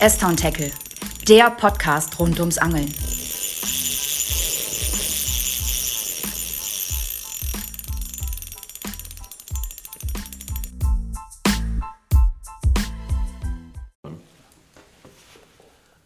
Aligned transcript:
S-Town 0.00 0.36
Tackle, 0.36 0.70
der 1.26 1.50
Podcast 1.50 2.20
rund 2.20 2.38
ums 2.38 2.56
Angeln. 2.56 2.94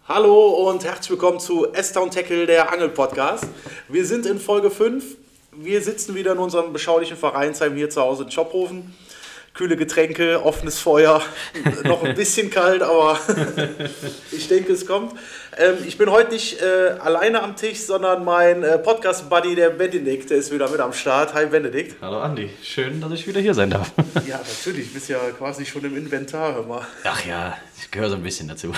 Hallo 0.09 0.71
und 0.71 0.83
herzlich 0.85 1.11
willkommen 1.11 1.39
zu 1.39 1.71
S-Town 1.75 2.11
Tackle, 2.11 2.47
der 2.47 2.73
Angel-Podcast. 2.73 3.45
Wir 3.89 4.07
sind 4.07 4.25
in 4.25 4.39
Folge 4.39 4.71
5. 4.71 5.05
Wir 5.53 5.83
sitzen 5.83 6.15
wieder 6.15 6.33
in 6.33 6.39
unserem 6.39 6.73
beschaulichen 6.73 7.19
Vereinsheim 7.19 7.77
hier 7.77 7.91
zu 7.91 8.01
Hause 8.01 8.23
in 8.23 8.31
Schophofen. 8.31 8.95
Kühle 9.63 9.77
Getränke, 9.77 10.45
offenes 10.45 10.81
Feuer, 10.81 11.23
noch 11.85 12.03
ein 12.03 12.15
bisschen 12.17 12.51
kalt, 12.51 12.83
aber 12.83 13.17
ich 14.33 14.49
denke, 14.49 14.73
es 14.73 14.85
kommt. 14.85 15.13
Ähm, 15.57 15.77
ich 15.87 15.97
bin 15.97 16.11
heute 16.11 16.33
nicht 16.33 16.61
äh, 16.61 16.97
alleine 16.99 17.41
am 17.45 17.55
Tisch, 17.55 17.79
sondern 17.79 18.25
mein 18.25 18.65
äh, 18.65 18.77
Podcast-Buddy, 18.79 19.55
der 19.55 19.71
Benedikt, 19.71 20.31
der 20.31 20.39
ist 20.39 20.51
wieder 20.53 20.69
mit 20.69 20.81
am 20.81 20.93
Start. 20.93 21.33
Hi 21.35 21.47
Benedikt. 21.47 21.95
Hallo 22.03 22.19
Andi, 22.19 22.51
schön, 22.61 23.01
dass 23.01 23.13
ich 23.13 23.25
wieder 23.29 23.41
hier 23.41 23.55
sein 23.55 23.71
darf. 23.71 23.93
ja, 24.27 24.39
natürlich, 24.39 24.89
du 24.89 24.95
bist 24.95 25.09
ja 25.09 25.21
quasi 25.39 25.65
schon 25.65 25.85
im 25.85 25.97
Inventar, 25.97 26.57
hör 26.57 26.65
mal. 26.65 26.85
Ach 27.05 27.25
ja, 27.25 27.57
ich 27.81 27.89
gehöre 27.89 28.11
so 28.11 28.17
ein 28.17 28.23
bisschen 28.25 28.49
dazu. 28.49 28.73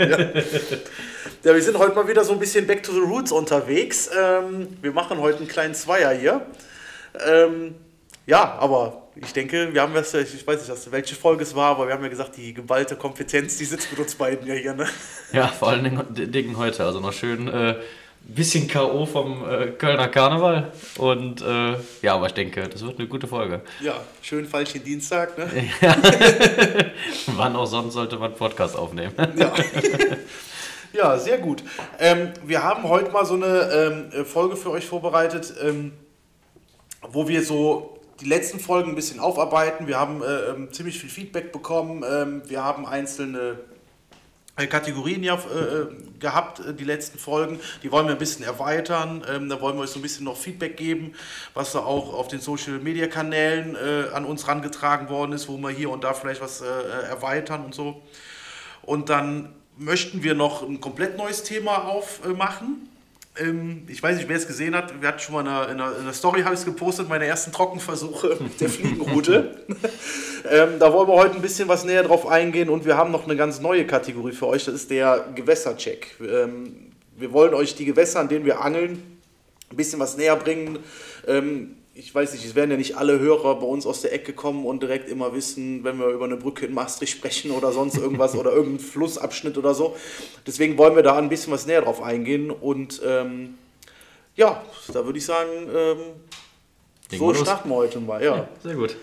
ja. 0.00 0.18
ja. 0.18 1.54
wir 1.54 1.62
sind 1.62 1.78
heute 1.78 1.94
mal 1.94 2.08
wieder 2.08 2.24
so 2.24 2.32
ein 2.32 2.40
bisschen 2.40 2.66
back 2.66 2.82
to 2.82 2.90
the 2.90 2.98
roots 2.98 3.30
unterwegs. 3.30 4.10
Ähm, 4.20 4.76
wir 4.82 4.90
machen 4.90 5.20
heute 5.20 5.38
einen 5.38 5.46
kleinen 5.46 5.74
Zweier 5.74 6.10
hier. 6.10 6.44
Ähm, 7.24 7.76
ja, 8.26 8.58
aber 8.58 8.99
ich 9.16 9.32
denke, 9.32 9.72
wir 9.72 9.82
haben 9.82 9.94
das, 9.94 10.14
ich 10.14 10.46
weiß 10.46 10.68
nicht, 10.68 10.92
welche 10.92 11.14
Folge 11.14 11.42
es 11.42 11.54
war, 11.54 11.72
aber 11.72 11.86
wir 11.86 11.94
haben 11.94 12.02
ja 12.02 12.08
gesagt, 12.08 12.36
die 12.36 12.54
geballte 12.54 12.96
Kompetenz, 12.96 13.58
die 13.58 13.64
sitzt 13.64 13.90
mit 13.90 14.00
uns 14.00 14.14
beiden 14.14 14.46
ja 14.46 14.54
hier. 14.54 14.74
Ne? 14.74 14.86
Ja, 15.32 15.48
vor 15.48 15.68
allen 15.68 15.84
Dingen 16.14 16.56
heute. 16.56 16.84
Also 16.84 17.00
noch 17.00 17.12
schön 17.12 17.48
äh, 17.48 17.76
bisschen 18.22 18.68
K.O. 18.68 19.06
vom 19.06 19.48
äh, 19.48 19.68
Kölner 19.72 20.08
Karneval. 20.08 20.72
Und 20.98 21.42
äh, 21.42 21.74
ja, 22.02 22.14
aber 22.14 22.26
ich 22.26 22.34
denke, 22.34 22.68
das 22.68 22.82
wird 22.82 22.98
eine 22.98 23.08
gute 23.08 23.26
Folge. 23.26 23.62
Ja, 23.80 23.94
schön 24.22 24.46
falschen 24.46 24.84
Dienstag, 24.84 25.36
ne? 25.36 25.48
Ja. 25.80 25.96
Wann 27.36 27.56
auch 27.56 27.66
sonst 27.66 27.94
sollte 27.94 28.16
man 28.16 28.34
Podcast 28.34 28.76
aufnehmen. 28.76 29.12
ja. 29.36 29.52
ja, 30.92 31.18
sehr 31.18 31.38
gut. 31.38 31.64
Ähm, 31.98 32.30
wir 32.44 32.62
haben 32.62 32.84
heute 32.84 33.10
mal 33.10 33.24
so 33.24 33.34
eine 33.34 34.08
ähm, 34.14 34.24
Folge 34.24 34.56
für 34.56 34.70
euch 34.70 34.86
vorbereitet, 34.86 35.52
ähm, 35.62 35.92
wo 37.08 37.26
wir 37.26 37.42
so 37.42 37.99
die 38.20 38.26
letzten 38.26 38.60
Folgen 38.60 38.90
ein 38.90 38.94
bisschen 38.94 39.20
aufarbeiten. 39.20 39.86
Wir 39.86 39.98
haben 39.98 40.22
äh, 40.22 40.50
ähm, 40.50 40.72
ziemlich 40.72 40.98
viel 40.98 41.10
Feedback 41.10 41.52
bekommen. 41.52 42.04
Ähm, 42.08 42.42
wir 42.46 42.62
haben 42.62 42.86
einzelne 42.86 43.58
äh, 44.56 44.66
Kategorien 44.66 45.22
ja 45.22 45.34
äh, 45.34 45.86
gehabt, 46.18 46.60
äh, 46.60 46.74
die 46.74 46.84
letzten 46.84 47.18
Folgen. 47.18 47.60
Die 47.82 47.90
wollen 47.90 48.06
wir 48.06 48.12
ein 48.12 48.18
bisschen 48.18 48.44
erweitern. 48.44 49.24
Ähm, 49.28 49.48
da 49.48 49.60
wollen 49.60 49.76
wir 49.76 49.82
euch 49.82 49.90
so 49.90 49.98
ein 49.98 50.02
bisschen 50.02 50.24
noch 50.24 50.36
Feedback 50.36 50.76
geben, 50.76 51.14
was 51.54 51.72
da 51.72 51.80
auch 51.80 52.12
auf 52.12 52.28
den 52.28 52.40
Social 52.40 52.78
Media 52.78 53.06
Kanälen 53.06 53.74
äh, 53.74 54.14
an 54.14 54.24
uns 54.24 54.46
rangetragen 54.46 55.08
worden 55.08 55.32
ist, 55.32 55.48
wo 55.48 55.56
wir 55.56 55.70
hier 55.70 55.90
und 55.90 56.04
da 56.04 56.12
vielleicht 56.12 56.42
was 56.42 56.60
äh, 56.60 56.66
erweitern 57.08 57.64
und 57.64 57.74
so. 57.74 58.02
Und 58.82 59.08
dann 59.08 59.54
möchten 59.78 60.22
wir 60.22 60.34
noch 60.34 60.62
ein 60.62 60.80
komplett 60.80 61.16
neues 61.16 61.42
Thema 61.42 61.88
aufmachen. 61.88 62.89
Ähm, 63.40 63.82
ich 63.88 64.02
weiß 64.02 64.16
nicht, 64.16 64.28
wer 64.28 64.36
es 64.36 64.46
gesehen 64.46 64.74
hat. 64.74 65.00
Wir 65.00 65.08
hatten 65.08 65.18
schon 65.18 65.34
mal 65.34 65.40
in 65.40 65.48
einer, 65.48 65.68
in 65.68 65.80
einer, 65.80 65.96
in 65.96 66.02
einer 66.02 66.12
Story, 66.12 66.42
habe 66.42 66.54
ich 66.54 66.60
es 66.60 66.66
gepostet, 66.66 67.08
meine 67.08 67.24
ersten 67.24 67.52
Trockenversuche 67.52 68.36
mit 68.40 68.60
der 68.60 68.68
Fliegenroute. 68.68 69.64
ähm, 70.50 70.78
da 70.78 70.92
wollen 70.92 71.08
wir 71.08 71.14
heute 71.14 71.36
ein 71.36 71.42
bisschen 71.42 71.68
was 71.68 71.84
näher 71.84 72.02
drauf 72.02 72.26
eingehen 72.26 72.68
und 72.68 72.84
wir 72.84 72.96
haben 72.96 73.10
noch 73.10 73.24
eine 73.24 73.36
ganz 73.36 73.60
neue 73.60 73.86
Kategorie 73.86 74.32
für 74.32 74.46
euch. 74.46 74.64
Das 74.66 74.74
ist 74.74 74.90
der 74.90 75.26
Gewässercheck. 75.34 76.16
Ähm, 76.20 76.92
wir 77.16 77.32
wollen 77.32 77.54
euch 77.54 77.74
die 77.74 77.84
Gewässer, 77.84 78.20
an 78.20 78.28
denen 78.28 78.44
wir 78.44 78.60
angeln, 78.60 79.02
ein 79.70 79.76
bisschen 79.76 80.00
was 80.00 80.16
näher 80.16 80.36
bringen. 80.36 80.78
Ähm, 81.26 81.76
ich 81.94 82.14
weiß 82.14 82.32
nicht, 82.32 82.44
es 82.44 82.54
werden 82.54 82.70
ja 82.70 82.76
nicht 82.76 82.96
alle 82.96 83.18
Hörer 83.18 83.56
bei 83.58 83.66
uns 83.66 83.84
aus 83.84 84.00
der 84.00 84.12
Ecke 84.12 84.32
kommen 84.32 84.64
und 84.64 84.82
direkt 84.82 85.08
immer 85.08 85.34
wissen, 85.34 85.82
wenn 85.84 85.98
wir 85.98 86.08
über 86.08 86.24
eine 86.24 86.36
Brücke 86.36 86.66
in 86.66 86.74
Maastricht 86.74 87.16
sprechen 87.16 87.50
oder 87.50 87.72
sonst 87.72 87.98
irgendwas 87.98 88.34
oder 88.36 88.52
irgendeinen 88.52 88.80
Flussabschnitt 88.80 89.58
oder 89.58 89.74
so. 89.74 89.96
Deswegen 90.46 90.78
wollen 90.78 90.94
wir 90.94 91.02
da 91.02 91.18
ein 91.18 91.28
bisschen 91.28 91.52
was 91.52 91.66
näher 91.66 91.82
drauf 91.82 92.02
eingehen 92.02 92.50
und 92.50 93.02
ähm, 93.04 93.58
ja, 94.36 94.62
da 94.92 95.04
würde 95.04 95.18
ich 95.18 95.26
sagen, 95.26 95.68
ähm, 95.74 95.98
so 97.18 97.34
starten 97.34 97.68
wir 97.68 97.76
heute 97.76 98.00
mal. 98.00 98.22
Ja. 98.22 98.36
ja. 98.36 98.48
sehr 98.62 98.74
gut. 98.74 98.96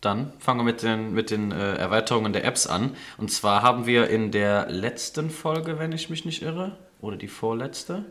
Dann 0.00 0.32
fangen 0.40 0.60
wir 0.60 0.64
mit 0.64 0.82
den, 0.82 1.14
mit 1.14 1.30
den 1.30 1.52
äh, 1.52 1.76
Erweiterungen 1.76 2.32
der 2.32 2.44
Apps 2.44 2.66
an. 2.66 2.96
Und 3.18 3.30
zwar 3.30 3.62
haben 3.62 3.86
wir 3.86 4.10
in 4.10 4.32
der 4.32 4.68
letzten 4.68 5.30
Folge, 5.30 5.78
wenn 5.78 5.92
ich 5.92 6.10
mich 6.10 6.24
nicht 6.24 6.42
irre, 6.42 6.76
oder 7.00 7.16
die 7.16 7.28
vorletzte, 7.28 8.04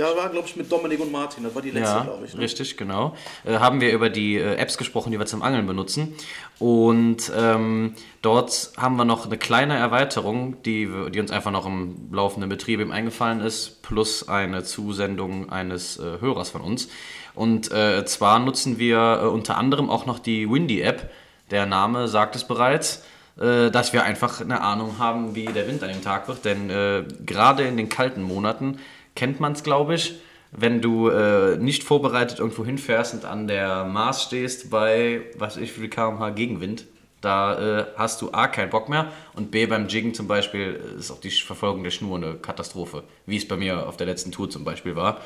ja, 0.00 0.16
war, 0.16 0.30
glaube 0.30 0.48
ich, 0.48 0.56
mit 0.56 0.72
Dominik 0.72 1.00
und 1.00 1.12
Martin. 1.12 1.44
Das 1.44 1.54
war 1.54 1.60
die 1.60 1.70
letzte, 1.70 1.94
ja, 1.94 2.02
glaube 2.02 2.24
ich. 2.24 2.34
Ne? 2.34 2.40
Richtig, 2.40 2.76
genau. 2.76 3.14
Äh, 3.44 3.58
haben 3.58 3.80
wir 3.80 3.92
über 3.92 4.08
die 4.08 4.36
äh, 4.36 4.54
Apps 4.54 4.78
gesprochen, 4.78 5.12
die 5.12 5.18
wir 5.18 5.26
zum 5.26 5.42
Angeln 5.42 5.66
benutzen. 5.66 6.14
Und 6.58 7.30
ähm, 7.36 7.94
dort 8.22 8.72
haben 8.78 8.96
wir 8.96 9.04
noch 9.04 9.26
eine 9.26 9.36
kleine 9.36 9.76
Erweiterung, 9.76 10.62
die, 10.62 10.88
die 11.10 11.20
uns 11.20 11.30
einfach 11.30 11.50
noch 11.50 11.66
im 11.66 12.08
laufenden 12.12 12.48
Betrieb 12.48 12.80
eben 12.80 12.92
eingefallen 12.92 13.40
ist, 13.40 13.82
plus 13.82 14.28
eine 14.28 14.64
Zusendung 14.64 15.50
eines 15.50 15.98
äh, 15.98 16.20
Hörers 16.20 16.48
von 16.50 16.62
uns. 16.62 16.88
Und 17.34 17.70
äh, 17.70 18.04
zwar 18.06 18.38
nutzen 18.38 18.78
wir 18.78 19.20
äh, 19.22 19.26
unter 19.26 19.58
anderem 19.58 19.90
auch 19.90 20.06
noch 20.06 20.18
die 20.18 20.50
Windy-App. 20.50 21.10
Der 21.50 21.66
Name 21.66 22.08
sagt 22.08 22.36
es 22.36 22.44
bereits 22.44 23.04
äh, 23.38 23.70
dass 23.70 23.92
wir 23.92 24.04
einfach 24.04 24.40
eine 24.40 24.60
Ahnung 24.60 24.98
haben, 24.98 25.34
wie 25.34 25.46
der 25.46 25.66
Wind 25.66 25.82
an 25.82 25.88
dem 25.88 26.02
Tag 26.02 26.28
wird. 26.28 26.44
Denn 26.44 26.68
äh, 26.68 27.04
gerade 27.24 27.62
in 27.62 27.76
den 27.76 27.88
kalten 27.88 28.22
Monaten 28.22 28.78
kennt 29.14 29.40
man 29.40 29.52
es, 29.52 29.62
glaube 29.62 29.94
ich. 29.94 30.14
Wenn 30.52 30.80
du 30.80 31.08
äh, 31.08 31.56
nicht 31.58 31.84
vorbereitet 31.84 32.40
irgendwo 32.40 32.64
hinfährst 32.64 33.14
und 33.14 33.24
an 33.24 33.46
der 33.46 33.84
Mars 33.84 34.24
stehst 34.24 34.70
bei, 34.70 35.22
was 35.36 35.56
ich 35.56 35.80
wie 35.80 35.88
kmh 35.88 36.30
Gegenwind, 36.30 36.86
da 37.20 37.80
äh, 37.80 37.86
hast 37.96 38.20
du 38.22 38.32
A, 38.32 38.48
keinen 38.48 38.70
Bock 38.70 38.88
mehr 38.88 39.12
und 39.34 39.50
B, 39.50 39.66
beim 39.66 39.86
Jiggen 39.86 40.14
zum 40.14 40.26
Beispiel 40.26 40.80
ist 40.98 41.10
auch 41.10 41.20
die 41.20 41.30
Verfolgung 41.30 41.84
der 41.84 41.90
Schnur 41.90 42.16
eine 42.16 42.34
Katastrophe. 42.34 43.04
Wie 43.26 43.36
es 43.36 43.46
bei 43.46 43.56
mir 43.56 43.86
auf 43.86 43.96
der 43.96 44.06
letzten 44.06 44.32
Tour 44.32 44.50
zum 44.50 44.64
Beispiel 44.64 44.96
war, 44.96 45.20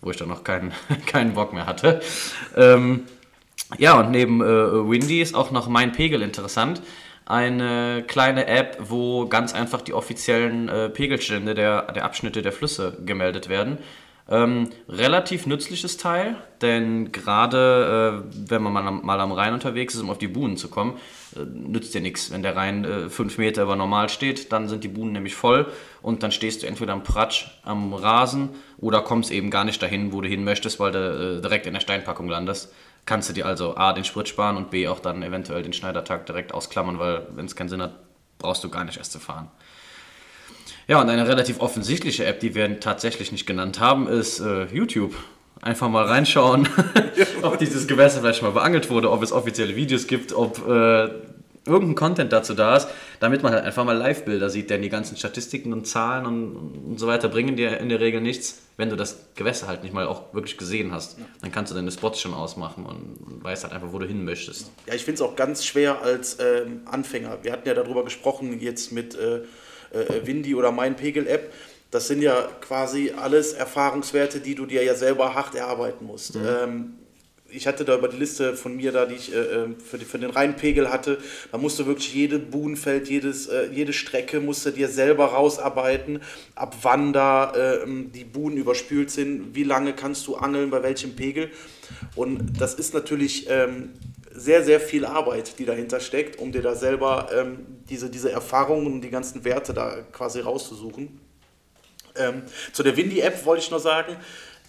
wo 0.00 0.10
ich 0.10 0.16
dann 0.16 0.28
noch 0.28 0.42
keinen, 0.42 0.72
keinen 1.06 1.34
Bock 1.34 1.52
mehr 1.52 1.66
hatte. 1.66 2.00
Ähm, 2.56 3.04
ja, 3.78 4.00
und 4.00 4.10
neben 4.10 4.40
äh, 4.40 4.44
Windy 4.44 5.20
ist 5.20 5.34
auch 5.34 5.50
noch 5.50 5.68
mein 5.68 5.92
Pegel 5.92 6.22
interessant 6.22 6.82
eine 7.26 8.04
kleine 8.06 8.46
App, 8.46 8.78
wo 8.80 9.26
ganz 9.26 9.54
einfach 9.54 9.80
die 9.80 9.94
offiziellen 9.94 10.68
äh, 10.68 10.88
Pegelstände 10.90 11.54
der, 11.54 11.92
der 11.92 12.04
Abschnitte 12.04 12.42
der 12.42 12.52
Flüsse 12.52 12.98
gemeldet 13.04 13.48
werden. 13.48 13.78
Ähm, 14.26 14.70
relativ 14.88 15.44
nützliches 15.44 15.98
Teil, 15.98 16.36
denn 16.62 17.12
gerade 17.12 18.24
äh, 18.24 18.48
wenn 18.48 18.62
man 18.62 18.72
mal 18.72 18.86
am, 18.86 19.04
mal 19.04 19.20
am, 19.20 19.32
Rhein 19.32 19.52
unterwegs 19.52 19.94
ist, 19.94 20.00
um 20.00 20.08
auf 20.08 20.16
die 20.16 20.28
Buhnen 20.28 20.56
zu 20.56 20.70
kommen, 20.70 20.96
äh, 21.36 21.40
nützt 21.40 21.92
dir 21.92 22.00
nichts. 22.00 22.30
Wenn 22.30 22.42
der 22.42 22.56
Rhein 22.56 22.86
äh, 22.86 23.10
fünf 23.10 23.36
Meter 23.36 23.64
über 23.64 23.76
normal 23.76 24.08
steht, 24.08 24.50
dann 24.50 24.66
sind 24.66 24.82
die 24.82 24.88
Buhnen 24.88 25.12
nämlich 25.12 25.34
voll 25.34 25.66
und 26.00 26.22
dann 26.22 26.32
stehst 26.32 26.62
du 26.62 26.66
entweder 26.66 26.94
am 26.94 27.02
Pratsch, 27.02 27.60
am 27.64 27.92
Rasen 27.92 28.48
oder 28.78 29.02
kommst 29.02 29.30
eben 29.30 29.50
gar 29.50 29.64
nicht 29.64 29.82
dahin, 29.82 30.10
wo 30.10 30.22
du 30.22 30.28
hin 30.28 30.42
möchtest, 30.42 30.80
weil 30.80 30.92
du 30.92 31.36
äh, 31.36 31.42
direkt 31.42 31.66
in 31.66 31.74
der 31.74 31.80
Steinpackung 31.80 32.26
landest 32.26 32.72
kannst 33.06 33.28
du 33.28 33.32
dir 33.32 33.46
also 33.46 33.76
A, 33.76 33.92
den 33.92 34.04
Sprit 34.04 34.28
sparen 34.28 34.56
und 34.56 34.70
B, 34.70 34.88
auch 34.88 35.00
dann 35.00 35.22
eventuell 35.22 35.62
den 35.62 35.72
Schneidertag 35.72 36.26
direkt 36.26 36.54
ausklammern, 36.54 36.98
weil 36.98 37.26
wenn 37.34 37.46
es 37.46 37.56
keinen 37.56 37.68
Sinn 37.68 37.82
hat, 37.82 37.94
brauchst 38.38 38.64
du 38.64 38.70
gar 38.70 38.84
nicht 38.84 38.98
erst 38.98 39.12
zu 39.12 39.18
fahren. 39.18 39.50
Ja, 40.86 41.00
und 41.00 41.08
eine 41.08 41.26
relativ 41.26 41.60
offensichtliche 41.60 42.26
App, 42.26 42.40
die 42.40 42.54
wir 42.54 42.80
tatsächlich 42.80 43.32
nicht 43.32 43.46
genannt 43.46 43.80
haben, 43.80 44.06
ist 44.06 44.40
äh, 44.40 44.66
YouTube. 44.66 45.14
Einfach 45.62 45.88
mal 45.88 46.04
reinschauen, 46.04 46.68
ob 47.42 47.58
dieses 47.58 47.86
Gewässer 47.86 48.20
vielleicht 48.20 48.42
mal 48.42 48.52
beangelt 48.52 48.90
wurde, 48.90 49.10
ob 49.10 49.22
es 49.22 49.32
offizielle 49.32 49.76
Videos 49.76 50.06
gibt, 50.06 50.34
ob 50.34 50.68
äh, 50.68 51.08
irgendein 51.66 51.94
Content 51.94 52.32
dazu 52.32 52.54
da 52.54 52.76
ist, 52.76 52.88
damit 53.20 53.42
man 53.42 53.52
halt 53.52 53.64
einfach 53.64 53.84
mal 53.84 53.96
Live-Bilder 53.96 54.50
sieht, 54.50 54.70
denn 54.70 54.82
die 54.82 54.88
ganzen 54.88 55.16
Statistiken 55.16 55.72
und 55.72 55.86
Zahlen 55.86 56.26
und, 56.26 56.56
und 56.56 57.00
so 57.00 57.06
weiter 57.06 57.28
bringen 57.28 57.56
dir 57.56 57.78
in 57.78 57.88
der 57.88 58.00
Regel 58.00 58.20
nichts, 58.20 58.62
wenn 58.76 58.90
du 58.90 58.96
das 58.96 59.28
Gewässer 59.34 59.66
halt 59.66 59.82
nicht 59.82 59.94
mal 59.94 60.06
auch 60.06 60.34
wirklich 60.34 60.58
gesehen 60.58 60.92
hast. 60.92 61.16
Dann 61.40 61.52
kannst 61.52 61.72
du 61.72 61.76
deine 61.76 61.90
Spots 61.90 62.20
schon 62.20 62.34
ausmachen 62.34 62.84
und, 62.84 63.16
und 63.26 63.44
weißt 63.44 63.64
halt 63.64 63.72
einfach, 63.72 63.92
wo 63.92 63.98
du 63.98 64.06
hin 64.06 64.24
möchtest. 64.24 64.70
Ja, 64.86 64.94
ich 64.94 65.04
finde 65.04 65.22
es 65.22 65.22
auch 65.22 65.36
ganz 65.36 65.64
schwer 65.64 66.02
als 66.02 66.38
ähm, 66.40 66.82
Anfänger. 66.84 67.38
Wir 67.42 67.52
hatten 67.52 67.66
ja 67.66 67.74
darüber 67.74 68.04
gesprochen 68.04 68.60
jetzt 68.60 68.92
mit 68.92 69.14
äh, 69.14 69.36
äh, 69.94 70.26
Windy 70.26 70.54
oder 70.54 70.72
Mein 70.72 70.96
Pegel-App. 70.96 71.52
Das 71.90 72.08
sind 72.08 72.22
ja 72.22 72.48
quasi 72.60 73.12
alles 73.16 73.52
Erfahrungswerte, 73.52 74.40
die 74.40 74.56
du 74.56 74.66
dir 74.66 74.82
ja 74.82 74.94
selber 74.94 75.34
hart 75.34 75.54
erarbeiten 75.54 76.04
musst. 76.04 76.34
Mhm. 76.34 76.46
Ähm, 76.46 76.92
ich 77.54 77.66
hatte 77.66 77.84
da 77.84 77.96
über 77.96 78.08
die 78.08 78.16
Liste 78.16 78.56
von 78.56 78.76
mir 78.76 78.92
da, 78.92 79.06
die 79.06 79.14
ich 79.14 79.32
äh, 79.32 79.38
ähm, 79.38 79.76
für, 79.78 79.98
die, 79.98 80.04
für 80.04 80.18
den 80.18 80.30
Rheinpegel 80.30 80.90
hatte, 80.90 81.18
da 81.52 81.58
musst 81.58 81.78
du 81.78 81.86
wirklich 81.86 82.12
jede 82.12 82.38
Buhnfeld, 82.38 83.08
jedes, 83.08 83.46
äh, 83.46 83.68
jede 83.72 83.92
Strecke 83.92 84.40
musst 84.40 84.66
du 84.66 84.70
dir 84.70 84.88
selber 84.88 85.26
rausarbeiten, 85.26 86.20
ab 86.54 86.76
wann 86.82 87.12
da 87.12 87.52
äh, 87.54 87.86
die 87.86 88.24
Buhnen 88.24 88.56
überspült 88.56 89.10
sind, 89.10 89.54
wie 89.54 89.64
lange 89.64 89.92
kannst 89.92 90.26
du 90.26 90.36
angeln, 90.36 90.70
bei 90.70 90.82
welchem 90.82 91.16
Pegel. 91.16 91.50
Und 92.14 92.60
das 92.60 92.74
ist 92.74 92.94
natürlich 92.94 93.46
ähm, 93.48 93.90
sehr, 94.32 94.64
sehr 94.64 94.80
viel 94.80 95.04
Arbeit, 95.04 95.58
die 95.58 95.64
dahinter 95.64 96.00
steckt, 96.00 96.38
um 96.38 96.50
dir 96.50 96.62
da 96.62 96.74
selber 96.74 97.28
ähm, 97.32 97.66
diese, 97.88 98.10
diese 98.10 98.32
Erfahrungen 98.32 98.86
und 98.86 99.00
die 99.00 99.10
ganzen 99.10 99.44
Werte 99.44 99.72
da 99.72 99.98
quasi 100.12 100.40
rauszusuchen. 100.40 101.20
Ähm, 102.16 102.42
zu 102.72 102.82
der 102.82 102.96
Windy-App 102.96 103.44
wollte 103.44 103.62
ich 103.62 103.70
nur 103.70 103.80
sagen, 103.80 104.16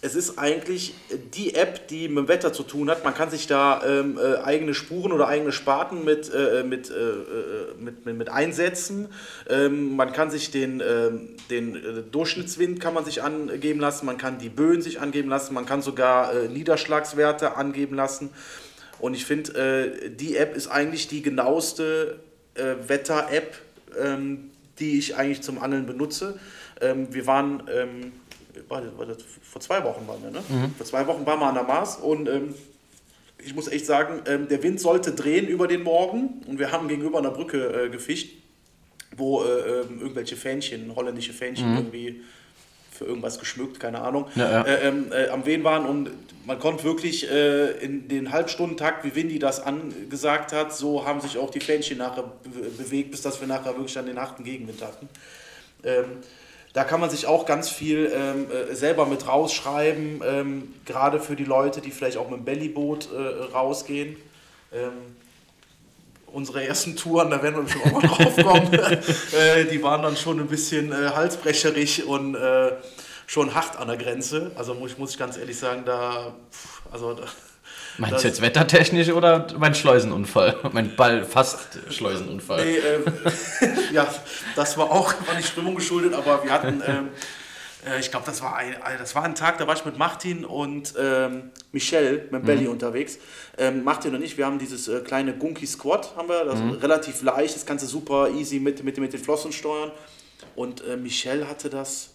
es 0.06 0.14
ist 0.14 0.38
eigentlich 0.38 0.94
die 1.34 1.54
App, 1.54 1.88
die 1.88 2.08
mit 2.08 2.18
dem 2.18 2.28
Wetter 2.28 2.52
zu 2.52 2.62
tun 2.62 2.88
hat. 2.88 3.04
Man 3.04 3.12
kann 3.12 3.28
sich 3.28 3.46
da 3.48 3.82
ähm, 3.84 4.18
äh, 4.18 4.36
eigene 4.36 4.72
Spuren 4.72 5.12
oder 5.12 5.26
eigene 5.26 5.50
Sparten 5.50 6.04
mit, 6.04 6.32
äh, 6.32 6.62
mit, 6.62 6.90
äh, 6.90 6.94
äh 6.94 7.74
mit, 7.78 8.06
mit, 8.06 8.16
mit, 8.16 8.28
einsetzen. 8.28 9.08
Ähm, 9.50 9.96
man 9.96 10.12
kann 10.12 10.30
sich 10.30 10.52
den, 10.52 10.80
ähm, 10.80 11.36
den 11.50 11.74
äh, 11.74 12.02
Durchschnittswind 12.10 12.80
kann 12.80 12.94
man 12.94 13.04
sich 13.04 13.22
angeben 13.22 13.80
lassen, 13.80 14.06
man 14.06 14.16
kann 14.16 14.38
die 14.38 14.48
Böen 14.48 14.80
sich 14.80 15.00
angeben 15.00 15.28
lassen, 15.28 15.54
man 15.54 15.66
kann 15.66 15.82
sogar 15.82 16.32
äh, 16.32 16.48
Niederschlagswerte 16.48 17.56
angeben 17.56 17.96
lassen. 17.96 18.30
Und 18.98 19.12
ich 19.12 19.26
finde, 19.26 20.08
die 20.08 20.38
App 20.38 20.56
ist 20.56 20.68
eigentlich 20.68 21.06
die 21.06 21.20
genaueste 21.20 22.18
Wetter-App, 22.54 23.54
ähm, 24.02 24.50
die 24.78 24.98
ich 24.98 25.16
eigentlich 25.16 25.42
zum 25.42 25.62
Angeln 25.62 25.84
benutze. 25.84 26.38
Ähm, 26.80 27.12
wir 27.12 27.26
waren 27.26 27.62
ähm, 27.70 28.12
war 28.68 28.80
das, 28.80 28.98
war 28.98 29.06
das, 29.06 29.18
vor 29.42 29.60
zwei 29.60 29.82
Wochen 29.84 30.06
waren 30.06 30.22
wir, 30.22 30.30
ne? 30.30 30.40
Mhm. 30.48 30.74
Vor 30.76 30.86
zwei 30.86 31.06
Wochen 31.06 31.24
waren 31.26 31.40
wir 31.40 31.46
an 31.46 31.54
der 31.54 31.64
Mars 31.64 31.96
und 31.96 32.28
ähm, 32.28 32.54
ich 33.44 33.54
muss 33.54 33.68
echt 33.68 33.86
sagen, 33.86 34.22
ähm, 34.26 34.48
der 34.48 34.62
Wind 34.62 34.80
sollte 34.80 35.12
drehen 35.12 35.46
über 35.46 35.68
den 35.68 35.82
Morgen 35.82 36.42
und 36.46 36.58
wir 36.58 36.72
haben 36.72 36.88
gegenüber 36.88 37.18
einer 37.18 37.30
Brücke 37.30 37.84
äh, 37.84 37.88
gefischt, 37.88 38.30
wo 39.16 39.42
äh, 39.42 39.46
ähm, 39.46 40.00
irgendwelche 40.00 40.36
Fähnchen, 40.36 40.94
holländische 40.94 41.32
Fähnchen 41.32 41.70
mhm. 41.70 41.76
irgendwie 41.76 42.22
für 42.90 43.04
irgendwas 43.04 43.38
geschmückt, 43.38 43.78
keine 43.78 44.00
Ahnung, 44.00 44.26
ja, 44.34 44.50
ja. 44.50 44.62
Äh, 44.62 44.88
ähm, 44.88 45.12
äh, 45.12 45.28
am 45.28 45.44
Wehen 45.44 45.64
waren 45.64 45.84
und 45.86 46.10
man 46.46 46.58
konnte 46.58 46.84
wirklich 46.84 47.30
äh, 47.30 47.72
in 47.84 48.08
den 48.08 48.32
Halbstundentakt, 48.32 49.04
wie 49.04 49.14
Windy 49.14 49.38
das 49.38 49.60
angesagt 49.60 50.52
hat, 50.52 50.74
so 50.74 51.04
haben 51.04 51.20
sich 51.20 51.38
auch 51.38 51.50
die 51.50 51.60
Fähnchen 51.60 51.98
nachher 51.98 52.24
bewegt, 52.78 53.10
bis 53.10 53.20
dass 53.20 53.40
wir 53.40 53.48
nachher 53.48 53.74
wirklich 53.74 53.94
dann 53.94 54.06
den 54.06 54.18
harten 54.18 54.44
Gegenwind 54.44 54.80
hatten. 54.82 55.08
Ähm, 55.84 56.04
da 56.76 56.84
kann 56.84 57.00
man 57.00 57.08
sich 57.08 57.26
auch 57.26 57.46
ganz 57.46 57.70
viel 57.70 58.12
ähm, 58.14 58.50
äh, 58.50 58.74
selber 58.74 59.06
mit 59.06 59.26
rausschreiben, 59.26 60.20
ähm, 60.22 60.74
gerade 60.84 61.20
für 61.20 61.34
die 61.34 61.46
Leute, 61.46 61.80
die 61.80 61.90
vielleicht 61.90 62.18
auch 62.18 62.28
mit 62.28 62.40
dem 62.40 62.44
Bellyboot 62.44 63.08
äh, 63.14 63.44
rausgehen. 63.54 64.16
Ähm, 64.74 64.92
unsere 66.26 66.66
ersten 66.66 66.94
Touren, 66.94 67.30
da 67.30 67.42
werden 67.42 67.56
wir 67.56 67.62
bestimmt 67.62 67.86
auch 67.86 67.92
mal 67.92 68.02
drauf 68.06 68.36
kommen, 68.36 68.74
äh, 68.74 69.64
die 69.64 69.82
waren 69.82 70.02
dann 70.02 70.18
schon 70.18 70.38
ein 70.38 70.48
bisschen 70.48 70.92
äh, 70.92 71.12
halsbrecherig 71.14 72.04
und 72.04 72.34
äh, 72.34 72.72
schon 73.26 73.54
hart 73.54 73.78
an 73.78 73.88
der 73.88 73.96
Grenze. 73.96 74.50
Also 74.54 74.74
muss, 74.74 74.98
muss 74.98 75.12
ich 75.12 75.18
ganz 75.18 75.38
ehrlich 75.38 75.58
sagen, 75.58 75.84
da, 75.86 76.34
also 76.92 77.14
da, 77.14 77.24
Meinst 77.98 78.24
du 78.24 78.28
jetzt 78.28 78.42
wettertechnisch 78.42 79.10
oder 79.10 79.46
mein 79.58 79.74
Schleusenunfall? 79.74 80.56
Mein 80.72 80.94
Ball 80.96 81.24
fast 81.24 81.78
Schleusenunfall. 81.90 82.64
Nee, 82.64 82.76
äh, 82.76 83.92
ja, 83.92 84.06
das 84.54 84.76
war 84.76 84.90
auch 84.90 85.14
war 85.26 85.34
nicht 85.34 85.48
Strömung 85.48 85.76
geschuldet, 85.76 86.12
aber 86.12 86.44
wir 86.44 86.52
hatten, 86.52 86.82
ähm, 86.86 87.08
äh, 87.86 87.98
ich 88.00 88.10
glaube, 88.10 88.26
das, 88.26 88.42
war 88.42 88.56
ein, 88.56 88.76
das 88.98 89.14
war 89.14 89.24
ein 89.24 89.34
Tag, 89.34 89.58
da 89.58 89.66
war 89.66 89.74
ich 89.74 89.84
mit 89.84 89.96
Martin 89.96 90.44
und 90.44 90.94
ähm, 90.98 91.50
Michelle 91.72 92.26
mit 92.30 92.44
Belly 92.44 92.64
mhm. 92.64 92.72
unterwegs. 92.72 93.18
Ähm, 93.56 93.82
Martin 93.84 94.14
und 94.14 94.22
ich, 94.22 94.36
wir 94.36 94.44
haben 94.44 94.58
dieses 94.58 94.88
äh, 94.88 95.00
kleine 95.00 95.34
Gunky 95.34 95.66
Squad, 95.66 96.14
haben 96.16 96.28
wir, 96.28 96.44
das 96.44 96.60
mhm. 96.60 96.72
relativ 96.72 97.22
leicht, 97.22 97.54
das 97.54 97.64
du 97.64 97.86
super 97.86 98.28
easy 98.30 98.60
mit, 98.60 98.84
mit, 98.84 98.98
mit 98.98 99.12
den 99.12 99.20
Flossen 99.20 99.52
steuern. 99.52 99.90
Und 100.54 100.86
äh, 100.86 100.96
Michelle 100.96 101.48
hatte 101.48 101.70
das 101.70 102.10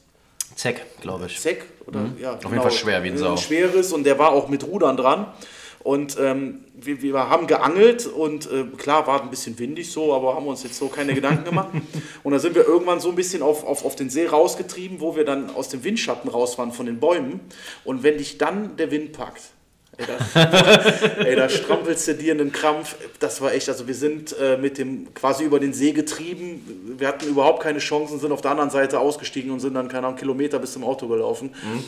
Zeck, 0.55 0.85
glaube 1.01 1.27
ich. 1.27 1.39
Zeck, 1.39 1.65
oder? 1.87 1.99
Mhm. 1.99 2.17
Ja, 2.19 2.33
Auf 2.33 2.39
genau. 2.39 2.51
jeden 2.51 2.63
Fall 2.63 2.71
schwer 2.71 3.03
wie 3.03 3.09
ein 3.09 3.17
Sau. 3.17 3.37
Schweres 3.37 3.93
und 3.93 4.03
der 4.03 4.19
war 4.19 4.31
auch 4.31 4.47
mit 4.47 4.65
Rudern 4.65 4.97
dran. 4.97 5.27
Und 5.83 6.17
ähm, 6.19 6.65
wir, 6.75 7.01
wir, 7.01 7.29
haben 7.29 7.47
geangelt 7.47 8.05
und 8.05 8.51
äh, 8.51 8.65
klar 8.77 9.07
war 9.07 9.23
ein 9.23 9.31
bisschen 9.31 9.57
windig 9.57 9.91
so, 9.91 10.13
aber 10.13 10.35
haben 10.35 10.45
uns 10.45 10.61
jetzt 10.61 10.77
so 10.77 10.87
keine 10.89 11.15
Gedanken 11.15 11.43
gemacht. 11.43 11.69
Und 12.23 12.33
da 12.33 12.39
sind 12.39 12.53
wir 12.53 12.67
irgendwann 12.67 12.99
so 12.99 13.09
ein 13.09 13.15
bisschen 13.15 13.41
auf, 13.41 13.63
auf, 13.63 13.83
auf 13.83 13.95
den 13.95 14.11
See 14.11 14.27
rausgetrieben, 14.27 15.01
wo 15.01 15.15
wir 15.15 15.25
dann 15.25 15.49
aus 15.49 15.69
dem 15.69 15.83
Windschatten 15.83 16.29
raus 16.29 16.59
waren 16.59 16.71
von 16.71 16.85
den 16.85 16.99
Bäumen. 16.99 17.39
Und 17.83 18.03
wenn 18.03 18.19
dich 18.19 18.37
dann 18.37 18.77
der 18.77 18.91
Wind 18.91 19.13
packt, 19.13 19.41
ey, 19.97 20.05
da, 20.05 21.23
ey, 21.23 21.35
da 21.35 21.49
strampelst 21.49 22.07
du 22.07 22.15
dir 22.15 22.33
einen 22.33 22.51
Krampf. 22.51 22.95
Das 23.19 23.41
war 23.41 23.53
echt, 23.53 23.69
also 23.69 23.87
wir 23.87 23.95
sind 23.95 24.35
äh, 24.39 24.57
mit 24.57 24.77
dem 24.77 25.13
quasi 25.13 25.43
über 25.43 25.59
den 25.59 25.73
See 25.73 25.91
getrieben. 25.91 26.95
Wir 26.97 27.07
hatten 27.07 27.27
überhaupt 27.27 27.63
keine 27.63 27.79
Chancen, 27.79 28.19
sind 28.19 28.31
auf 28.31 28.41
der 28.41 28.51
anderen 28.51 28.69
Seite 28.69 28.99
ausgestiegen 28.99 29.51
und 29.51 29.59
sind 29.59 29.73
dann, 29.73 29.87
keine 29.87 30.07
Ahnung, 30.07 30.19
Kilometer 30.19 30.59
bis 30.59 30.73
zum 30.73 30.83
Auto 30.83 31.07
gelaufen. 31.07 31.53
Mhm. 31.63 31.83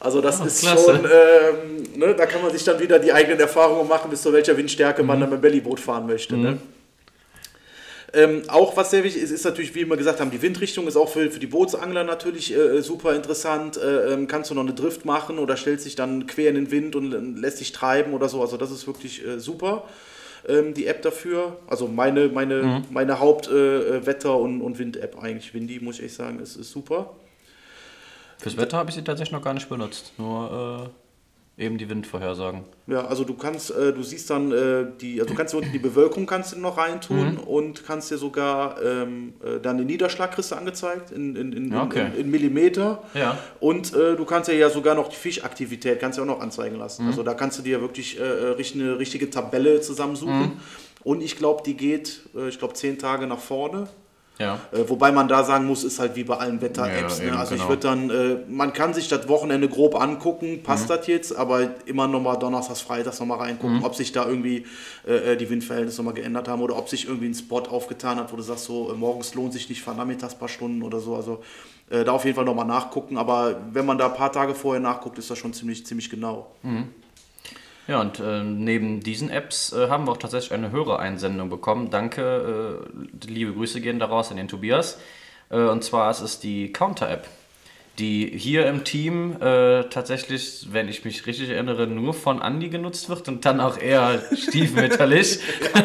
Also 0.00 0.20
das 0.20 0.40
oh, 0.40 0.44
ist 0.44 0.60
klasse. 0.60 0.84
schon, 0.84 1.04
ähm, 1.04 1.98
ne, 1.98 2.14
da 2.14 2.26
kann 2.26 2.40
man 2.40 2.52
sich 2.52 2.62
dann 2.62 2.78
wieder 2.78 2.98
die 2.98 3.12
eigenen 3.12 3.40
Erfahrungen 3.40 3.88
machen, 3.88 4.10
bis 4.10 4.22
zu 4.22 4.32
welcher 4.32 4.56
Windstärke 4.56 5.02
mhm. 5.02 5.08
man 5.08 5.20
dann 5.20 5.30
mit 5.30 5.38
dem 5.38 5.42
Bellyboot 5.42 5.80
fahren 5.80 6.06
möchte. 6.06 6.36
Ne? 6.36 6.38
Mhm. 6.38 6.54
Ne? 6.54 6.58
Ähm, 8.14 8.42
auch 8.48 8.76
was 8.76 8.90
sehr 8.90 9.04
wichtig 9.04 9.22
ist, 9.22 9.30
ist 9.30 9.44
natürlich, 9.44 9.74
wie 9.74 9.84
wir 9.84 9.96
gesagt 9.96 10.20
haben, 10.20 10.30
die 10.30 10.40
Windrichtung 10.40 10.86
ist 10.86 10.96
auch 10.96 11.10
für, 11.10 11.30
für 11.30 11.38
die 11.38 11.46
Bootsangler 11.46 12.04
natürlich 12.04 12.54
äh, 12.56 12.80
super 12.80 13.14
interessant. 13.14 13.76
Äh, 13.76 14.14
ähm, 14.14 14.26
kannst 14.26 14.50
du 14.50 14.54
noch 14.54 14.62
eine 14.62 14.72
Drift 14.72 15.04
machen 15.04 15.38
oder 15.38 15.56
stellst 15.56 15.84
dich 15.84 15.94
dann 15.94 16.26
quer 16.26 16.48
in 16.48 16.54
den 16.54 16.70
Wind 16.70 16.96
und 16.96 17.12
äh, 17.12 17.40
lässt 17.40 17.60
dich 17.60 17.72
treiben 17.72 18.14
oder 18.14 18.28
so. 18.28 18.40
Also 18.40 18.56
das 18.56 18.70
ist 18.70 18.86
wirklich 18.86 19.26
äh, 19.26 19.38
super, 19.38 19.84
ähm, 20.48 20.72
die 20.72 20.86
App 20.86 21.02
dafür. 21.02 21.58
Also 21.66 21.86
meine, 21.86 22.28
meine, 22.28 22.62
mhm. 22.62 22.84
meine 22.90 23.20
Hauptwetter- 23.20 24.34
äh, 24.34 24.42
und, 24.42 24.62
und 24.62 24.78
Wind-App 24.78 25.22
eigentlich. 25.22 25.52
Windy, 25.52 25.78
muss 25.80 25.98
ich 25.98 26.06
echt 26.06 26.14
sagen, 26.14 26.40
ist, 26.40 26.56
ist 26.56 26.70
super. 26.70 27.14
Fürs 28.38 28.56
Wetter 28.56 28.78
habe 28.78 28.88
ich 28.88 28.96
sie 28.96 29.04
tatsächlich 29.04 29.32
noch 29.32 29.42
gar 29.42 29.52
nicht 29.52 29.68
benutzt. 29.68 30.12
Nur 30.16 30.86
äh, 30.86 31.07
eben 31.58 31.76
die 31.76 31.90
Windvorhersagen. 31.90 32.64
Ja, 32.86 33.06
also 33.06 33.24
du 33.24 33.34
kannst, 33.34 33.70
äh, 33.70 33.92
du 33.92 34.02
siehst 34.02 34.30
dann 34.30 34.52
äh, 34.52 34.86
die, 35.00 35.20
also 35.20 35.32
du 35.32 35.36
kannst 35.36 35.54
unten 35.54 35.72
die 35.72 35.78
Bewölkung 35.78 36.24
kannst 36.24 36.54
du 36.54 36.60
noch 36.60 36.78
reintun 36.78 37.32
mhm. 37.32 37.38
und 37.40 37.84
kannst 37.84 38.10
dir 38.10 38.16
sogar 38.16 38.80
ähm, 38.80 39.34
äh, 39.44 39.60
dann 39.60 39.76
den 39.76 39.88
Niederschlag 39.88 40.30
kriegst 40.32 40.52
du 40.52 40.54
angezeigt 40.54 41.10
in, 41.10 41.34
in, 41.34 41.52
in, 41.52 41.76
okay. 41.76 42.06
in, 42.14 42.20
in 42.22 42.30
Millimeter. 42.30 43.02
Ja. 43.12 43.36
Und 43.60 43.92
äh, 43.92 44.14
du 44.14 44.24
kannst 44.24 44.48
ja 44.48 44.70
sogar 44.70 44.94
noch 44.94 45.08
die 45.08 45.16
Fischaktivität 45.16 45.98
kannst 46.00 46.18
du 46.18 46.22
auch 46.22 46.26
noch 46.26 46.40
anzeigen 46.40 46.76
lassen. 46.76 47.02
Mhm. 47.02 47.08
Also 47.10 47.22
da 47.24 47.34
kannst 47.34 47.58
du 47.58 47.62
dir 47.62 47.80
wirklich 47.80 48.18
äh, 48.18 48.22
eine 48.22 48.98
richtige 48.98 49.28
Tabelle 49.28 49.80
zusammensuchen. 49.80 50.40
Mhm. 50.40 50.52
Und 51.02 51.22
ich 51.22 51.36
glaube, 51.36 51.62
die 51.64 51.74
geht, 51.74 52.22
ich 52.48 52.58
glaube, 52.58 52.74
zehn 52.74 52.98
Tage 52.98 53.26
nach 53.26 53.38
vorne. 53.38 53.88
Ja. 54.38 54.60
Äh, 54.72 54.88
wobei 54.88 55.10
man 55.12 55.28
da 55.28 55.42
sagen 55.44 55.66
muss, 55.66 55.84
ist 55.84 55.98
halt 55.98 56.14
wie 56.16 56.24
bei 56.24 56.36
allen 56.36 56.60
Wetter-Apps. 56.60 57.18
Ja, 57.18 57.32
ne? 57.32 57.38
Also 57.38 57.54
genau. 57.54 57.64
ich 57.64 57.68
würde 57.68 57.82
dann, 57.82 58.10
äh, 58.10 58.36
man 58.48 58.72
kann 58.72 58.94
sich 58.94 59.08
das 59.08 59.28
Wochenende 59.28 59.68
grob 59.68 60.00
angucken, 60.00 60.62
passt 60.62 60.84
mhm. 60.84 60.94
das 60.94 61.06
jetzt, 61.06 61.36
aber 61.36 61.68
immer 61.86 62.06
nochmal 62.06 62.38
Donnerstags, 62.38 62.80
Freitags 62.80 63.18
nochmal 63.18 63.38
reingucken, 63.38 63.78
mhm. 63.78 63.84
ob 63.84 63.94
sich 63.94 64.12
da 64.12 64.26
irgendwie 64.26 64.64
äh, 65.06 65.32
äh 65.32 65.36
die 65.36 65.50
Windverhältnisse 65.50 65.98
nochmal 65.98 66.14
geändert 66.14 66.48
haben 66.48 66.62
oder 66.62 66.76
ob 66.76 66.88
sich 66.88 67.06
irgendwie 67.06 67.28
ein 67.28 67.34
Spot 67.34 67.60
aufgetan 67.60 68.18
hat, 68.18 68.32
wo 68.32 68.36
du 68.36 68.42
sagst, 68.42 68.64
so 68.64 68.92
äh, 68.92 68.94
morgens 68.94 69.34
lohnt 69.34 69.52
sich 69.52 69.68
nicht, 69.68 69.82
fahr 69.82 69.94
nachmittags 69.94 70.34
ein 70.34 70.38
paar 70.38 70.48
Stunden 70.48 70.82
oder 70.82 71.00
so. 71.00 71.16
Also 71.16 71.42
äh, 71.90 72.04
da 72.04 72.12
auf 72.12 72.24
jeden 72.24 72.36
Fall 72.36 72.44
nochmal 72.44 72.66
nachgucken. 72.66 73.16
Aber 73.16 73.60
wenn 73.72 73.86
man 73.86 73.98
da 73.98 74.06
ein 74.06 74.14
paar 74.14 74.32
Tage 74.32 74.54
vorher 74.54 74.80
nachguckt, 74.80 75.18
ist 75.18 75.30
das 75.30 75.38
schon 75.38 75.52
ziemlich, 75.52 75.84
ziemlich 75.86 76.10
genau. 76.10 76.52
Mhm. 76.62 76.88
Ja, 77.88 78.02
und 78.02 78.20
äh, 78.20 78.44
neben 78.44 79.00
diesen 79.00 79.30
Apps 79.30 79.72
äh, 79.72 79.88
haben 79.88 80.06
wir 80.06 80.12
auch 80.12 80.18
tatsächlich 80.18 80.52
eine 80.52 80.70
Hörereinsendung 80.70 81.48
bekommen. 81.48 81.88
Danke, 81.90 82.82
äh, 82.84 83.26
liebe 83.26 83.54
Grüße 83.54 83.80
gehen 83.80 83.98
daraus 83.98 84.30
an 84.30 84.36
den 84.36 84.46
Tobias. 84.46 85.00
Äh, 85.48 85.56
und 85.56 85.82
zwar 85.82 86.10
ist 86.10 86.20
es 86.20 86.38
die 86.38 86.70
Counter-App, 86.70 87.26
die 87.98 88.32
hier 88.36 88.66
im 88.66 88.84
Team 88.84 89.36
äh, 89.40 89.84
tatsächlich, 89.84 90.68
wenn 90.70 90.88
ich 90.88 91.04
mich 91.04 91.26
richtig 91.26 91.50
erinnere, 91.50 91.86
nur 91.86 92.14
von 92.14 92.40
Andy 92.40 92.68
genutzt 92.68 93.08
wird 93.08 93.28
und 93.28 93.44
dann 93.44 93.60
auch 93.60 93.78
eher 93.78 94.22
stiefmütterlich. 94.36 95.40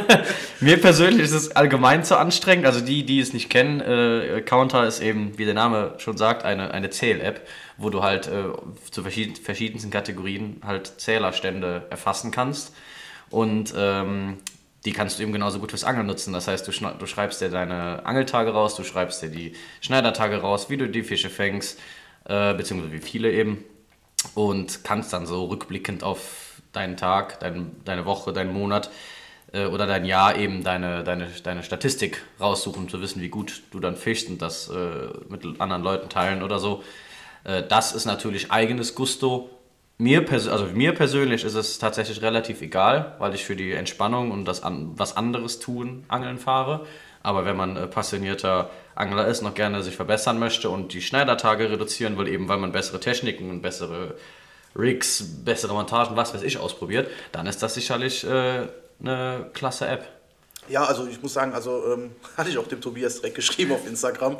Mir 0.60 0.80
persönlich 0.80 1.24
ist 1.24 1.34
es 1.34 1.56
allgemein 1.56 2.04
zu 2.04 2.18
anstrengend. 2.18 2.66
Also 2.66 2.82
die, 2.82 3.06
die 3.06 3.20
es 3.20 3.34
nicht 3.34 3.50
kennen, 3.50 3.82
äh, 3.82 4.42
Counter 4.46 4.86
ist 4.88 5.02
eben, 5.02 5.38
wie 5.38 5.46
der 5.46 5.56
Name 5.56 5.96
schon 5.98 6.18
sagt, 6.18 6.46
eine, 6.46 6.72
eine 6.72 6.90
Zähl-App 6.90 7.42
wo 7.78 7.90
du 7.90 8.04
halt 8.04 8.28
äh, 8.28 8.44
zu 8.92 9.02
verschieden, 9.02 9.36
verschiedensten 9.36 9.92
Kategorien 9.92 10.62
halt 10.66 11.00
Zählerstände 11.00 11.88
erfassen 11.90 12.32
kannst. 12.32 12.74
Und 13.30 13.74
ähm, 13.76 14.38
die 14.86 14.92
kannst 14.92 15.18
du 15.18 15.24
eben 15.24 15.34
genauso 15.34 15.60
gut 15.60 15.72
fürs 15.72 15.84
Angeln 15.84 16.08
nutzen. 16.08 16.34
Das 16.34 16.48
heißt, 16.48 16.68
du, 16.68 16.72
du, 16.72 17.06
schreibst 17.06 17.42
dir 17.42 17.50
deine 17.50 18.06
Angeltage 18.06 18.52
raus, 18.52 18.76
du 18.76 18.84
schreibst 18.84 19.22
dir 19.22 19.30
die 19.30 19.54
Schneidertage 19.82 20.38
raus, 20.38 20.70
wie 20.70 20.78
du 20.78 20.88
die 20.88 21.04
Fische 21.04 21.30
fängst, 21.30 21.80
äh, 22.26 22.54
beziehungsweise 22.54 22.94
wie 22.94 23.00
viele 23.00 23.32
eben. 23.32 23.64
Und 24.36 24.84
kannst 24.84 25.14
dann 25.14 25.26
so 25.26 25.46
rückblickend 25.46 26.04
auf 26.04 26.62
deinen 26.72 26.98
Tag, 26.98 27.40
dein, 27.40 27.76
deine 27.86 28.06
Woche, 28.06 28.34
deinen 28.34 28.54
Monat 28.54 28.90
äh, 29.54 29.66
oder 29.66 29.88
dein 29.88 30.06
Jahr 30.06 30.36
eben 30.38 30.64
deine, 30.64 31.04
deine, 31.04 31.28
deine 31.44 31.64
Statistik 31.64 32.24
raussuchen, 32.40 32.84
um 32.84 32.90
zu 32.90 33.02
wissen, 33.02 33.22
wie 33.22 33.30
gut 33.30 33.64
du 33.72 33.80
dann 33.80 33.96
fischst 33.96 34.30
und 34.30 34.42
das 34.42 34.70
äh, 34.70 35.08
mit 35.30 35.62
anderen 35.62 35.84
Leuten 35.84 36.10
teilen 36.10 36.44
oder 36.44 36.60
so. 36.60 36.84
Äh, 37.44 37.64
das 37.64 37.94
ist 37.94 38.06
natürlich 38.06 38.52
eigenes 38.52 38.96
Gusto. 38.96 39.50
Mir, 40.00 40.26
also 40.32 40.66
mir 40.74 40.94
persönlich 40.94 41.44
ist 41.44 41.54
es 41.54 41.78
tatsächlich 41.78 42.22
relativ 42.22 42.62
egal, 42.62 43.16
weil 43.20 43.36
ich 43.36 43.46
für 43.46 43.56
die 43.56 43.74
Entspannung 43.74 44.32
und 44.32 44.46
das 44.46 44.64
an, 44.64 44.92
was 44.96 45.16
anderes 45.16 45.60
tun 45.60 46.04
Angeln 46.08 46.40
fahre. 46.40 46.86
Aber 47.22 47.46
wenn 47.46 47.56
man 47.56 47.78
äh, 47.78 47.88
passionierter 47.88 48.70
Angler 48.96 49.28
ist, 49.28 49.42
noch 49.42 49.54
gerne 49.54 49.84
sich 49.84 49.96
verbessern 49.96 50.40
möchte 50.40 50.70
und 50.70 50.94
die 50.94 51.02
Schneidertage 51.02 51.70
reduzieren 51.70 52.18
will, 52.18 52.28
eben 52.28 52.48
weil 52.48 52.58
man 52.58 52.72
bessere 52.72 53.00
Techniken 53.00 53.50
und 53.50 53.62
bessere 53.62 54.16
Rigs, 54.76 55.24
bessere 55.44 55.74
Montagen, 55.74 56.16
was 56.16 56.34
weiß 56.34 56.44
ich, 56.44 56.58
ausprobiert, 56.58 57.10
dann 57.32 57.46
ist 57.48 57.62
das 57.62 57.76
sicherlich 57.76 58.24
äh, 58.24 58.68
eine 59.00 59.50
klasse 59.54 59.88
App. 59.88 60.08
Ja, 60.70 60.86
also 60.86 61.08
ich 61.08 61.22
muss 61.22 61.34
sagen, 61.34 61.54
also 61.54 61.94
ähm, 61.94 62.12
hatte 62.38 62.50
ich 62.50 62.58
auch 62.58 62.68
dem 62.68 62.80
Tobias 62.80 63.16
direkt 63.16 63.36
geschrieben 63.36 63.74
auf 63.74 63.86
Instagram. 63.86 64.38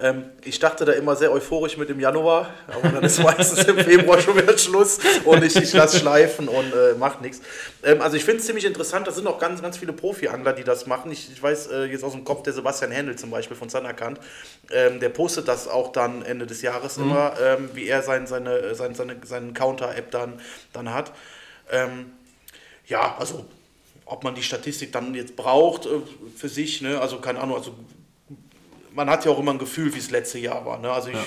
Ähm, 0.00 0.24
ich 0.44 0.58
dachte 0.58 0.84
da 0.84 0.92
immer 0.92 1.16
sehr 1.16 1.32
euphorisch 1.32 1.76
mit 1.76 1.88
dem 1.88 1.98
Januar, 1.98 2.50
aber 2.68 2.88
dann 2.90 3.02
ist 3.02 3.18
meistens 3.22 3.64
im 3.64 3.78
Februar 3.78 4.20
schon 4.20 4.36
wieder 4.36 4.56
Schluss 4.56 4.98
und 5.24 5.42
ich, 5.42 5.56
ich 5.56 5.72
lasse 5.72 5.98
schleifen 5.98 6.48
und 6.48 6.72
äh, 6.72 6.94
macht 6.94 7.20
nichts. 7.22 7.40
Ähm, 7.82 8.00
also 8.00 8.16
ich 8.16 8.24
finde 8.24 8.40
es 8.40 8.46
ziemlich 8.46 8.64
interessant, 8.64 9.06
da 9.06 9.12
sind 9.12 9.26
auch 9.26 9.38
ganz, 9.38 9.62
ganz 9.62 9.76
viele 9.76 9.92
Profi-Angler, 9.92 10.52
die 10.52 10.64
das 10.64 10.86
machen. 10.86 11.10
Ich, 11.10 11.30
ich 11.32 11.42
weiß 11.42 11.68
äh, 11.68 11.84
jetzt 11.86 12.04
aus 12.04 12.12
dem 12.12 12.24
Kopf, 12.24 12.42
der 12.42 12.52
Sebastian 12.52 12.92
Händel 12.92 13.16
zum 13.16 13.30
Beispiel 13.30 13.56
von 13.56 13.68
Sanderkant, 13.68 14.20
ähm, 14.70 15.00
der 15.00 15.08
postet 15.08 15.48
das 15.48 15.66
auch 15.66 15.92
dann 15.92 16.22
Ende 16.22 16.46
des 16.46 16.62
Jahres 16.62 16.98
mhm. 16.98 17.04
immer, 17.04 17.34
ähm, 17.40 17.70
wie 17.74 17.88
er 17.88 18.02
sein, 18.02 18.26
seine, 18.26 18.74
sein, 18.74 18.94
seine, 18.94 19.16
seinen 19.24 19.54
Counter-App 19.54 20.10
dann, 20.12 20.40
dann 20.72 20.94
hat. 20.94 21.12
Ähm, 21.70 22.12
ja, 22.86 23.16
also 23.18 23.46
ob 24.06 24.24
man 24.24 24.34
die 24.34 24.42
Statistik 24.42 24.92
dann 24.92 25.14
jetzt 25.14 25.36
braucht 25.36 25.86
äh, 25.86 26.00
für 26.36 26.48
sich, 26.48 26.82
ne? 26.82 27.00
also 27.00 27.18
keine 27.18 27.40
Ahnung, 27.40 27.56
also 27.56 27.74
man 28.94 29.10
hat 29.10 29.24
ja 29.24 29.30
auch 29.30 29.38
immer 29.38 29.52
ein 29.52 29.58
Gefühl, 29.58 29.94
wie 29.94 29.98
es 29.98 30.10
letzte 30.10 30.38
Jahr 30.38 30.64
war. 30.64 30.78
Ne? 30.78 30.90
Also 30.90 31.08
ich, 31.08 31.16
ja. 31.16 31.24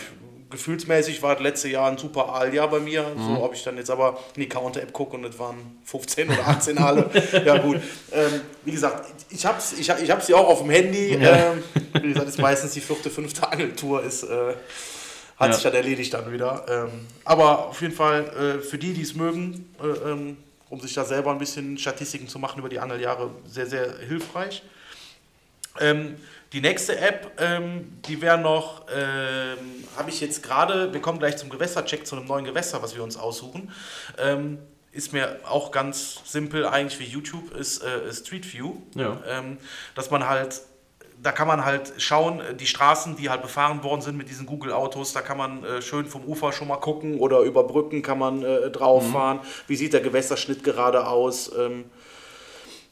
gefühlsmäßig 0.49 1.21
war 1.21 1.33
das 1.35 1.43
letzte 1.43 1.67
Jahr 1.67 1.91
ein 1.91 1.97
super 1.97 2.29
Aaljahr 2.29 2.69
bei 2.69 2.79
mir. 2.79 3.03
Mhm. 3.03 3.35
So 3.35 3.43
ob 3.43 3.53
ich 3.53 3.63
dann 3.63 3.77
jetzt 3.77 3.89
aber 3.89 4.19
in 4.35 4.41
die 4.41 4.49
Counter-App 4.49 4.93
gucke 4.93 5.17
und 5.17 5.25
es 5.25 5.37
waren 5.37 5.79
15 5.83 6.29
oder 6.29 6.47
18 6.47 6.77
Aale. 6.77 7.09
ja 7.45 7.57
gut. 7.57 7.81
Ähm, 8.11 8.41
wie 8.63 8.71
gesagt, 8.71 9.13
ich 9.29 9.45
habe 9.45 9.57
es 9.57 9.73
ich, 9.73 9.89
ich 9.89 10.11
hab's 10.11 10.27
ja 10.29 10.37
auch 10.37 10.47
auf 10.47 10.61
dem 10.61 10.69
Handy. 10.69 11.15
Ja. 11.15 11.51
Ähm, 11.51 11.63
wie 12.01 12.13
gesagt, 12.13 12.29
ist 12.29 12.39
meistens 12.39 12.71
die 12.71 12.81
vierte, 12.81 13.09
fünfte 13.09 13.51
Angeltour 13.51 14.03
ist... 14.03 14.23
Äh, 14.23 14.53
hat 15.37 15.49
ja. 15.49 15.53
sich 15.53 15.63
dann 15.63 15.73
erledigt 15.75 16.13
dann 16.13 16.31
wieder. 16.31 16.65
Ähm, 16.67 17.05
aber 17.23 17.67
auf 17.67 17.81
jeden 17.81 17.93
Fall 17.93 18.57
äh, 18.59 18.61
für 18.63 18.79
die, 18.79 18.93
die 18.93 19.03
es 19.03 19.13
mögen, 19.13 19.71
äh, 19.79 20.09
ähm, 20.09 20.37
um 20.69 20.79
sich 20.79 20.93
da 20.93 21.05
selber 21.05 21.31
ein 21.31 21.37
bisschen 21.37 21.77
Statistiken 21.77 22.27
zu 22.27 22.39
machen 22.39 22.59
über 22.59 22.69
die 22.69 22.79
Angeljahre, 22.79 23.31
sehr, 23.45 23.67
sehr 23.67 23.97
hilfreich. 23.99 24.63
Ähm, 25.79 26.17
die 26.53 26.61
nächste 26.61 26.97
App, 26.97 27.31
ähm, 27.39 27.99
die 28.07 28.21
wäre 28.21 28.37
noch, 28.37 28.85
ähm, 28.93 29.57
habe 29.97 30.09
ich 30.09 30.21
jetzt 30.21 30.43
gerade, 30.43 30.93
wir 30.93 31.01
kommen 31.01 31.19
gleich 31.19 31.37
zum 31.37 31.49
Gewässercheck, 31.49 32.07
zu 32.07 32.15
einem 32.15 32.25
neuen 32.25 32.45
Gewässer, 32.45 32.81
was 32.81 32.95
wir 32.95 33.03
uns 33.03 33.17
aussuchen. 33.17 33.71
Ähm, 34.17 34.59
ist 34.91 35.13
mir 35.13 35.39
auch 35.43 35.71
ganz 35.71 36.21
simpel 36.25 36.65
eigentlich 36.65 36.99
wie 36.99 37.05
YouTube, 37.05 37.53
ist 37.55 37.83
äh, 37.83 38.11
Street 38.11 38.51
View. 38.51 38.77
Ja. 38.95 39.21
Ähm, 39.27 39.57
dass 39.93 40.09
man 40.09 40.27
halt 40.27 40.61
da 41.21 41.31
kann 41.31 41.47
man 41.47 41.65
halt 41.65 41.93
schauen, 41.97 42.39
äh, 42.39 42.55
die 42.55 42.67
Straßen, 42.67 43.15
die 43.15 43.29
halt 43.29 43.41
befahren 43.41 43.83
worden 43.83 44.01
sind 44.01 44.17
mit 44.17 44.29
diesen 44.29 44.45
Google-Autos, 44.45 45.13
da 45.13 45.21
kann 45.21 45.37
man 45.37 45.63
äh, 45.63 45.81
schön 45.81 46.05
vom 46.05 46.23
Ufer 46.25 46.51
schon 46.51 46.67
mal 46.67 46.77
gucken 46.77 47.19
oder 47.19 47.41
über 47.41 47.63
Brücken 47.63 48.01
kann 48.01 48.19
man 48.19 48.43
äh, 48.43 48.69
drauf 48.69 49.11
fahren. 49.11 49.37
Mhm. 49.37 49.41
Wie 49.67 49.75
sieht 49.75 49.93
der 49.93 50.01
Gewässerschnitt 50.01 50.63
gerade 50.63 51.07
aus? 51.07 51.51
Ähm, 51.57 51.85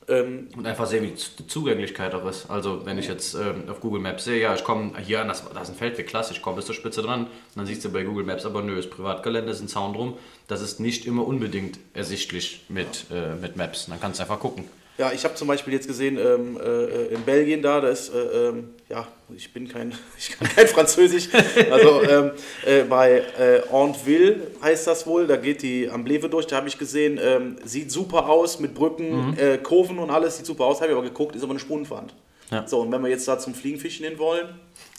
ähm, 0.08 0.50
und 0.55 0.67
einfach 0.67 0.86
sehen, 0.86 1.03
wie 1.03 1.13
die 1.13 1.48
Zugänglichkeit 1.48 2.13
auch 2.13 2.25
ist. 2.27 2.50
Also 2.50 2.86
wenn 2.86 2.98
ich 2.98 3.08
jetzt 3.08 3.34
ähm, 3.34 3.63
auf 3.70 3.79
Google 3.79 4.01
Maps 4.01 4.25
sehe, 4.25 4.39
ja, 4.39 4.53
ich 4.53 4.63
komme 4.63 4.94
hier 5.00 5.22
an, 5.22 5.27
das, 5.27 5.44
das 5.51 5.63
ist 5.63 5.75
ein 5.75 5.77
Feldweg, 5.77 6.08
klasse, 6.08 6.34
ich 6.34 6.41
komme 6.41 6.58
bis 6.58 6.65
zur 6.65 6.75
Spitze 6.75 7.01
dran. 7.01 7.24
Und 7.24 7.29
dann 7.55 7.65
siehst 7.65 7.84
du 7.84 7.91
bei 7.91 8.03
Google 8.03 8.24
Maps, 8.24 8.46
aber 8.46 8.62
nö, 8.62 8.77
ist 8.77 8.91
Privatgelände, 8.91 9.51
ist 9.51 9.62
ein 9.62 9.67
Zaun 9.67 9.94
drum. 9.94 10.17
Das 10.48 10.62
ist 10.62 10.79
nicht 10.79 11.08
immer 11.08 11.25
unbedingt 11.25 11.79
ersichtlich 11.94 12.65
mit, 12.70 13.05
äh, 13.12 13.34
mit 13.36 13.55
Maps. 13.55 13.88
Dann 13.88 14.00
kannst 14.00 14.20
du 14.20 14.24
einfach 14.24 14.39
gucken. 14.39 14.65
Ja, 14.98 15.12
ich 15.12 15.25
habe 15.25 15.36
zum 15.36 15.50
Beispiel 15.50 15.74
jetzt 15.74 15.88
gesehen, 15.88 16.18
ähm, 16.18 16.58
äh, 16.58 17.08
in 17.08 17.22
Belgien 17.24 17.62
da, 17.62 17.82
da 17.82 17.90
ist, 17.90 18.14
äh, 18.14 18.48
ähm, 18.48 18.70
ja, 18.88 19.06
ich 19.36 19.52
bin 19.52 19.68
kein, 19.68 19.94
ich 20.18 20.38
kann 20.38 20.48
kein 20.48 20.68
Französisch, 20.68 21.28
also 21.70 22.02
ähm, 22.04 22.32
äh, 22.66 22.84
bei 22.84 23.24
äh, 23.38 23.62
Antville 23.74 24.48
heißt 24.62 24.88
das 24.88 25.06
wohl, 25.06 25.28
da 25.28 25.36
geht 25.36 25.64
die 25.64 25.90
Ambleve 25.90 26.30
durch, 26.30 26.48
da 26.48 26.56
habe 26.56 26.70
ich 26.70 26.78
gesehen, 26.78 27.20
ähm, 27.22 27.58
sieht 27.66 27.92
super 27.92 28.30
aus 28.30 28.60
mit 28.60 28.74
Brücken, 28.74 29.32
mhm. 29.32 29.38
Äh, 29.38 29.58
Kurven 29.58 30.00
und 30.00 30.12
alles, 30.12 30.38
sieht 30.38 30.46
super 30.46 30.64
aus, 30.64 30.80
habe 30.80 30.92
ich 30.92 30.98
aber 30.98 31.06
geguckt, 31.06 31.36
ist 31.36 31.44
aber 31.44 31.52
eine 31.52 31.60
Spundenwand. 31.60 32.14
Ja. 32.52 32.68
So, 32.68 32.82
und 32.82 32.92
wenn 32.92 33.02
wir 33.02 33.10
jetzt 33.10 33.28
da 33.28 33.40
zum 33.40 33.56
Fliegenfischen 33.56 34.06
hin 34.06 34.20
wollen, 34.20 34.48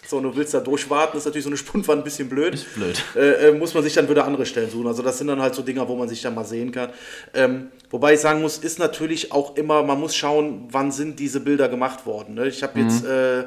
so, 0.09 0.19
und 0.19 0.23
du 0.23 0.37
willst 0.37 0.55
da 0.55 0.61
durchwarten, 0.61 1.19
ist 1.19 1.25
natürlich 1.25 1.45
so 1.45 1.51
eine 1.51 1.57
Spundwand 1.57 2.03
ein 2.03 2.05
bisschen 2.05 2.29
blöd. 2.29 2.55
Ist 2.55 2.75
blöd. 2.75 3.03
Äh, 3.17 3.49
äh, 3.49 3.53
muss 3.53 3.75
man 3.75 3.83
sich 3.83 3.95
dann 3.95 4.09
wieder 4.09 4.25
andere 4.25 4.47
Stellen 4.47 4.71
suchen. 4.71 4.87
Also 4.87 5.03
das 5.03 5.19
sind 5.19 5.27
dann 5.27 5.41
halt 5.41 5.55
so 5.55 5.63
Dinger, 5.63 5.89
wo 5.89 5.97
man 5.97 6.09
sich 6.09 6.23
dann 6.23 6.35
mal 6.35 6.45
sehen 6.45 6.71
kann. 6.71 6.91
Ähm, 7.35 7.71
wobei 7.91 8.15
ich 8.15 8.21
sagen 8.21 8.41
muss, 8.41 8.59
ist 8.59 8.79
natürlich 8.79 9.33
auch 9.33 9.57
immer, 9.57 9.83
man 9.83 9.99
muss 9.99 10.15
schauen, 10.15 10.69
wann 10.71 10.93
sind 10.93 11.19
diese 11.19 11.41
Bilder 11.41 11.69
gemacht 11.69 12.07
worden. 12.07 12.35
Ne? 12.35 12.47
Ich 12.47 12.63
habe 12.63 12.79
mhm. 12.79 12.89
jetzt 12.89 13.05
äh, 13.05 13.41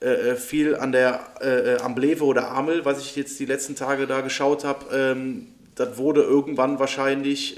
äh, 0.00 0.36
viel 0.36 0.76
an 0.76 0.92
der 0.92 1.20
äh, 1.40 1.74
äh, 1.74 1.80
Ambleve 1.80 2.24
oder 2.24 2.52
Amel, 2.52 2.84
was 2.84 3.00
ich 3.00 3.16
jetzt 3.16 3.40
die 3.40 3.46
letzten 3.46 3.74
Tage 3.74 4.06
da 4.06 4.20
geschaut 4.20 4.64
habe, 4.64 4.94
ähm, 4.94 5.48
das 5.74 5.96
wurde 5.96 6.22
irgendwann 6.22 6.80
wahrscheinlich 6.80 7.56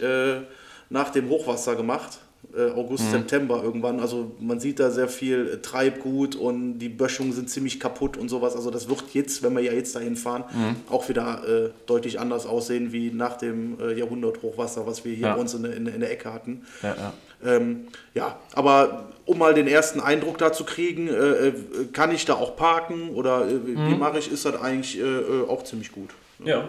nach 0.90 1.08
dem 1.08 1.30
Hochwasser 1.30 1.74
gemacht 1.74 2.18
äh, 2.18 2.29
August, 2.74 3.04
mhm. 3.04 3.10
September 3.10 3.62
irgendwann. 3.62 4.00
Also 4.00 4.32
man 4.40 4.58
sieht 4.58 4.80
da 4.80 4.90
sehr 4.90 5.08
viel 5.08 5.46
äh, 5.54 5.62
Treibgut 5.62 6.34
und 6.34 6.78
die 6.78 6.88
Böschungen 6.88 7.32
sind 7.32 7.48
ziemlich 7.48 7.78
kaputt 7.78 8.16
und 8.16 8.28
sowas. 8.28 8.56
Also 8.56 8.70
das 8.70 8.88
wird 8.88 9.04
jetzt, 9.12 9.42
wenn 9.42 9.54
wir 9.54 9.62
ja 9.62 9.72
jetzt 9.72 9.94
dahin 9.94 10.16
fahren, 10.16 10.44
mhm. 10.52 10.76
auch 10.92 11.08
wieder 11.08 11.42
äh, 11.46 11.70
deutlich 11.86 12.18
anders 12.18 12.46
aussehen 12.46 12.92
wie 12.92 13.12
nach 13.12 13.36
dem 13.36 13.78
äh, 13.80 13.96
Jahrhunderthochwasser, 13.96 14.86
was 14.86 15.04
wir 15.04 15.14
hier 15.14 15.28
ja. 15.28 15.34
bei 15.34 15.40
uns 15.40 15.54
in, 15.54 15.64
in, 15.64 15.86
in, 15.86 16.00
der 16.00 16.10
Ecke 16.10 16.32
hatten. 16.32 16.66
Ja, 16.82 16.96
ja. 16.96 17.12
Ähm, 17.42 17.86
ja, 18.14 18.38
aber 18.52 19.08
um 19.24 19.38
mal 19.38 19.54
den 19.54 19.68
ersten 19.68 20.00
Eindruck 20.00 20.38
da 20.38 20.52
zu 20.52 20.64
kriegen, 20.64 21.08
äh, 21.08 21.12
äh, 21.12 21.54
kann 21.92 22.10
ich 22.10 22.24
da 22.24 22.34
auch 22.34 22.56
parken 22.56 23.10
oder 23.10 23.44
mhm. 23.44 23.88
wie 23.88 23.94
mache 23.94 24.18
ich, 24.18 24.30
ist 24.30 24.44
das 24.44 24.60
eigentlich 24.60 25.00
auch 25.48 25.62
ziemlich 25.62 25.92
gut. 25.92 26.10
Ja. 26.44 26.68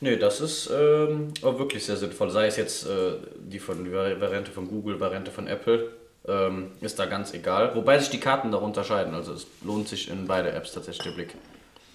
Nee, 0.00 0.16
das 0.16 0.40
ist 0.40 0.70
ähm, 0.72 1.32
auch 1.42 1.58
wirklich 1.58 1.84
sehr 1.84 1.96
sinnvoll. 1.96 2.30
Sei 2.30 2.46
es 2.46 2.56
jetzt 2.56 2.86
äh, 2.86 3.14
die, 3.36 3.58
von, 3.58 3.84
die 3.84 3.92
Variante 3.92 4.52
von 4.52 4.68
Google, 4.68 5.00
Variante 5.00 5.30
von 5.30 5.48
Apple, 5.48 5.90
ähm, 6.26 6.72
ist 6.80 6.98
da 6.98 7.06
ganz 7.06 7.34
egal. 7.34 7.74
Wobei 7.74 7.98
sich 7.98 8.10
die 8.10 8.20
Karten 8.20 8.52
darunter 8.52 8.80
unterscheiden. 8.80 9.14
Also 9.14 9.32
es 9.32 9.46
lohnt 9.64 9.88
sich 9.88 10.08
in 10.08 10.26
beide 10.26 10.52
Apps 10.52 10.72
tatsächlich 10.72 11.04
der 11.04 11.12
Blick. 11.12 11.34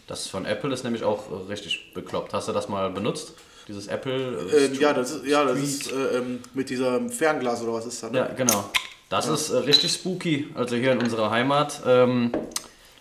Das 0.07 0.27
von 0.27 0.45
Apple 0.45 0.74
ist 0.74 0.83
nämlich 0.83 1.03
auch 1.03 1.48
richtig 1.48 1.93
bekloppt. 1.93 2.33
Hast 2.33 2.50
du 2.50 2.51
das 2.51 2.67
mal 2.67 2.89
benutzt? 2.89 3.33
Dieses 3.67 3.88
Apple? 3.88 4.50
Äh, 4.51 4.65
ähm, 4.65 4.74
ja, 4.79 4.93
das 4.93 5.12
ist, 5.12 5.25
ja, 5.25 5.45
das 5.45 5.57
ist 5.60 5.91
äh, 5.91 6.17
ähm, 6.17 6.39
mit 6.53 6.69
diesem 6.69 7.10
Fernglas 7.10 7.62
oder 7.62 7.74
was 7.74 7.86
ist 7.86 8.03
das? 8.03 8.12
Ne? 8.12 8.17
Ja, 8.17 8.27
genau. 8.27 8.69
Das 9.10 9.27
ja. 9.27 9.33
ist 9.33 9.51
äh, 9.51 9.57
richtig 9.57 9.93
spooky. 9.93 10.50
Also 10.55 10.75
hier 10.75 10.91
in 10.91 11.00
unserer 11.00 11.31
Heimat. 11.31 11.81
Ähm, 11.86 12.31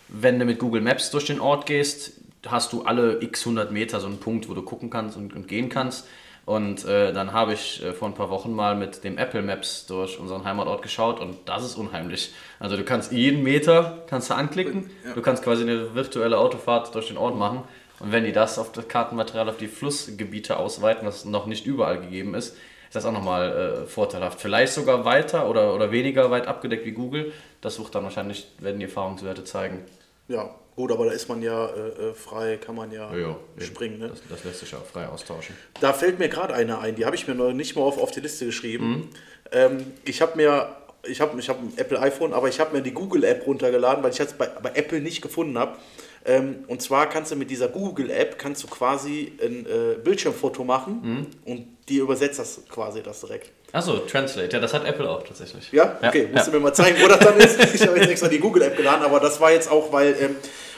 wenn 0.07 0.39
du 0.39 0.45
mit 0.45 0.59
Google 0.59 0.81
Maps 0.81 1.11
durch 1.11 1.25
den 1.25 1.41
Ort 1.41 1.65
gehst, 1.65 2.13
hast 2.47 2.73
du 2.73 2.83
alle 2.83 3.21
x 3.21 3.41
100 3.41 3.71
Meter 3.71 3.99
so 3.99 4.07
einen 4.07 4.19
Punkt, 4.19 4.49
wo 4.49 4.53
du 4.53 4.61
gucken 4.61 4.89
kannst 4.89 5.17
und, 5.17 5.33
und 5.33 5.47
gehen 5.47 5.69
kannst. 5.69 6.07
Und 6.45 6.83
äh, 6.83 7.13
dann 7.13 7.31
habe 7.31 7.53
ich 7.53 7.81
äh, 7.83 7.93
vor 7.93 8.09
ein 8.09 8.15
paar 8.15 8.29
Wochen 8.29 8.51
mal 8.51 8.75
mit 8.75 9.03
dem 9.05 9.17
Apple 9.17 9.41
Maps 9.41 9.85
durch 9.85 10.19
unseren 10.19 10.43
Heimatort 10.43 10.81
geschaut 10.81 11.21
und 11.21 11.37
das 11.45 11.63
ist 11.63 11.75
unheimlich. 11.75 12.33
Also 12.59 12.75
du 12.75 12.83
kannst 12.83 13.13
jeden 13.13 13.43
Meter 13.43 14.03
kannst 14.07 14.29
du 14.29 14.33
anklicken, 14.33 14.89
ja. 15.05 15.13
du 15.13 15.21
kannst 15.21 15.41
quasi 15.43 15.63
eine 15.63 15.95
virtuelle 15.95 16.37
Autofahrt 16.37 16.93
durch 16.95 17.07
den 17.07 17.17
Ort 17.17 17.37
machen. 17.37 17.63
Und 17.99 18.11
wenn 18.11 18.25
die 18.25 18.33
das 18.33 18.59
auf 18.59 18.73
das 18.73 18.89
Kartenmaterial 18.89 19.47
auf 19.47 19.57
die 19.57 19.69
Flussgebiete 19.69 20.57
ausweiten, 20.57 21.07
was 21.07 21.23
noch 21.23 21.45
nicht 21.45 21.65
überall 21.65 22.01
gegeben 22.01 22.35
ist, 22.35 22.57
ist 22.93 22.95
das 22.95 23.05
auch 23.05 23.13
nochmal 23.13 23.85
äh, 23.85 23.87
vorteilhaft. 23.87 24.41
Vielleicht 24.41 24.73
sogar 24.73 25.05
weiter 25.05 25.49
oder, 25.49 25.73
oder 25.73 25.91
weniger 25.91 26.29
weit 26.29 26.47
abgedeckt 26.47 26.85
wie 26.85 26.91
Google. 26.91 27.31
Das 27.61 27.79
wird 27.79 27.95
dann 27.95 28.03
wahrscheinlich, 28.03 28.47
werden 28.59 28.79
die 28.79 28.85
Erfahrungswerte 28.85 29.45
zeigen. 29.45 29.85
Ja, 30.27 30.53
Gut, 30.75 30.91
aber 30.91 31.05
da 31.05 31.11
ist 31.11 31.29
man 31.29 31.41
ja 31.41 31.67
äh, 31.67 32.09
äh 32.09 32.13
frei, 32.13 32.57
kann 32.57 32.75
man 32.75 32.91
ja, 32.91 33.15
ja 33.15 33.37
springen. 33.59 33.99
Ne? 33.99 34.09
Das, 34.09 34.21
das, 34.27 34.43
lässt 34.43 34.59
sich 34.61 34.71
ja 34.71 34.79
frei 34.79 35.07
austauschen. 35.07 35.55
Da 35.79 35.93
fällt 35.93 36.17
mir 36.19 36.29
gerade 36.29 36.53
eine 36.53 36.79
ein, 36.79 36.95
die 36.95 37.05
habe 37.05 37.15
ich 37.15 37.27
mir 37.27 37.35
noch 37.35 37.53
nicht 37.53 37.75
mal 37.75 37.83
auf, 37.83 37.99
auf 37.99 38.11
die 38.11 38.21
Liste 38.21 38.45
geschrieben. 38.45 38.89
Mhm. 38.89 39.09
Ähm, 39.51 39.85
ich 40.03 40.21
habe 40.21 40.35
mir, 40.35 40.75
ich 41.03 41.21
habe 41.21 41.39
ich 41.39 41.47
hab 41.47 41.59
ein 41.59 41.73
Apple 41.77 41.99
iPhone, 41.99 42.33
aber 42.33 42.47
ich 42.47 42.59
habe 42.59 42.75
mir 42.75 42.81
die 42.81 42.91
Google 42.91 43.23
App 43.23 43.45
runtergeladen, 43.45 44.03
weil 44.03 44.11
ich 44.11 44.19
es 44.19 44.33
bei, 44.33 44.47
bei 44.47 44.71
Apple 44.73 44.99
nicht 44.99 45.21
gefunden 45.21 45.57
habe. 45.59 45.77
Ähm, 46.25 46.63
und 46.67 46.81
zwar 46.81 47.07
kannst 47.07 47.31
du 47.31 47.35
mit 47.35 47.51
dieser 47.51 47.67
Google 47.67 48.09
App 48.09 48.39
kannst 48.39 48.63
du 48.63 48.67
quasi 48.67 49.33
ein 49.41 49.65
äh, 49.65 49.95
Bildschirmfoto 50.03 50.63
machen 50.63 51.01
mhm. 51.03 51.27
und 51.45 51.67
die 51.89 51.97
übersetzt 51.97 52.39
das 52.39 52.61
quasi 52.69 53.03
das 53.03 53.21
direkt. 53.21 53.51
Achso, 53.73 53.97
Translate, 53.97 54.53
ja, 54.53 54.59
das 54.59 54.73
hat 54.73 54.85
Apple 54.85 55.09
auch 55.09 55.23
tatsächlich. 55.23 55.71
Ja? 55.71 55.97
Okay, 56.01 56.25
ja. 56.25 56.29
musst 56.29 56.47
du 56.47 56.51
mir 56.51 56.59
mal 56.59 56.73
zeigen, 56.73 57.01
wo 57.01 57.07
das 57.07 57.19
dann 57.19 57.37
ist. 57.37 57.59
Ich 57.73 57.85
habe 57.85 57.97
jetzt 57.97 58.09
extra 58.09 58.27
die 58.27 58.39
Google 58.39 58.61
App 58.61 58.77
geladen, 58.77 59.03
aber 59.03 59.19
das 59.19 59.41
war 59.41 59.51
jetzt 59.51 59.69
auch, 59.69 59.91
weil 59.91 60.15
ähm, 60.19 60.35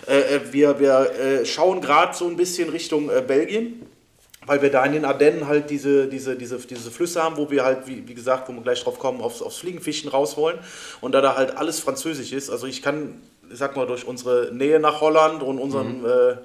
äh, 0.08 0.40
wir, 0.52 0.80
wir 0.80 1.12
äh, 1.12 1.46
schauen 1.46 1.82
gerade 1.82 2.16
so 2.16 2.26
ein 2.26 2.38
bisschen 2.38 2.70
Richtung 2.70 3.10
äh, 3.10 3.22
Belgien 3.22 3.86
weil 4.48 4.62
wir 4.62 4.70
da 4.70 4.86
in 4.86 4.94
den 4.94 5.06
Ardennen 5.06 5.48
halt 5.48 5.70
diese, 5.70 6.08
diese, 6.08 6.36
diese, 6.36 6.58
diese 6.60 6.92
Flüsse 6.92 7.24
haben, 7.24 7.38
wo 7.38 7.50
wir 7.50 7.64
halt, 7.64 7.88
wie, 7.88 8.08
wie 8.08 8.14
gesagt, 8.14 8.48
wo 8.48 8.54
wir 8.54 8.62
gleich 8.62 8.84
drauf 8.84 9.00
kommen, 9.00 9.22
aufs, 9.22 9.42
aufs 9.42 9.58
Fliegenfischen 9.58 10.10
raus 10.10 10.38
wollen. 10.38 10.60
Und 11.02 11.14
da 11.14 11.22
da 11.22 11.36
halt 11.36 11.58
alles 11.58 11.80
französisch 11.80 12.32
ist, 12.32 12.50
also 12.50 12.68
ich 12.68 12.82
kann, 12.82 13.22
ich 13.52 13.58
sag 13.58 13.76
mal, 13.76 13.88
durch 13.88 14.06
unsere 14.06 14.52
Nähe 14.54 14.80
nach 14.80 15.02
Holland 15.02 15.42
und 15.42 15.60
unseren 15.60 16.02
mhm. 16.02 16.06
äh, 16.06 16.36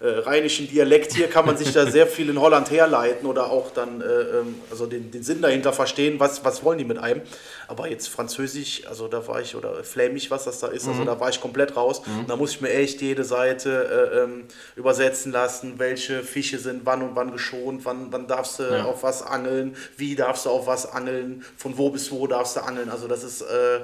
äh, 0.00 0.08
rheinischen 0.08 0.68
Dialekt 0.68 1.12
hier 1.12 1.28
kann 1.28 1.46
man 1.46 1.56
sich 1.56 1.72
da 1.72 1.86
sehr 1.90 2.06
viel 2.06 2.28
in 2.30 2.40
Holland 2.40 2.70
herleiten 2.70 3.26
oder 3.26 3.50
auch 3.50 3.70
dann 3.70 4.00
äh, 4.00 4.04
ähm, 4.04 4.54
also 4.70 4.86
den, 4.86 5.10
den 5.10 5.22
Sinn 5.22 5.40
dahinter 5.42 5.72
verstehen, 5.72 6.18
was, 6.20 6.44
was 6.44 6.64
wollen 6.64 6.78
die 6.78 6.84
mit 6.84 6.98
einem. 6.98 7.22
Aber 7.68 7.88
jetzt 7.88 8.08
Französisch, 8.08 8.86
also 8.86 9.08
da 9.08 9.26
war 9.26 9.40
ich, 9.40 9.54
oder 9.56 9.82
Flämisch, 9.84 10.30
was 10.30 10.44
das 10.44 10.60
da 10.60 10.66
ist, 10.68 10.86
also 10.86 11.04
da 11.04 11.18
war 11.18 11.30
ich 11.30 11.40
komplett 11.40 11.76
raus. 11.76 12.02
Da 12.28 12.36
muss 12.36 12.50
ich 12.50 12.60
mir 12.60 12.70
echt 12.70 13.00
jede 13.00 13.24
Seite 13.24 14.10
äh, 14.14 14.18
ähm, 14.24 14.44
übersetzen 14.76 15.32
lassen, 15.32 15.74
welche 15.78 16.22
Fische 16.22 16.58
sind 16.58 16.82
wann 16.84 17.00
und 17.02 17.16
wann 17.16 17.32
geschont, 17.32 17.84
wann, 17.84 18.08
wann 18.10 18.26
darfst 18.26 18.58
du 18.58 18.64
Ja. 18.64 18.84
auf 18.84 19.02
was 19.02 19.22
angeln, 19.22 19.76
wie 19.96 20.14
darfst 20.14 20.44
du 20.46 20.50
auf 20.50 20.66
was 20.66 20.90
angeln, 20.92 21.44
von 21.56 21.78
wo 21.78 21.88
bis 21.90 22.10
wo 22.10 22.26
darfst 22.26 22.56
du 22.56 22.60
angeln. 22.60 22.90
Also 22.90 23.08
das 23.08 23.24
ist 23.24 23.40
äh, 23.42 23.80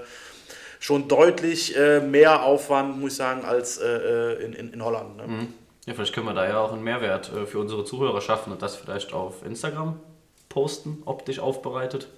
schon 0.78 1.08
deutlich 1.08 1.76
äh, 1.76 2.00
mehr 2.00 2.42
Aufwand, 2.42 2.98
muss 3.00 3.12
ich 3.12 3.16
sagen, 3.18 3.44
als 3.44 3.78
äh, 3.78 3.86
äh, 3.86 4.44
in, 4.44 4.52
in, 4.52 4.72
in 4.74 4.84
Holland. 4.84 5.16
Ne? 5.16 5.46
Ja, 5.86 5.94
vielleicht 5.94 6.14
können 6.14 6.26
wir 6.26 6.34
da 6.34 6.46
ja 6.46 6.60
auch 6.60 6.72
einen 6.72 6.84
Mehrwert 6.84 7.32
äh, 7.32 7.46
für 7.46 7.58
unsere 7.58 7.84
Zuhörer 7.84 8.20
schaffen 8.20 8.52
und 8.52 8.62
das 8.62 8.76
vielleicht 8.76 9.12
auf 9.12 9.44
Instagram 9.44 9.98
posten, 10.48 11.02
optisch 11.06 11.38
aufbereitet. 11.38 12.08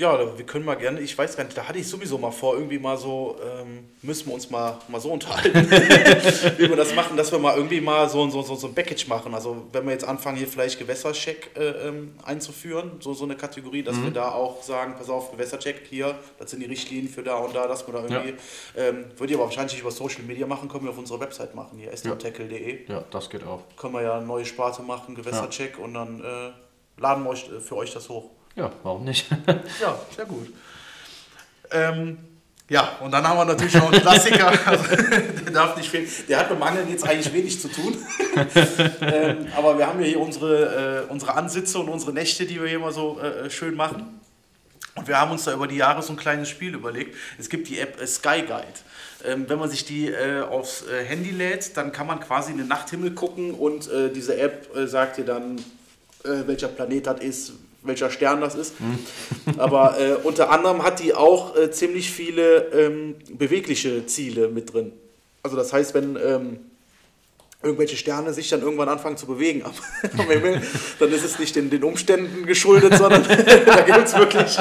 Ja, 0.00 0.18
wir 0.38 0.46
können 0.46 0.64
mal 0.64 0.76
gerne, 0.76 0.98
ich 1.00 1.16
weiß 1.18 1.36
gar 1.36 1.44
nicht, 1.44 1.54
da 1.54 1.68
hatte 1.68 1.78
ich 1.78 1.86
sowieso 1.86 2.16
mal 2.16 2.30
vor, 2.30 2.54
irgendwie 2.54 2.78
mal 2.78 2.96
so, 2.96 3.36
ähm, 3.44 3.84
müssen 4.00 4.28
wir 4.28 4.34
uns 4.34 4.48
mal, 4.48 4.78
mal 4.88 4.98
so 4.98 5.10
unterhalten, 5.10 5.70
wie 6.56 6.70
wir 6.70 6.76
das 6.76 6.94
machen, 6.94 7.18
dass 7.18 7.30
wir 7.30 7.38
mal 7.38 7.54
irgendwie 7.54 7.82
mal 7.82 8.08
so, 8.08 8.26
so, 8.30 8.40
so, 8.40 8.54
so 8.54 8.68
ein 8.68 8.74
Package 8.74 9.08
machen. 9.08 9.34
Also 9.34 9.66
wenn 9.72 9.84
wir 9.84 9.92
jetzt 9.92 10.06
anfangen, 10.06 10.38
hier 10.38 10.48
vielleicht 10.48 10.78
Gewässercheck 10.78 11.50
äh, 11.54 11.88
ähm, 11.88 12.14
einzuführen, 12.24 12.92
so, 13.00 13.12
so 13.12 13.24
eine 13.24 13.36
Kategorie, 13.36 13.82
dass 13.82 14.02
wir 14.02 14.10
da 14.10 14.30
auch 14.30 14.62
sagen, 14.62 14.94
pass 14.96 15.10
auf, 15.10 15.32
Gewässercheck 15.32 15.82
hier, 15.90 16.14
das 16.38 16.50
sind 16.50 16.60
die 16.60 16.66
Richtlinien 16.66 17.12
für 17.12 17.22
da 17.22 17.36
und 17.36 17.54
da, 17.54 17.68
dass 17.68 17.86
wir 17.86 17.92
da 17.92 18.02
irgendwie, 18.04 18.36
ähm, 18.78 19.04
würde 19.18 19.34
ich 19.34 19.38
aber 19.38 19.48
wahrscheinlich 19.48 19.74
nicht 19.74 19.82
über 19.82 19.90
Social 19.90 20.22
Media 20.22 20.46
machen, 20.46 20.70
können 20.70 20.84
wir 20.84 20.92
auf 20.92 20.98
unserer 20.98 21.20
Website 21.20 21.54
machen, 21.54 21.78
hier, 21.78 21.94
sdtackle.de. 21.94 22.90
Ja, 22.90 23.04
das 23.10 23.28
geht 23.28 23.44
auch. 23.44 23.64
Können 23.76 23.92
wir 23.92 24.00
ja 24.00 24.16
eine 24.16 24.24
neue 24.24 24.46
Sparte 24.46 24.80
machen, 24.80 25.14
Gewässercheck 25.14 25.78
und 25.78 25.92
dann 25.92 26.24
äh, 26.24 26.52
laden 26.98 27.22
wir 27.24 27.32
euch, 27.32 27.50
für 27.60 27.76
euch 27.76 27.92
das 27.92 28.08
hoch. 28.08 28.30
Ja, 28.60 28.70
warum 28.82 29.04
nicht? 29.04 29.26
Ja, 29.80 29.98
sehr 30.14 30.26
gut. 30.26 30.52
Ähm, 31.70 32.18
ja, 32.68 32.98
und 33.00 33.10
dann 33.10 33.26
haben 33.26 33.38
wir 33.38 33.46
natürlich 33.46 33.74
noch 33.74 33.90
einen 33.90 34.02
Klassiker, 34.02 34.48
also, 34.66 34.84
der 34.84 35.50
darf 35.50 35.78
nicht 35.78 35.88
fehlen. 35.88 36.06
Der 36.28 36.40
hat 36.40 36.50
mit 36.50 36.60
Angeln 36.60 36.90
jetzt 36.90 37.08
eigentlich 37.08 37.32
wenig 37.32 37.58
zu 37.58 37.68
tun. 37.68 37.96
ähm, 39.00 39.46
aber 39.56 39.78
wir 39.78 39.86
haben 39.86 39.98
ja 40.00 40.08
hier 40.08 40.20
unsere, 40.20 41.06
äh, 41.06 41.10
unsere 41.10 41.36
Ansitze 41.36 41.78
und 41.78 41.88
unsere 41.88 42.12
Nächte, 42.12 42.44
die 42.44 42.60
wir 42.60 42.68
hier 42.68 42.76
immer 42.76 42.92
so 42.92 43.18
äh, 43.18 43.48
schön 43.48 43.76
machen. 43.76 44.20
Und 44.94 45.08
wir 45.08 45.18
haben 45.18 45.30
uns 45.30 45.44
da 45.44 45.54
über 45.54 45.66
die 45.66 45.76
Jahre 45.76 46.02
so 46.02 46.12
ein 46.12 46.18
kleines 46.18 46.50
Spiel 46.50 46.74
überlegt. 46.74 47.16
Es 47.38 47.48
gibt 47.48 47.66
die 47.66 47.78
App 47.78 47.98
äh, 47.98 48.06
Sky 48.06 48.42
Guide. 48.42 48.66
Ähm, 49.24 49.48
wenn 49.48 49.58
man 49.58 49.70
sich 49.70 49.86
die 49.86 50.08
äh, 50.08 50.42
aufs 50.42 50.84
äh, 50.86 51.02
Handy 51.02 51.30
lädt, 51.30 51.78
dann 51.78 51.92
kann 51.92 52.06
man 52.06 52.20
quasi 52.20 52.52
in 52.52 52.58
den 52.58 52.68
Nachthimmel 52.68 53.12
gucken 53.12 53.54
und 53.54 53.90
äh, 53.90 54.12
diese 54.12 54.36
App 54.36 54.76
äh, 54.76 54.86
sagt 54.86 55.16
dir 55.16 55.24
dann, 55.24 55.56
äh, 56.24 56.46
welcher 56.46 56.68
Planet 56.68 57.06
das 57.06 57.20
ist, 57.20 57.52
welcher 57.82 58.10
Stern 58.10 58.40
das 58.40 58.54
ist. 58.54 58.74
Aber 59.58 59.98
äh, 59.98 60.14
unter 60.22 60.50
anderem 60.50 60.82
hat 60.82 61.00
die 61.00 61.14
auch 61.14 61.56
äh, 61.56 61.70
ziemlich 61.70 62.10
viele 62.10 62.70
ähm, 62.72 63.16
bewegliche 63.32 64.06
Ziele 64.06 64.48
mit 64.48 64.72
drin. 64.72 64.92
Also 65.42 65.56
das 65.56 65.72
heißt, 65.72 65.94
wenn 65.94 66.16
ähm, 66.16 66.60
irgendwelche 67.62 67.96
Sterne 67.96 68.32
sich 68.32 68.48
dann 68.48 68.62
irgendwann 68.62 68.88
anfangen 68.88 69.16
zu 69.16 69.26
bewegen 69.26 69.62
am, 69.64 69.72
am 70.18 70.30
Himmel, 70.30 70.62
dann 70.98 71.12
ist 71.12 71.24
es 71.24 71.38
nicht 71.38 71.56
den, 71.56 71.68
den 71.70 71.84
Umständen 71.84 72.46
geschuldet, 72.46 72.96
sondern 72.96 73.22
da 73.66 73.80
gibt 73.82 74.06
es 74.06 74.16
wirklich, 74.16 74.58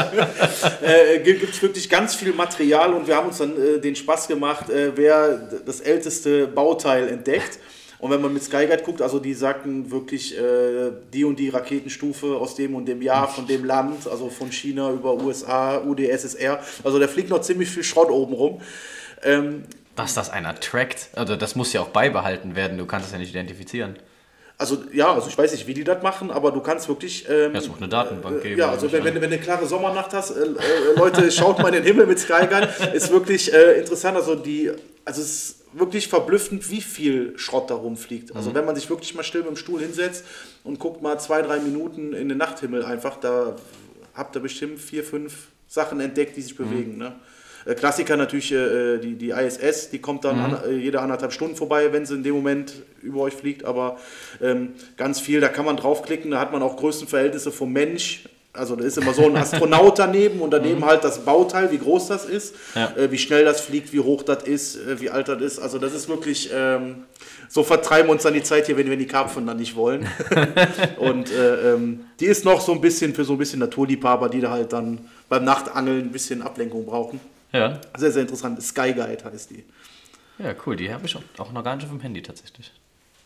äh, 0.82 1.26
wirklich 1.62 1.90
ganz 1.90 2.16
viel 2.16 2.34
Material 2.34 2.94
und 2.94 3.08
wir 3.08 3.16
haben 3.16 3.28
uns 3.28 3.38
dann 3.38 3.56
äh, 3.58 3.80
den 3.80 3.96
Spaß 3.96 4.28
gemacht, 4.28 4.70
äh, 4.70 4.92
wer 4.96 5.38
das 5.66 5.80
älteste 5.80 6.48
Bauteil 6.48 7.08
entdeckt. 7.08 7.60
Und 8.00 8.12
wenn 8.12 8.22
man 8.22 8.34
mit 8.34 8.42
Skyguide 8.42 8.84
guckt, 8.84 9.02
also 9.02 9.20
die 9.20 9.34
sagten 9.34 9.92
wirklich 9.92 10.38
äh, 10.38 10.92
die 11.14 11.26
und 11.26 11.38
die 11.38 11.50
Raketenstufe 11.50 12.38
aus 12.38 12.56
dem 12.56 12.76
und 12.76 12.86
dem 12.86 13.02
Jahr, 13.02 13.28
von 13.28 13.46
dem 13.46 13.66
Land, 13.66 14.08
also 14.08 14.30
von 14.30 14.52
China 14.52 14.92
über 14.92 15.16
USA, 15.16 15.84
UdSSR. 15.84 16.60
Also 16.84 16.98
da 16.98 17.08
fliegt 17.08 17.30
noch 17.30 17.42
ziemlich 17.42 17.70
viel 17.70 17.84
Schrott 17.84 18.10
oben 18.10 18.34
rum. 18.34 18.62
Ähm, 19.24 19.64
Dass 19.98 20.14
das 20.14 20.30
einer 20.30 20.56
trackt, 20.56 21.10
also 21.16 21.36
das 21.36 21.56
muss 21.56 21.74
ja 21.74 21.82
auch 21.82 21.90
beibehalten 21.90 22.56
werden, 22.56 22.78
du 22.78 22.86
kannst 22.86 23.08
es 23.08 23.12
ja 23.12 23.20
nicht 23.20 23.32
identifizieren. 23.32 23.98
Also 24.60 24.84
ja, 24.92 25.14
also 25.14 25.30
ich 25.30 25.38
weiß 25.38 25.54
nicht, 25.54 25.68
wie 25.68 25.74
die 25.74 25.86
das 25.86 26.04
machen, 26.04 26.32
aber 26.32 26.52
du 26.52 26.60
kannst 26.60 26.90
wirklich. 26.90 27.26
Ähm, 27.30 27.54
Ja, 27.54 27.60
es 27.60 27.70
eine 27.78 27.88
Datenbank 27.88 28.40
äh, 28.40 28.50
geben, 28.50 28.60
Ja, 28.60 28.70
also 28.72 28.92
wenn, 28.92 29.06
wenn, 29.06 29.16
wenn 29.16 29.22
du 29.22 29.28
eine 29.28 29.40
klare 29.40 29.66
Sommernacht 29.66 30.14
hast, 30.14 30.32
äh, 30.32 30.42
äh, 30.44 30.48
Leute, 30.98 31.32
schaut 31.32 31.60
mal 31.60 31.70
in 31.70 31.76
den 31.76 31.84
Himmel 31.86 32.06
mit 32.06 32.20
Skyguide, 32.20 32.68
ist 32.94 33.10
wirklich 33.10 33.54
äh, 33.54 33.80
interessant. 33.80 34.18
Also 34.18 34.36
die, 34.36 34.70
also 35.06 35.22
es 35.22 35.28
ist 35.30 35.56
wirklich 35.72 36.10
verblüffend, 36.10 36.70
wie 36.70 36.82
viel 36.82 37.38
Schrott 37.40 37.70
da 37.70 37.76
rumfliegt. 37.76 38.32
Mhm. 38.32 38.38
Also 38.38 38.54
wenn 38.54 38.66
man 38.66 38.76
sich 38.76 38.90
wirklich 38.90 39.16
mal 39.16 39.24
still 39.24 39.42
mit 39.42 39.52
dem 39.52 39.56
Stuhl 39.56 39.80
hinsetzt 39.80 40.26
und 40.66 40.78
guckt 40.78 41.02
mal 41.02 41.18
zwei, 41.20 41.42
drei 41.42 41.60
Minuten 41.60 42.12
in 42.12 42.28
den 42.28 42.38
Nachthimmel 42.38 42.84
einfach, 42.84 43.16
da 43.18 43.56
habt 44.14 44.36
ihr 44.36 44.42
bestimmt 44.42 44.80
vier, 44.82 45.06
fünf 45.06 45.48
Sachen 45.70 46.02
entdeckt, 46.02 46.36
die 46.36 46.42
sich 46.42 46.60
Mhm. 46.60 46.64
bewegen. 46.70 46.98
Ne? 46.98 47.16
Äh, 47.70 47.76
Klassiker 47.76 48.18
natürlich 48.18 48.52
äh, 48.52 48.98
die, 48.98 49.16
die 49.16 49.30
ISS, 49.30 49.90
die 49.90 50.00
kommt 50.00 50.24
dann 50.26 50.38
Mhm. 50.38 50.44
an, 50.46 50.58
äh, 50.70 50.74
jede 50.76 51.00
anderthalb 51.02 51.32
Stunden 51.34 51.56
vorbei, 51.56 51.92
wenn 51.94 52.06
sie 52.06 52.16
in 52.16 52.24
dem 52.24 52.36
Moment 52.36 52.74
über 53.02 53.22
euch 53.22 53.34
fliegt, 53.34 53.64
aber 53.66 53.98
ähm, 54.42 54.70
ganz 54.98 55.20
viel, 55.20 55.40
da 55.42 55.48
kann 55.50 55.66
man 55.66 55.78
draufklicken, 55.78 56.32
da 56.32 56.40
hat 56.40 56.52
man 56.52 56.62
auch 56.64 56.78
Größenverhältnisse 56.78 57.52
vom 57.52 57.72
Mensch. 57.72 58.24
Also 58.52 58.76
da 58.76 58.84
ist 58.84 58.98
immer 58.98 59.14
so 59.14 59.26
ein 59.26 59.38
Astronaut 59.44 60.00
daneben 60.00 60.40
und 60.42 60.52
daneben 60.52 60.84
halt 60.84 61.04
das 61.04 61.20
Bauteil, 61.24 61.72
wie 61.72 61.78
groß 61.78 62.08
das 62.08 62.26
ist, 62.26 62.56
Mhm. 62.76 62.82
Ja. 62.82 62.94
äh, 62.98 63.12
wie 63.12 63.18
schnell 63.20 63.46
das 63.46 63.62
fliegt, 63.62 63.94
wie 63.94 64.00
hoch 64.00 64.24
das 64.24 64.44
ist, 64.44 64.76
äh, 64.76 65.00
wie 65.00 65.10
alt 65.12 65.28
das 65.28 65.42
ist. 65.42 65.60
Also 65.60 65.78
das 65.78 65.94
ist 65.94 66.10
wirklich, 66.10 66.50
ähm, 66.54 67.04
so 67.48 67.64
vertreiben 67.64 68.08
wir 68.10 68.14
uns 68.14 68.24
dann 68.24 68.34
die 68.34 68.44
Zeit 68.44 68.66
hier, 68.66 68.76
wenn 68.78 68.90
wir 68.90 68.98
die 68.98 69.06
Karpfen 69.08 69.46
dann 69.46 69.58
nicht 69.58 69.76
wollen. 69.76 70.08
und 70.98 71.32
äh, 71.32 71.74
ähm, 71.74 72.02
die 72.20 72.26
ist 72.26 72.44
noch 72.46 72.60
so 72.62 72.72
ein 72.74 72.82
bisschen 72.82 73.14
für 73.14 73.24
so 73.24 73.34
ein 73.34 73.38
bisschen 73.40 73.60
Naturliebhaber, 73.60 74.30
die 74.30 74.42
da 74.42 74.50
halt 74.52 74.74
dann 74.74 75.00
beim 75.30 75.44
Nachtangeln 75.46 76.00
ein 76.06 76.12
bisschen 76.12 76.42
Ablenkung 76.42 76.86
brauchen. 76.86 77.20
Ja. 77.52 77.80
Sehr, 77.98 78.12
sehr 78.12 78.22
interessant. 78.22 78.62
Sky 78.62 78.94
Guide 78.94 79.24
heißt 79.24 79.50
die. 79.52 79.66
Ja, 80.38 80.54
cool, 80.66 80.76
die 80.76 80.94
habe 80.94 81.06
ich 81.06 81.16
auch 81.38 81.52
noch 81.52 81.64
gar 81.64 81.76
nicht 81.76 81.84
auf 81.86 81.92
dem 81.92 82.00
Handy 82.00 82.22
tatsächlich. 82.22 82.72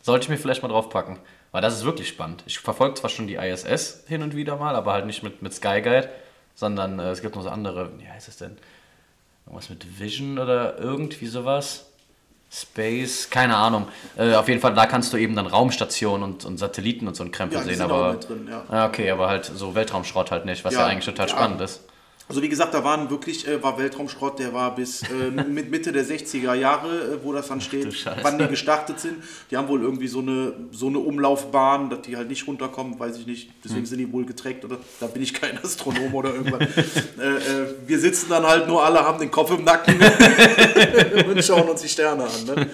Sollte 0.01 0.23
ich 0.25 0.29
mir 0.29 0.37
vielleicht 0.37 0.61
mal 0.63 0.69
draufpacken, 0.69 1.19
weil 1.51 1.61
das 1.61 1.75
ist 1.75 1.85
wirklich 1.85 2.07
spannend. 2.07 2.43
Ich 2.45 2.59
verfolge 2.59 2.95
zwar 2.95 3.09
schon 3.09 3.27
die 3.27 3.35
ISS 3.35 4.03
hin 4.07 4.23
und 4.23 4.35
wieder 4.35 4.57
mal, 4.57 4.75
aber 4.75 4.93
halt 4.93 5.05
nicht 5.05 5.23
mit, 5.23 5.41
mit 5.41 5.53
Sky 5.53 5.81
Guide, 5.81 6.09
sondern 6.55 6.99
äh, 6.99 7.11
es 7.11 7.21
gibt 7.21 7.35
noch 7.35 7.43
so 7.43 7.49
andere, 7.49 7.91
wie 7.99 8.07
heißt 8.07 8.27
es 8.27 8.37
denn? 8.37 8.57
Irgendwas 9.45 9.69
mit 9.69 9.99
Vision 9.99 10.39
oder 10.39 10.77
irgendwie 10.79 11.27
sowas? 11.27 11.85
Space, 12.51 13.29
keine 13.29 13.55
Ahnung. 13.55 13.87
Äh, 14.15 14.35
auf 14.35 14.47
jeden 14.47 14.61
Fall, 14.61 14.73
da 14.75 14.85
kannst 14.85 15.11
du 15.11 15.17
eben 15.17 15.35
dann 15.35 15.47
Raumstationen 15.47 16.23
und, 16.23 16.45
und 16.45 16.57
Satelliten 16.57 17.07
und 17.07 17.15
so 17.15 17.23
ein 17.23 17.31
Krempel 17.31 17.57
Ja, 17.57 17.63
sehen, 17.63 17.75
sind 17.77 17.83
aber. 17.89 18.13
drin, 18.15 18.47
ja. 18.49 18.63
Ah, 18.69 18.85
okay, 18.85 19.09
aber 19.09 19.27
halt 19.27 19.45
so 19.45 19.73
Weltraumschrott 19.73 20.29
halt 20.31 20.45
nicht, 20.45 20.63
was 20.63 20.73
ja, 20.73 20.81
Ja, 20.81 20.85
eigentlich 20.87 21.05
total 21.05 21.29
spannend 21.29 21.61
ist. 21.61 21.81
Also 22.29 22.41
wie 22.41 22.47
gesagt, 22.47 22.73
da 22.73 22.83
waren 22.85 23.09
wirklich, 23.09 23.45
äh, 23.47 23.61
war 23.61 23.77
Weltraumschrott, 23.77 24.39
der 24.39 24.53
war 24.53 24.73
bis 24.73 25.03
äh, 25.03 25.29
mit 25.47 25.69
Mitte 25.69 25.91
der 25.91 26.05
60er 26.05 26.53
Jahre, 26.53 26.87
äh, 26.89 27.17
wo 27.23 27.33
das 27.33 27.49
dann 27.49 27.59
steht, 27.59 28.05
wann 28.21 28.37
die 28.39 28.47
gestartet 28.47 28.99
sind. 28.99 29.15
Die 29.51 29.57
haben 29.57 29.67
wohl 29.67 29.81
irgendwie 29.81 30.07
so 30.07 30.19
eine, 30.19 30.53
so 30.71 30.87
eine 30.87 30.99
Umlaufbahn, 30.99 31.89
dass 31.89 32.01
die 32.03 32.15
halt 32.15 32.29
nicht 32.29 32.47
runterkommen, 32.47 32.97
weiß 32.97 33.17
ich 33.17 33.27
nicht. 33.27 33.49
Deswegen 33.63 33.81
Hm. 33.81 33.85
sind 33.87 33.97
die 33.99 34.11
wohl 34.11 34.25
getrackt 34.25 34.63
oder 34.63 34.77
da 35.01 35.07
bin 35.07 35.21
ich 35.21 35.33
kein 35.33 35.57
Astronom 35.61 36.13
oder 36.15 36.33
irgendwas. 36.33 36.61
äh, 37.19 37.25
äh, 37.27 37.67
wir 37.85 37.99
sitzen 37.99 38.27
dann 38.29 38.43
halt 38.47 38.67
nur 38.67 38.83
alle, 38.83 39.03
haben 39.03 39.19
den 39.19 39.29
Kopf 39.31 39.51
im 39.51 39.63
Nacken 39.65 39.95
und 41.29 41.43
schauen 41.43 41.67
uns 41.69 41.81
die 41.81 41.89
Sterne 41.89 42.23
an. 42.23 42.45
Ne? 42.55 42.69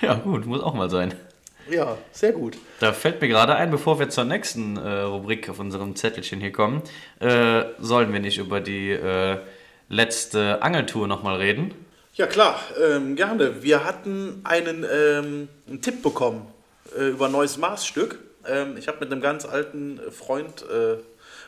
Ja, 0.00 0.14
gut, 0.14 0.46
muss 0.46 0.60
auch 0.62 0.74
mal 0.74 0.88
sein. 0.90 1.12
Ja, 1.70 1.98
sehr 2.12 2.32
gut. 2.32 2.56
Da 2.80 2.92
fällt 2.92 3.20
mir 3.20 3.28
gerade 3.28 3.54
ein, 3.54 3.70
bevor 3.70 3.98
wir 3.98 4.08
zur 4.08 4.24
nächsten 4.24 4.76
äh, 4.76 5.00
Rubrik 5.02 5.48
auf 5.48 5.58
unserem 5.58 5.96
Zettelchen 5.96 6.40
hier 6.40 6.52
kommen, 6.52 6.82
äh, 7.20 7.64
sollen 7.78 8.12
wir 8.12 8.20
nicht 8.20 8.38
über 8.38 8.60
die 8.60 8.90
äh, 8.90 9.38
letzte 9.88 10.62
Angeltour 10.62 11.06
nochmal 11.06 11.36
reden? 11.36 11.74
Ja 12.14 12.26
klar, 12.26 12.60
ähm, 12.82 13.16
gerne. 13.16 13.62
Wir 13.62 13.84
hatten 13.84 14.40
einen, 14.44 14.84
ähm, 14.84 15.48
einen 15.68 15.80
Tipp 15.80 16.02
bekommen 16.02 16.46
äh, 16.98 17.08
über 17.08 17.26
ein 17.26 17.32
neues 17.32 17.56
Maßstück. 17.56 18.18
Ähm, 18.46 18.76
ich 18.76 18.88
habe 18.88 18.98
mit 19.00 19.10
einem 19.10 19.22
ganz 19.22 19.46
alten 19.46 20.00
Freund 20.10 20.62
äh, 20.62 20.96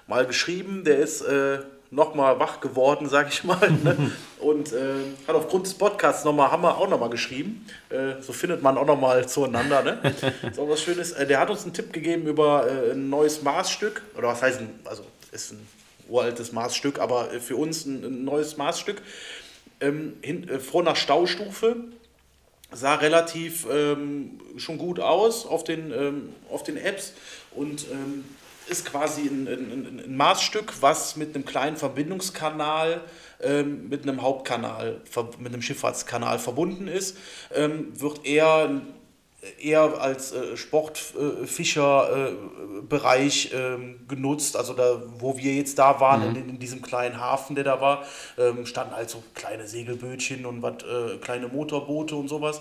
mal 0.06 0.26
geschrieben, 0.26 0.84
der 0.84 0.98
ist 0.98 1.22
äh, 1.22 1.58
nochmal 1.94 2.38
wach 2.40 2.60
geworden, 2.60 3.08
sage 3.08 3.28
ich 3.32 3.44
mal. 3.44 3.70
Ne? 3.70 4.10
Und 4.40 4.72
äh, 4.72 4.94
hat 5.26 5.34
aufgrund 5.34 5.66
des 5.66 5.74
Podcasts 5.74 6.24
nochmal, 6.24 6.50
haben 6.50 6.62
wir 6.62 6.76
auch 6.76 6.88
nochmal 6.88 7.10
geschrieben. 7.10 7.66
Äh, 7.88 8.20
so 8.20 8.32
findet 8.32 8.62
man 8.62 8.76
auch 8.76 8.86
nochmal 8.86 9.26
zueinander. 9.28 9.82
Ne? 9.82 10.14
Ist 10.50 10.58
auch 10.58 10.68
was 10.68 10.82
Schönes. 10.82 11.12
Äh, 11.12 11.26
der 11.26 11.40
hat 11.40 11.50
uns 11.50 11.62
einen 11.62 11.72
Tipp 11.72 11.92
gegeben 11.92 12.26
über 12.26 12.66
äh, 12.68 12.92
ein 12.92 13.08
neues 13.08 13.42
Maßstück. 13.42 14.02
Oder 14.16 14.28
was 14.28 14.42
heißt 14.42 14.60
ein, 14.60 14.80
also 14.84 15.04
ist 15.32 15.52
ein 15.52 15.66
uraltes 16.08 16.52
Maßstück, 16.52 16.98
aber 16.98 17.32
äh, 17.32 17.40
für 17.40 17.56
uns 17.56 17.86
ein, 17.86 18.04
ein 18.04 18.24
neues 18.24 18.56
Maßstück 18.56 19.00
ähm, 19.80 20.14
hin, 20.22 20.48
äh, 20.48 20.58
vor 20.58 20.82
einer 20.82 20.96
Staustufe. 20.96 21.76
Sah 22.72 22.96
relativ 22.96 23.66
ähm, 23.70 24.40
schon 24.56 24.78
gut 24.78 24.98
aus 24.98 25.46
auf 25.46 25.62
den, 25.62 25.92
ähm, 25.92 26.30
auf 26.50 26.64
den 26.64 26.76
Apps 26.76 27.12
und 27.52 27.86
ähm, 27.92 28.24
ist 28.68 28.86
quasi 28.86 29.22
ein, 29.22 29.46
ein, 29.46 30.02
ein 30.04 30.16
Maßstück, 30.16 30.74
was 30.80 31.16
mit 31.16 31.34
einem 31.34 31.44
kleinen 31.44 31.76
Verbindungskanal 31.76 33.02
ähm, 33.42 33.88
mit 33.88 34.04
einem 34.04 34.22
Hauptkanal, 34.22 35.00
mit 35.38 35.52
einem 35.52 35.62
Schifffahrtskanal 35.62 36.38
verbunden 36.38 36.88
ist. 36.88 37.16
Ähm, 37.54 38.00
wird 38.00 38.24
eher 38.24 38.80
eher 39.60 40.00
als 40.00 40.32
äh, 40.32 40.56
Sportfischerbereich 40.56 43.52
äh, 43.52 43.74
ähm, 43.74 44.00
genutzt. 44.08 44.56
Also 44.56 44.72
da, 44.72 45.02
wo 45.18 45.36
wir 45.36 45.54
jetzt 45.54 45.78
da 45.78 46.00
waren, 46.00 46.30
Mhm. 46.30 46.36
in, 46.36 46.48
in 46.50 46.58
diesem 46.58 46.82
kleinen 46.82 47.20
Hafen, 47.20 47.54
der 47.54 47.64
da 47.64 47.80
war, 47.80 48.04
ähm, 48.38 48.66
standen 48.66 48.94
halt 48.94 49.10
so 49.10 49.22
kleine 49.34 49.66
Segelbötchen 49.66 50.46
und 50.46 50.62
was, 50.62 50.82
äh, 50.84 51.18
kleine 51.18 51.48
Motorboote 51.48 52.16
und 52.16 52.28
sowas. 52.28 52.60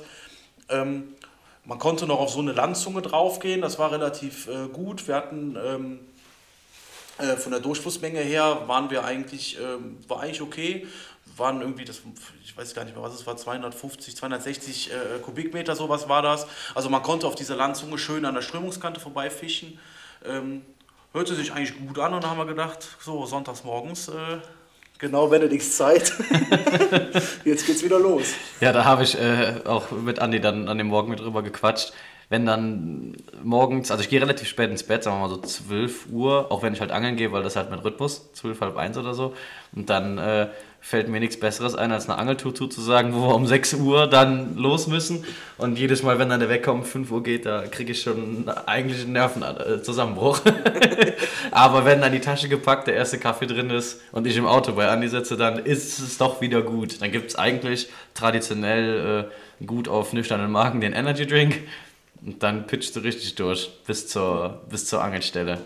Ähm, 0.70 1.16
man 1.65 1.80
konnte 1.80 2.06
noch 2.06 2.19
auf 2.19 2.32
so 2.32 2.39
eine 2.39 2.52
Landzunge 2.52 3.02
draufgehen, 3.02 3.62
das 3.62 3.80
war 3.80 3.91
relativ 3.91 4.47
äh, 4.47 4.67
gut. 4.67 5.08
Wir 5.08 5.15
hatten 5.15 5.58
ähm, 5.63 5.99
äh, 7.17 7.38
von 7.38 7.52
der 7.52 7.62
Durchflussmenge 7.62 8.19
her 8.19 8.63
waren 8.67 8.89
wir 8.89 9.06
eigentlich, 9.06 9.58
ähm, 9.60 9.97
war 10.08 10.21
eigentlich 10.21 10.41
okay. 10.41 10.88
Waren 11.38 11.62
irgendwie, 11.62 11.86
das, 11.86 12.02
ich 12.43 12.56
weiß 12.56 12.76
gar 12.76 12.84
nicht 12.84 12.95
mehr, 12.95 13.04
was 13.04 13.13
es 13.13 13.26
war, 13.26 13.38
250, 13.38 14.15
260 14.15 14.91
äh, 14.91 15.19
Kubikmeter, 15.19 15.76
sowas 15.76 16.10
war 16.10 16.21
das. 16.21 16.47
Also 16.76 16.89
man 16.89 17.02
konnte 17.02 17.28
auf 17.28 17.36
dieser 17.36 17.56
Landzunge 17.56 17.97
schön 17.97 18.26
an 18.26 18.36
der 18.36 18.41
Strömungskante 18.41 18.99
vorbeifischen. 18.99 19.80
Ähm, 20.26 20.63
hörte 21.13 21.36
sich 21.36 21.54
eigentlich 21.54 21.78
gut 21.78 21.97
an 21.99 22.13
und 22.13 22.23
dann 22.23 22.32
haben 22.32 22.38
wir 22.38 22.45
gedacht, 22.45 22.88
so 22.99 23.26
sonntags 23.26 23.63
morgens, 23.63 24.10
äh, 24.10 24.39
genau 25.04 25.28
Benedikts 25.28 25.76
Zeit. 25.76 26.13
Jetzt 27.46 27.68
geht's 27.68 27.84
wieder 27.84 28.00
los. 28.00 28.34
Ja, 28.62 28.72
da 28.72 28.86
habe 28.86 29.04
ich 29.04 29.20
äh, 29.20 29.56
auch 29.66 29.92
mit 29.92 30.20
Andi 30.20 30.39
dann 30.39 30.70
an 30.70 30.78
dem 30.78 30.88
Morgen 30.88 31.12
mit 31.12 31.20
drüber 31.20 31.44
gequatscht. 31.44 31.94
Wenn 32.30 32.46
dann 32.46 33.18
morgens, 33.44 33.92
also 33.92 34.02
ich 34.02 34.10
gehe 34.10 34.22
relativ 34.22 34.48
spät 34.48 34.72
ins 34.72 34.84
Bett, 34.84 35.04
sagen 35.04 35.18
wir 35.18 35.28
mal 35.28 35.30
so 35.30 35.42
12 35.42 36.08
Uhr, 36.10 36.52
auch 36.52 36.63
wenn 36.63 36.74
ich 36.74 36.80
halt 36.80 36.92
angeln 36.92 37.18
gehe, 37.18 37.32
weil 37.34 37.44
das 37.44 37.58
halt 37.58 37.70
mein 37.70 37.80
Rhythmus, 37.80 38.32
12, 38.34 38.62
halb 38.62 38.78
eins 38.78 38.98
oder 38.98 39.13
so. 39.13 39.34
Und 39.76 39.89
dann 39.89 40.18
äh, 40.18 40.48
fällt 40.86 41.08
mir 41.08 41.22
nichts 41.22 41.39
Besseres 41.39 41.76
ein, 41.76 41.93
als 41.93 42.10
eine 42.10 42.19
Angeltour 42.19 42.54
zuzusagen, 42.54 43.13
wo 43.13 43.30
wir 43.30 43.36
um 43.36 43.48
6 43.48 43.76
Uhr 43.76 44.06
dann 44.06 44.58
los 44.58 44.88
müssen. 44.88 45.24
Und 45.58 45.80
jedes 45.80 46.04
Mal, 46.04 46.19
wenn 46.19 46.28
dann 46.28 46.41
der 46.41 46.74
um 46.74 46.84
5 46.84 47.10
Uhr 47.10 47.24
geht, 47.24 47.46
da 47.46 47.63
kriege 47.67 47.93
ich 47.93 48.02
schon 48.02 48.50
eigentlich 48.65 49.04
einen 49.04 49.13
Nervenzusammenbruch. 49.13 50.41
Aber 51.52 51.86
wenn 51.86 52.02
dann 52.02 52.12
die 52.12 52.19
Tasche 52.19 52.50
gepackt, 52.50 52.88
der 52.88 52.96
erste 52.96 53.17
Kaffee 53.17 53.48
drin 53.48 53.69
ist 53.69 54.02
und 54.12 54.28
ich 54.28 54.36
im 54.36 54.46
Auto 54.46 54.74
bei 54.74 54.89
Andi 54.89 55.08
sitze, 55.08 55.38
dann 55.38 55.58
ist 55.58 56.00
es 56.00 56.17
doch 56.17 56.41
wieder 56.41 56.62
gut. 56.62 57.02
Dann 57.02 57.13
gibt 57.13 57.30
es 57.30 57.38
eigentlich 57.38 57.88
traditionell 58.13 59.30
äh, 59.62 59.65
gut 59.65 59.88
auf 59.88 60.12
nüchternen 60.12 60.52
Magen 60.52 60.82
den 60.82 60.91
Energy 60.91 61.26
Drink 61.26 61.62
und 62.26 62.43
dann 62.43 62.67
pitchst 62.67 62.93
du 62.98 63.00
richtig 63.00 63.36
durch 63.36 63.72
bis 63.88 64.10
zur, 64.10 64.62
bis 64.69 64.86
zur 64.86 65.02
Angelstelle. 65.02 65.60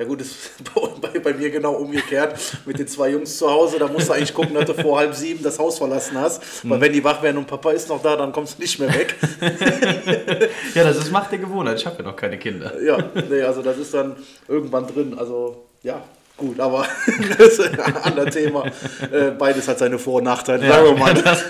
Ja 0.00 0.06
gut, 0.06 0.22
das 0.22 0.28
ist 0.28 0.38
bei, 1.02 1.18
bei 1.18 1.34
mir 1.34 1.50
genau 1.50 1.72
umgekehrt 1.74 2.40
mit 2.64 2.78
den 2.78 2.88
zwei 2.88 3.10
Jungs 3.10 3.36
zu 3.36 3.50
Hause. 3.50 3.78
Da 3.78 3.86
musst 3.86 4.08
du 4.08 4.14
eigentlich 4.14 4.32
gucken, 4.32 4.54
dass 4.54 4.64
du 4.64 4.72
vor 4.72 4.98
halb 4.98 5.14
sieben 5.14 5.42
das 5.42 5.58
Haus 5.58 5.76
verlassen 5.76 6.18
hast. 6.18 6.40
Weil 6.66 6.80
wenn 6.80 6.94
die 6.94 7.04
wach 7.04 7.22
werden 7.22 7.36
und 7.36 7.46
Papa 7.46 7.72
ist 7.72 7.90
noch 7.90 8.00
da, 8.02 8.16
dann 8.16 8.32
kommst 8.32 8.56
du 8.56 8.62
nicht 8.62 8.78
mehr 8.78 8.88
weg. 8.94 9.14
Ja, 10.74 10.84
das 10.84 10.96
ist 10.96 11.10
Macht 11.12 11.32
der 11.32 11.38
Gewohnheit. 11.40 11.78
Ich 11.78 11.84
habe 11.86 11.96
ja 11.98 12.04
noch 12.04 12.16
keine 12.16 12.38
Kinder. 12.38 12.80
Ja, 12.80 12.96
nee, 13.28 13.42
also 13.42 13.60
das 13.60 13.76
ist 13.76 13.92
dann 13.92 14.16
irgendwann 14.48 14.86
drin. 14.86 15.14
Also 15.18 15.64
ja, 15.82 16.02
gut, 16.36 16.58
aber 16.58 16.86
das 17.38 17.58
ist 17.58 17.60
ein 17.60 17.96
anderes 17.96 18.34
Thema. 18.34 18.64
Äh, 19.12 19.32
Beides 19.32 19.68
hat 19.68 19.78
seine 19.80 19.98
Vor- 19.98 20.14
und 20.14 20.24
Nachteile. 20.24 20.66
sagen 20.66 20.86
wir 20.86 20.96
mal. 20.96 21.12
das, 21.14 21.44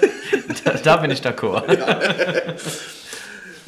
da, 0.64 0.72
da 0.72 0.96
bin 0.96 1.10
ich 1.12 1.20
d'accord. 1.20 1.62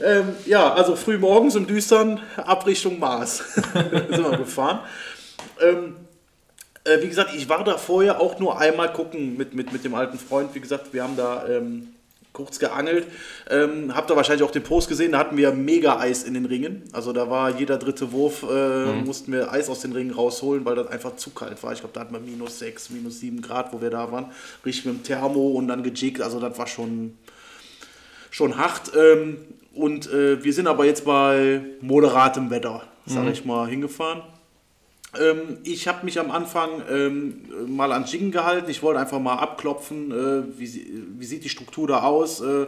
Ähm, 0.03 0.35
ja, 0.47 0.73
also 0.73 0.97
früh 0.97 1.19
morgens 1.19 1.55
im 1.55 1.67
Düstern, 1.67 2.21
ab 2.37 2.67
Richtung 2.67 2.99
Mars 2.99 3.39
sind 3.55 4.25
wir 4.31 4.37
gefahren. 4.37 4.81
Ähm, 5.61 5.97
äh, 6.85 7.01
wie 7.03 7.09
gesagt, 7.09 7.35
ich 7.35 7.49
war 7.49 7.63
da 7.63 7.79
vorher 7.79 8.21
auch 8.21 8.39
nur 8.41 8.59
einmal 8.59 8.93
gucken 8.93 9.37
mit, 9.37 9.55
mit, 9.55 9.73
mit 9.73 9.85
dem 9.85 9.95
alten 9.95 10.19
Freund. 10.19 10.55
Wie 10.55 10.61
gesagt, 10.61 10.93
wir 10.93 11.05
haben 11.05 11.17
da 11.17 11.47
ähm, 11.47 11.95
kurz 12.33 12.59
geangelt. 12.59 13.07
Ähm, 13.49 13.95
habt 13.95 14.11
ihr 14.11 14.17
wahrscheinlich 14.17 14.43
auch 14.43 14.51
den 14.51 14.65
Post 14.65 14.89
gesehen, 14.89 15.13
da 15.13 15.19
hatten 15.19 15.37
wir 15.37 15.53
mega 15.53 15.99
Eis 15.99 16.25
in 16.25 16.35
den 16.35 16.47
Ringen. 16.47 16.83
Also 16.93 17.13
da 17.13 17.31
war 17.31 17.51
jeder 17.57 17.77
dritte 17.77 18.11
Wurf, 18.11 18.43
äh, 18.43 18.93
mussten 19.05 19.33
wir 19.33 19.53
Eis 19.53 19.69
aus 19.69 19.81
den 19.81 19.93
Ringen 19.93 20.13
rausholen, 20.13 20.65
weil 20.65 20.75
das 20.75 20.89
einfach 20.89 21.15
zu 21.17 21.31
kalt 21.31 21.63
war. 21.63 21.73
Ich 21.73 21.81
glaube, 21.81 21.95
da 21.95 22.01
hatten 22.01 22.15
wir 22.15 22.21
minus 22.21 22.59
6, 22.59 22.91
minus 22.91 23.21
7 23.21 23.41
Grad, 23.41 23.73
wo 23.73 23.81
wir 23.81 23.91
da 23.91 24.11
waren. 24.11 24.33
Richtig 24.67 24.87
mit 24.87 24.95
dem 24.97 25.03
Thermo 25.05 25.51
und 25.51 25.69
dann 25.69 25.85
gejigt. 25.85 26.21
Also 26.21 26.41
das 26.41 26.59
war 26.59 26.67
schon 26.67 27.17
schon 28.31 28.57
hart. 28.57 28.91
Ähm, 28.97 29.37
und 29.75 30.11
äh, 30.11 30.43
wir 30.43 30.53
sind 30.53 30.67
aber 30.67 30.85
jetzt 30.85 31.05
bei 31.05 31.63
moderatem 31.81 32.51
Wetter, 32.51 32.83
sage 33.07 33.31
ich 33.31 33.45
mal, 33.45 33.69
hingefahren. 33.69 34.23
Ähm, 35.19 35.59
ich 35.65 35.89
habe 35.89 36.05
mich 36.05 36.19
am 36.19 36.31
Anfang 36.31 36.71
ähm, 36.91 37.43
mal 37.67 37.93
an 37.93 38.05
Jiggen 38.05 38.31
gehalten. 38.31 38.71
Ich 38.71 38.83
wollte 38.83 39.01
einfach 39.01 39.19
mal 39.19 39.37
abklopfen, 39.37 40.11
äh, 40.11 40.59
wie, 40.59 41.05
wie 41.19 41.25
sieht 41.25 41.45
die 41.45 41.49
Struktur 41.49 41.89
da 41.89 42.03
aus. 42.03 42.41
Äh, 42.41 42.67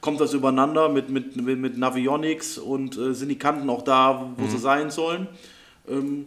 kommt 0.00 0.20
das 0.20 0.32
übereinander 0.32 0.88
mit, 0.88 1.08
mit, 1.10 1.36
mit, 1.36 1.58
mit 1.58 1.78
Navionics 1.78 2.58
und 2.58 2.96
äh, 2.96 3.14
sind 3.14 3.28
die 3.28 3.38
Kanten 3.38 3.68
auch 3.70 3.82
da, 3.82 4.30
wo 4.36 4.46
sie 4.46 4.58
sein 4.58 4.90
sollen. 4.90 5.26
Ähm, 5.88 6.26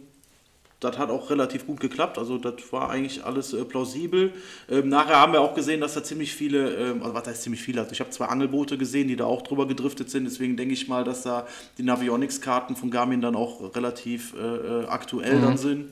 das 0.82 0.98
hat 0.98 1.10
auch 1.10 1.30
relativ 1.30 1.66
gut 1.66 1.80
geklappt, 1.80 2.18
also 2.18 2.38
das 2.38 2.54
war 2.70 2.90
eigentlich 2.90 3.24
alles 3.24 3.52
äh, 3.52 3.64
plausibel. 3.64 4.32
Ähm, 4.70 4.88
nachher 4.88 5.20
haben 5.20 5.32
wir 5.32 5.40
auch 5.40 5.54
gesehen, 5.54 5.80
dass 5.80 5.94
da 5.94 6.02
ziemlich 6.02 6.34
viele, 6.34 6.74
ähm, 6.74 7.02
also 7.02 7.14
was 7.14 7.26
heißt 7.26 7.42
ziemlich 7.42 7.62
viele, 7.62 7.80
also 7.80 7.92
ich 7.92 8.00
habe 8.00 8.10
zwei 8.10 8.26
Angelboote 8.26 8.76
gesehen, 8.78 9.08
die 9.08 9.16
da 9.16 9.24
auch 9.24 9.42
drüber 9.42 9.66
gedriftet 9.66 10.10
sind, 10.10 10.24
deswegen 10.24 10.56
denke 10.56 10.74
ich 10.74 10.88
mal, 10.88 11.04
dass 11.04 11.22
da 11.22 11.46
die 11.78 11.82
Navionics-Karten 11.82 12.76
von 12.76 12.90
Garmin 12.90 13.20
dann 13.20 13.36
auch 13.36 13.74
relativ 13.74 14.34
äh, 14.34 14.38
äh, 14.38 14.86
aktuell 14.86 15.40
dann 15.40 15.56
sind. 15.56 15.88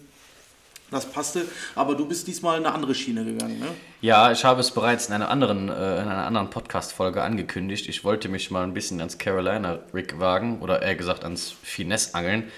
Das 0.91 1.07
passte, 1.07 1.45
aber 1.77 1.95
du 1.95 2.05
bist 2.05 2.27
diesmal 2.27 2.59
in 2.59 2.67
eine 2.67 2.75
andere 2.75 2.97
Schiene 2.97 3.25
gegangen, 3.25 3.61
ne? 3.61 3.69
Ja, 4.01 4.33
ich 4.33 4.45
habe 4.45 4.61
es 4.61 4.73
bereits 4.73 5.07
in 5.07 5.15
einer 5.15 5.31
anderen, 5.31 5.69
äh, 5.69 6.03
in 6.03 6.09
einer 6.09 6.27
anderen 6.27 6.51
Podcast-Folge 6.51 7.23
angekündigt. 7.23 7.89
Ich 7.89 8.03
wollte 8.03 8.29
mich 8.29 8.51
mal 8.51 8.65
ein 8.65 8.75
bisschen 8.75 8.99
ans 8.99 9.17
Carolina-Rig 9.17 10.19
wagen 10.19 10.59
oder 10.61 10.83
eher 10.83 10.97
gesagt 10.97 11.23
ans 11.23 11.55
Finesse-Angeln. 11.63 12.51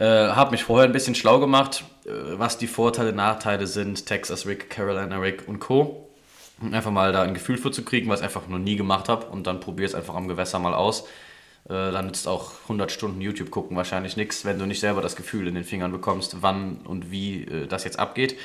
Äh, 0.00 0.30
habe 0.30 0.52
mich 0.52 0.64
vorher 0.64 0.88
ein 0.88 0.92
bisschen 0.92 1.14
schlau 1.14 1.38
gemacht, 1.40 1.84
äh, 2.06 2.10
was 2.38 2.56
die 2.56 2.66
Vorteile, 2.66 3.12
Nachteile 3.12 3.66
sind, 3.66 4.06
Texas 4.06 4.46
Rig, 4.46 4.70
Carolina 4.70 5.18
Rig 5.18 5.46
und 5.46 5.60
Co. 5.60 6.08
Um 6.62 6.72
einfach 6.72 6.90
mal 6.90 7.12
da 7.12 7.20
ein 7.22 7.34
Gefühl 7.34 7.58
für 7.58 7.70
zu 7.70 7.84
kriegen, 7.84 8.08
was 8.08 8.20
ich 8.20 8.24
einfach 8.24 8.48
noch 8.48 8.58
nie 8.58 8.76
gemacht 8.76 9.10
habe 9.10 9.26
und 9.26 9.46
dann 9.46 9.60
probiere 9.60 9.86
es 9.86 9.94
einfach 9.94 10.14
am 10.14 10.26
Gewässer 10.26 10.58
mal 10.58 10.72
aus. 10.72 11.02
Äh, 11.68 11.92
dann 11.92 12.06
nützt 12.06 12.26
auch 12.26 12.52
100 12.62 12.90
Stunden 12.90 13.20
YouTube 13.20 13.50
gucken 13.50 13.76
wahrscheinlich 13.76 14.16
nichts, 14.16 14.46
wenn 14.46 14.58
du 14.58 14.64
nicht 14.64 14.80
selber 14.80 15.02
das 15.02 15.16
Gefühl 15.16 15.46
in 15.46 15.54
den 15.54 15.64
Fingern 15.64 15.92
bekommst, 15.92 16.38
wann 16.40 16.78
und 16.84 17.10
wie 17.10 17.44
äh, 17.44 17.66
das 17.66 17.84
jetzt 17.84 17.98
abgeht. 17.98 18.38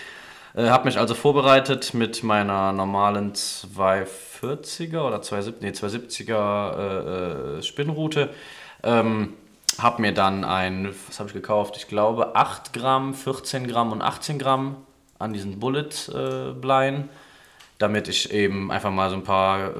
Äh, 0.55 0.67
habe 0.67 0.83
mich 0.83 0.97
also 0.97 1.13
vorbereitet 1.13 1.93
mit 1.93 2.21
meiner 2.21 2.73
normalen 2.73 3.31
240er 3.31 5.07
oder 5.07 5.21
270, 5.21 5.61
nee, 5.61 5.69
270er 5.69 6.77
äh, 6.77 7.59
äh, 7.59 7.63
Spinnroute. 7.63 8.29
Ähm, 8.83 9.35
habe 9.79 10.01
mir 10.01 10.13
dann 10.13 10.43
ein, 10.43 10.93
was 11.07 11.19
habe 11.19 11.29
ich 11.29 11.33
gekauft? 11.33 11.75
Ich 11.77 11.87
glaube 11.87 12.35
8 12.35 12.73
Gramm, 12.73 13.13
14 13.13 13.67
Gramm 13.67 13.91
und 13.91 14.01
18 14.01 14.39
Gramm 14.39 14.77
an 15.19 15.33
diesen 15.33 15.59
Bullet-Bleien, 15.59 17.09
damit 17.77 18.07
ich 18.07 18.31
eben 18.31 18.71
einfach 18.71 18.91
mal 18.91 19.09
so 19.09 19.15
ein 19.15 19.23
paar 19.23 19.69
äh, 19.69 19.73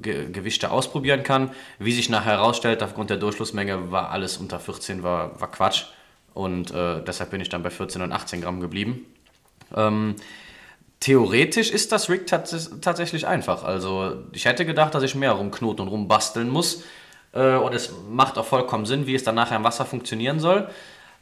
Ge 0.00 0.30
Gewichte 0.30 0.70
ausprobieren 0.70 1.22
kann. 1.22 1.50
Wie 1.78 1.92
sich 1.92 2.08
nachher 2.08 2.32
herausstellt, 2.32 2.82
aufgrund 2.82 3.10
der 3.10 3.16
Durchflussmenge 3.16 3.90
war 3.90 4.10
alles 4.10 4.38
unter 4.38 4.58
14, 4.58 5.02
war, 5.02 5.40
war 5.40 5.50
Quatsch. 5.50 5.84
Und 6.34 6.70
äh, 6.70 7.02
deshalb 7.02 7.30
bin 7.30 7.40
ich 7.40 7.48
dann 7.48 7.62
bei 7.62 7.70
14 7.70 8.02
und 8.02 8.12
18 8.12 8.40
Gramm 8.40 8.60
geblieben. 8.60 9.06
Ähm, 9.74 10.16
theoretisch 11.00 11.70
ist 11.70 11.92
das 11.92 12.08
Rig 12.08 12.26
tats 12.26 12.70
tatsächlich 12.80 13.26
einfach. 13.26 13.64
Also 13.64 14.22
ich 14.32 14.46
hätte 14.46 14.64
gedacht, 14.64 14.94
dass 14.94 15.02
ich 15.02 15.14
mehr 15.14 15.32
rumknoten 15.32 15.84
und 15.84 15.92
rumbasteln 15.92 16.48
muss. 16.48 16.84
Äh, 17.32 17.56
und 17.56 17.74
es 17.74 17.92
macht 18.10 18.38
auch 18.38 18.46
vollkommen 18.46 18.86
Sinn, 18.86 19.06
wie 19.06 19.14
es 19.14 19.24
dann 19.24 19.34
nachher 19.34 19.56
im 19.56 19.64
Wasser 19.64 19.84
funktionieren 19.84 20.40
soll. 20.40 20.68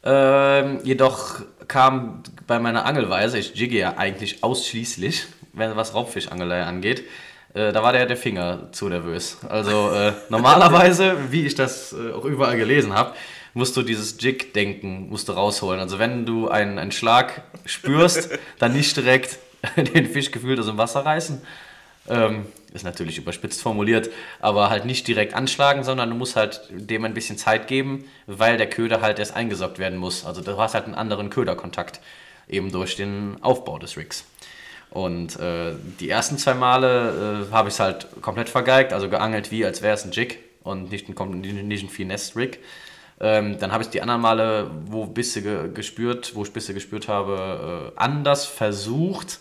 Ähm, 0.03 0.81
jedoch 0.83 1.43
kam 1.69 2.23
bei 2.47 2.59
meiner 2.59 2.87
Angelweise, 2.87 3.39
ich 3.39 3.55
jigge 3.55 3.79
ja 3.79 3.97
eigentlich 3.97 4.43
ausschließlich, 4.43 5.27
wenn 5.53 5.77
was 5.77 5.95
Raubfischangelei 5.95 6.63
angeht, 6.63 7.05
äh, 7.55 7.73
da 7.73 7.83
war 7.83 7.93
der, 7.93 8.07
der 8.07 8.17
Finger 8.17 8.73
zu 8.73 8.89
nervös. 8.89 9.39
Also 9.49 9.91
äh, 9.91 10.13
normalerweise, 10.29 11.17
wie 11.31 11.47
ich 11.47 11.55
das 11.55 11.93
äh, 11.93 12.13
auch 12.13 12.25
überall 12.25 12.57
gelesen 12.57 12.95
habe, 12.95 13.13
musst 13.53 13.77
du 13.77 13.83
dieses 13.83 14.17
Jig-Denken 14.21 15.09
musst 15.09 15.29
du 15.29 15.33
rausholen. 15.33 15.81
Also 15.81 15.99
wenn 15.99 16.25
du 16.25 16.49
einen, 16.49 16.79
einen 16.79 16.93
Schlag 16.93 17.43
spürst, 17.65 18.31
dann 18.59 18.73
nicht 18.73 18.97
direkt 18.97 19.39
den 19.77 20.07
Fisch 20.07 20.31
gefühlt 20.31 20.59
aus 20.59 20.67
dem 20.67 20.79
Wasser 20.79 21.05
reißen. 21.05 21.43
Ähm, 22.09 22.47
ist 22.73 22.85
natürlich 22.85 23.19
überspitzt 23.19 23.63
formuliert, 23.63 24.11
aber 24.41 24.71
halt 24.71 24.85
nicht 24.85 25.07
direkt 25.09 25.35
anschlagen, 25.35 25.83
sondern 25.83 26.09
du 26.11 26.17
musst 26.17 26.37
halt 26.37 26.63
dem 26.71 27.05
ein 27.05 27.15
bisschen 27.15 27.37
Zeit 27.37 27.67
geben, 27.67 28.05
weil 28.27 28.57
der 28.57 28.69
Köder 28.69 29.01
halt 29.01 29.19
erst 29.19 29.35
eingesaugt 29.35 29.79
werden 29.79 29.99
muss. 29.99 30.25
Also 30.25 30.41
du 30.41 30.57
hast 30.57 30.75
halt 30.75 30.85
einen 30.85 30.95
anderen 30.95 31.31
Köderkontakt, 31.31 32.01
eben 32.49 32.71
durch 32.71 32.97
den 32.97 33.37
Aufbau 33.43 33.79
des 33.79 33.97
Rigs. 33.97 34.25
Und 34.91 35.39
äh, 35.39 35.75
die 36.01 36.11
ersten 36.11 36.37
zwei 36.37 36.55
Male 36.55 37.47
äh, 37.49 37.53
habe 37.53 37.69
ich 37.69 37.75
es 37.75 37.81
halt 37.81 38.09
komplett 38.23 38.49
vergeigt, 38.49 38.93
also 38.93 39.09
geangelt 39.09 39.51
wie, 39.51 39.65
als 39.65 39.83
wäre 39.83 39.95
es 39.95 40.05
ein 40.05 40.11
Jig 40.11 40.39
und 40.65 40.91
nicht 40.91 41.09
ein, 41.09 41.41
nicht 41.41 41.85
ein 41.85 41.89
Finesse-Rig. 41.89 42.59
Ähm, 43.21 43.59
dann 43.59 43.71
habe 43.71 43.85
ich 43.85 43.91
die 43.91 44.03
anderen 44.03 44.21
Male, 44.21 44.71
wo 44.87 45.07
Bisse 45.07 45.43
ge 45.43 45.71
gespürt, 45.73 46.35
wo 46.35 46.43
ich 46.43 46.53
Bisse 46.53 46.75
gespürt 46.75 47.07
habe, 47.07 47.93
äh, 47.95 48.01
anders 48.01 48.47
versucht, 48.47 49.39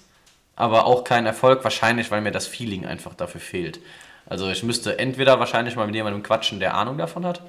aber 0.60 0.86
auch 0.86 1.06
kein 1.06 1.26
Erfolg, 1.26 1.64
wahrscheinlich, 1.64 2.12
weil 2.12 2.20
mir 2.20 2.34
das 2.34 2.46
Feeling 2.46 2.86
einfach 2.86 3.14
dafür 3.16 3.40
fehlt. 3.40 3.80
Also 4.26 4.50
ich 4.50 4.62
müsste 4.62 5.00
entweder 5.00 5.40
wahrscheinlich 5.40 5.78
mal 5.78 5.88
mit 5.88 5.96
jemandem 5.96 6.22
quatschen, 6.22 6.60
der 6.60 6.76
Ahnung 6.76 6.98
davon 6.98 7.26
hat, 7.26 7.42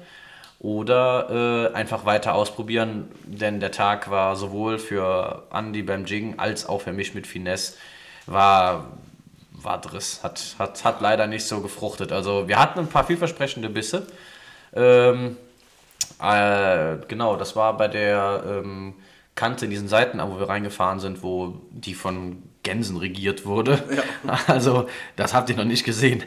oder 0.59 1.69
äh, 1.73 1.75
einfach 1.75 2.05
weiter 2.05 2.33
ausprobieren, 2.33 3.11
denn 3.25 3.59
der 3.59 3.71
Tag 3.71 4.09
war 4.09 4.37
sowohl 4.37 4.79
für 4.79 5.43
Andy 5.53 5.83
beim 5.83 6.05
Jiggen 6.05 6.39
als 6.39 6.69
auch 6.69 6.81
für 6.81 6.93
mich 6.93 7.13
mit 7.13 7.27
Finesse 7.27 7.73
war, 8.27 8.85
war 9.51 9.81
Driss. 9.81 10.23
Hat, 10.23 10.55
hat, 10.57 10.85
hat 10.85 11.01
leider 11.01 11.27
nicht 11.27 11.43
so 11.45 11.59
gefruchtet. 11.59 12.13
Also 12.13 12.47
wir 12.47 12.59
hatten 12.59 12.79
ein 12.79 12.87
paar 12.87 13.03
vielversprechende 13.03 13.67
Bisse. 13.67 14.07
Ähm, 14.73 15.35
äh, 16.23 16.95
genau, 17.09 17.35
das 17.35 17.57
war 17.57 17.75
bei 17.75 17.89
der 17.89 18.43
ähm, 18.47 18.93
Kante 19.35 19.65
in 19.65 19.71
diesen 19.71 19.87
Seiten, 19.87 20.19
wo 20.19 20.39
wir 20.39 20.49
reingefahren 20.49 20.99
sind, 20.99 21.23
wo 21.23 21.61
die 21.71 21.93
von 21.93 22.43
Gänsen 22.63 22.97
regiert 22.97 23.45
wurde. 23.45 23.83
Ja. 23.95 24.03
Also, 24.47 24.87
das 25.15 25.33
habt 25.33 25.49
ihr 25.49 25.55
noch 25.55 25.65
nicht 25.65 25.83
gesehen. 25.83 26.23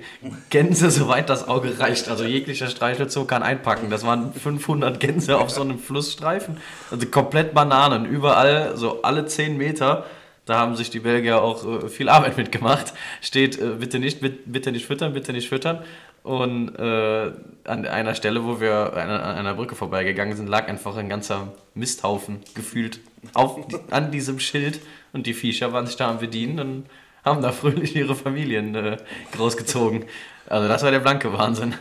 Gänse, 0.51 0.91
soweit 0.91 1.29
das 1.31 1.47
Auge 1.47 1.79
reicht. 1.79 2.09
Also, 2.09 2.25
jeglicher 2.25 2.69
Streichelzoo 2.69 3.25
kann 3.25 3.43
einpacken. 3.43 3.91
Das 3.91 4.05
waren 4.05 4.33
500 4.33 4.99
Gänse 4.99 5.39
auf 5.39 5.51
so 5.51 5.61
einem 5.61 5.79
Flussstreifen. 5.79 6.57
Also, 6.91 7.07
komplett 7.07 7.55
Bananen. 7.55 8.05
Überall, 8.05 8.77
so 8.77 9.03
alle 9.03 9.27
10 9.27 9.57
Meter. 9.57 10.07
Da 10.47 10.59
haben 10.59 10.77
sich 10.77 10.91
die 10.91 11.01
Belgier 11.01 11.41
auch 11.41 11.85
äh, 11.85 11.89
viel 11.89 12.09
Arbeit 12.09 12.37
mitgemacht. 12.37 12.93
Steht, 13.21 13.59
äh, 13.59 13.77
bitte 13.79 13.99
nicht, 13.99 14.21
bitte 14.21 14.73
nicht 14.73 14.87
füttern, 14.87 15.15
bitte 15.15 15.33
nicht 15.33 15.49
füttern. 15.49 15.83
Und 16.25 16.75
äh, 16.77 17.33
an 17.65 17.87
einer 17.87 18.15
Stelle, 18.15 18.45
wo 18.45 18.59
wir 18.59 18.95
an 18.95 19.11
einer 19.11 19.53
Brücke 19.53 19.75
vorbeigegangen 19.75 20.35
sind, 20.35 20.49
lag 20.49 20.69
einfach 20.69 20.97
ein 20.97 21.11
ganzer 21.11 21.53
Misthaufen 21.75 22.41
gefühlt 22.55 23.01
auf, 23.35 23.59
an 23.91 24.11
diesem 24.11 24.41
Schild. 24.41 24.81
Und 25.13 25.27
die 25.27 25.35
Viecher 25.35 25.75
waren 25.75 25.87
sich 25.87 25.97
da 25.97 26.09
am 26.09 26.19
Bedienen 26.19 26.59
und 26.59 26.87
haben 27.27 27.43
da 27.43 27.53
fröhlich 27.53 27.95
ihre 27.95 28.15
Familien 28.15 28.75
äh, 28.75 28.97
großgezogen. 29.33 30.07
Also 30.49 30.67
das 30.67 30.83
war 30.83 30.91
der 30.91 31.01
blanke 31.01 31.31
Wahnsinn. 31.35 31.75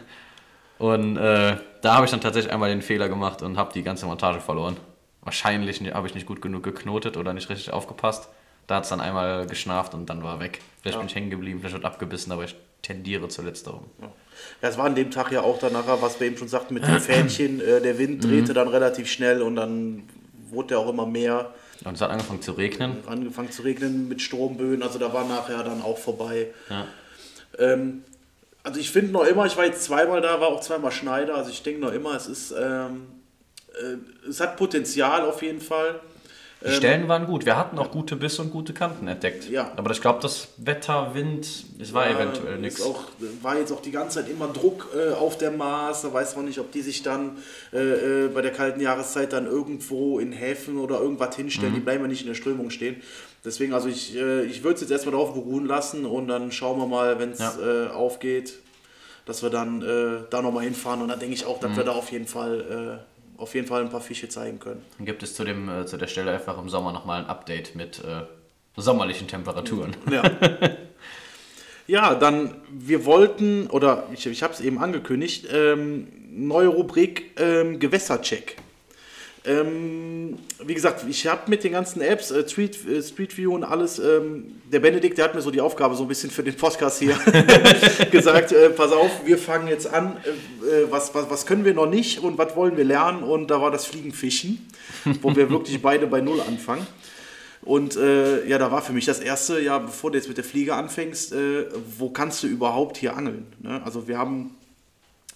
Und 0.78 1.16
äh, 1.16 1.56
da 1.82 1.96
habe 1.96 2.04
ich 2.04 2.12
dann 2.12 2.20
tatsächlich 2.20 2.52
einmal 2.52 2.70
den 2.70 2.82
Fehler 2.82 3.08
gemacht 3.08 3.42
und 3.44 3.58
habe 3.58 3.72
die 3.72 3.82
ganze 3.82 4.06
Montage 4.06 4.42
verloren. 4.42 4.76
Wahrscheinlich 5.22 5.80
habe 5.94 6.08
ich 6.08 6.16
nicht 6.16 6.26
gut 6.26 6.42
genug 6.42 6.64
geknotet 6.64 7.16
oder 7.16 7.32
nicht 7.34 7.50
richtig 7.50 7.72
aufgepasst. 7.72 8.28
Da 8.68 8.76
hat 8.76 8.84
es 8.84 8.90
dann 8.90 9.00
einmal 9.00 9.48
geschnarft 9.48 9.94
und 9.94 10.10
dann 10.10 10.22
war 10.22 10.42
weg. 10.42 10.60
Vielleicht 10.82 10.96
ja. 10.96 11.00
bin 11.00 11.08
ich 11.08 11.16
hängen 11.16 11.30
geblieben, 11.30 11.60
vielleicht 11.60 11.76
wird 11.76 11.86
abgebissen, 11.86 12.34
aber 12.34 12.44
ich 12.44 12.58
tendiere 12.84 13.28
zu 13.30 13.42
letzterem. 13.42 13.86
Ja. 14.00 14.12
Es 14.62 14.78
war 14.78 14.86
an 14.86 14.96
dem 14.96 15.10
Tag 15.10 15.32
ja 15.32 15.42
auch 15.42 15.58
dann 15.58 15.74
nachher, 15.74 16.02
was 16.02 16.20
wir 16.20 16.28
eben 16.28 16.38
schon 16.38 16.48
sagten, 16.48 16.76
mit 16.76 16.86
dem 16.86 17.00
Fähnchen. 17.00 17.60
Äh, 17.60 17.82
der 17.82 17.98
Wind 17.98 18.24
drehte 18.24 18.52
mhm. 18.52 18.56
dann 18.56 18.68
relativ 18.68 19.10
schnell 19.10 19.42
und 19.42 19.56
dann 19.56 20.04
wurde 20.50 20.70
der 20.70 20.80
auch 20.80 20.90
immer 20.90 21.08
mehr. 21.08 21.54
Und 21.84 21.96
es 21.96 22.02
hat 22.02 22.12
angefangen 22.12 22.42
zu 22.42 22.52
regnen. 22.52 22.98
Angefangen 23.08 23.52
zu 23.52 23.64
regnen 23.64 24.08
mit 24.08 24.22
Stromböen, 24.22 24.84
also 24.84 25.00
da 25.00 25.12
war 25.12 25.28
nachher 25.28 25.64
dann 25.64 25.82
auch 25.82 25.98
vorbei. 25.98 26.48
Ja. 26.70 26.88
Ähm, 27.58 28.04
also 28.62 28.80
ich 28.80 28.92
finde 28.92 29.12
noch 29.12 29.26
immer, 29.26 29.46
ich 29.46 29.58
war 29.58 29.66
jetzt 29.66 29.84
zweimal 29.84 30.22
da, 30.22 30.40
war 30.40 30.48
auch 30.48 30.62
zweimal 30.62 30.92
Schneider, 30.92 31.36
also 31.36 31.50
ich 31.50 31.64
denke 31.64 31.82
noch 31.82 31.92
immer, 31.92 32.16
es 32.16 32.28
ist, 32.28 32.52
ähm, 32.52 33.08
äh, 33.74 34.30
es 34.30 34.40
hat 34.40 34.56
Potenzial 34.56 35.26
auf 35.26 35.42
jeden 35.42 35.60
Fall. 35.60 36.00
Die 36.64 36.70
ähm, 36.70 36.76
Stellen 36.76 37.08
waren 37.10 37.26
gut. 37.26 37.46
Wir 37.46 37.58
hatten 37.58 37.78
auch 37.78 37.92
gute 37.92 38.16
Bisse 38.16 38.42
und 38.42 38.52
gute 38.52 38.74
Kanten 38.74 39.08
entdeckt. 39.08 39.50
Ja. 39.50 39.72
Aber 39.76 39.92
ich 39.92 40.00
glaube, 40.00 40.20
das 40.22 40.48
Wetter, 40.58 41.14
Wind, 41.14 41.46
es 41.80 41.94
war 41.94 42.10
ja, 42.10 42.16
eventuell 42.16 42.58
nichts. 42.58 42.82
War 43.42 43.58
jetzt 43.58 43.74
auch 43.74 43.82
die 43.82 43.92
ganze 43.92 44.22
Zeit 44.22 44.30
immer 44.30 44.48
Druck 44.48 44.88
äh, 44.96 45.14
auf 45.14 45.38
der 45.38 45.52
Maß. 45.52 46.04
Da 46.04 46.14
weiß 46.14 46.38
man 46.38 46.46
nicht, 46.46 46.60
ob 46.60 46.72
die 46.72 46.82
sich 46.82 47.04
dann 47.04 47.38
äh, 47.74 48.26
äh 48.26 48.28
bei 48.30 48.42
der 48.42 48.52
kalten 48.52 48.80
Jahreszeit 48.80 49.34
dann 49.34 49.46
irgendwo 49.46 50.20
in 50.20 50.32
Häfen 50.32 50.78
oder 50.78 51.02
irgendwas 51.02 51.36
hinstellen. 51.36 51.72
Mhm. 51.74 51.78
Die 51.78 51.82
bleiben 51.82 52.04
ja 52.04 52.08
nicht 52.08 52.22
in 52.22 52.28
der 52.28 52.36
Strömung 52.36 52.70
stehen. 52.70 53.02
Deswegen, 53.44 53.74
also 53.74 53.90
ich, 53.90 54.16
äh, 54.16 54.44
ich 54.44 54.64
würde 54.64 54.76
es 54.76 54.82
jetzt 54.82 54.92
erstmal 54.92 55.12
darauf 55.14 55.34
beruhen 55.34 55.66
lassen 55.66 56.06
und 56.06 56.30
dann 56.30 56.54
schauen 56.54 56.80
wir 56.80 56.88
mal, 56.88 57.20
wenn 57.20 57.32
es 57.32 57.40
ja. 57.40 57.88
Äh, 57.88 57.90
aufgeht, 57.90 58.54
dass 59.26 59.44
wir 59.44 59.50
dann 59.50 59.82
äh, 59.82 60.24
da 60.30 60.42
nochmal 60.42 60.64
hinfahren. 60.64 61.02
Und 61.02 61.10
dann 61.10 61.20
denke 61.20 61.36
ich 61.36 61.46
auch, 61.46 61.60
dass 61.60 61.72
mhm. 61.72 61.78
wir 61.78 61.84
da 61.84 61.92
auf 61.92 62.10
jeden 62.12 62.28
Fall 62.28 63.06
auf 63.44 63.54
jeden 63.56 63.68
Fall 63.68 63.82
ein 63.82 63.90
paar 63.90 64.02
Fische 64.02 64.30
zeigen 64.30 64.60
können. 64.60 64.84
Dann 64.98 65.06
gibt 65.06 65.22
es 65.22 65.36
zu, 65.36 65.44
dem, 65.44 65.70
äh, 65.70 65.86
zu 65.86 65.98
der 65.98 66.08
Stelle 66.08 66.32
einfach 66.32 66.58
im 66.58 66.70
Sommer 66.70 66.92
nochmal 66.92 67.22
ein 67.22 67.28
Update 67.28 67.76
mit 67.76 68.00
äh, 68.00 68.24
sommerlichen 68.76 69.28
Temperaturen. 69.28 69.96
Ja. 70.10 70.24
ja, 71.88 72.16
dann, 72.16 72.56
wir 72.72 73.06
wollten, 73.06 73.68
oder 73.68 74.08
ich, 74.14 74.26
ich 74.26 74.42
habe 74.42 74.54
es 74.54 74.62
eben 74.62 74.80
angekündigt, 74.80 75.48
ähm, 75.52 76.08
neue 76.32 76.70
Rubrik 76.70 77.40
ähm, 77.40 77.80
Gewässercheck. 77.80 78.56
Ähm, 79.46 80.38
wie 80.66 80.74
gesagt, 80.74 81.04
ich 81.10 81.28
habe 81.28 81.50
mit 81.50 81.66
den 81.66 81.74
ganzen 81.74 82.02
Apps, 82.02 82.32
äh, 82.32 82.48
Street, 82.48 82.78
äh, 82.88 83.02
Street 83.02 83.38
View 83.38 83.54
und 83.54 83.66
alles, 83.66 84.00
ähm, 84.00 84.62
der 84.72 84.80
Benedikt, 84.80 85.18
der 85.18 85.26
hat 85.26 85.36
mir 85.36 85.42
so 85.42 85.52
die 85.52 85.60
Aufgabe 85.60 85.96
so 85.96 86.04
ein 86.04 86.08
bisschen 86.08 86.32
für 86.32 86.44
den 86.44 86.56
Podcast 86.56 87.00
hier 87.00 87.18
gesagt, 88.12 88.54
äh, 88.54 88.70
pass 88.70 88.94
auf, 88.94 89.12
wir 89.26 89.38
fangen 89.38 89.68
jetzt 89.68 89.86
an, 89.88 90.16
äh, 90.16 90.90
was, 90.90 91.14
was, 91.14 91.30
was 91.30 91.46
können 91.46 91.66
wir 91.66 91.74
noch 91.74 91.90
nicht 91.90 92.20
und 92.20 92.38
was 92.38 92.56
wollen 92.56 92.78
wir 92.78 92.86
lernen 92.86 93.22
und 93.22 93.52
da 93.52 93.60
war 93.60 93.70
das 93.70 93.86
Fliegenfischen, 93.86 94.66
wo 95.22 95.36
wir 95.36 95.50
wirklich 95.50 95.82
beide 95.82 96.08
bei 96.08 96.22
Null 96.22 96.40
anfangen. 96.40 96.88
Und 97.64 97.98
äh, 97.98 98.46
ja, 98.48 98.58
da 98.58 98.72
war 98.72 98.82
für 98.82 98.94
mich 98.94 99.06
das 99.06 99.20
erste, 99.20 99.60
ja, 99.62 99.78
bevor 99.80 100.12
du 100.12 100.18
jetzt 100.18 100.28
mit 100.28 100.38
der 100.38 100.44
Fliege 100.44 100.76
anfängst, 100.76 101.34
äh, 101.34 101.66
wo 101.98 102.10
kannst 102.10 102.44
du 102.44 102.48
überhaupt 102.48 102.98
hier 102.98 103.16
angeln? 103.16 103.48
Ne? 103.62 103.82
Also 103.84 104.08
wir 104.08 104.18
haben 104.18 104.52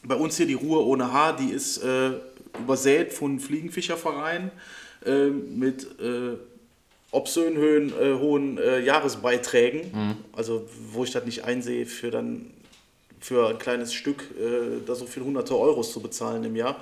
bei 0.03 0.15
uns 0.15 0.37
hier 0.37 0.45
die 0.45 0.53
Ruhe 0.53 0.85
ohne 0.85 1.11
Haar, 1.11 1.35
die 1.35 1.49
ist 1.49 1.81
übersät 2.59 3.13
von 3.13 3.39
Fliegenfischervereinen 3.39 4.51
äh, 5.05 5.27
mit 5.27 5.83
äh, 5.99 6.37
obszön 7.11 7.55
Höhen, 7.55 7.89
äh, 7.89 8.13
hohen 8.19 8.57
äh, 8.57 8.79
Jahresbeiträgen. 8.79 9.91
Mhm. 9.93 10.15
Also 10.33 10.67
wo 10.91 11.03
ich 11.03 11.11
das 11.11 11.25
nicht 11.25 11.43
einsehe, 11.45 11.85
für 11.85 12.11
dann 12.11 12.51
für 13.19 13.49
ein 13.49 13.57
kleines 13.57 13.93
Stück 13.93 14.23
äh, 14.39 14.85
da 14.85 14.95
so 14.95 15.05
viel 15.05 15.23
hunderte 15.23 15.57
Euros 15.57 15.91
zu 15.91 16.01
bezahlen 16.01 16.43
im 16.43 16.55
Jahr. 16.55 16.77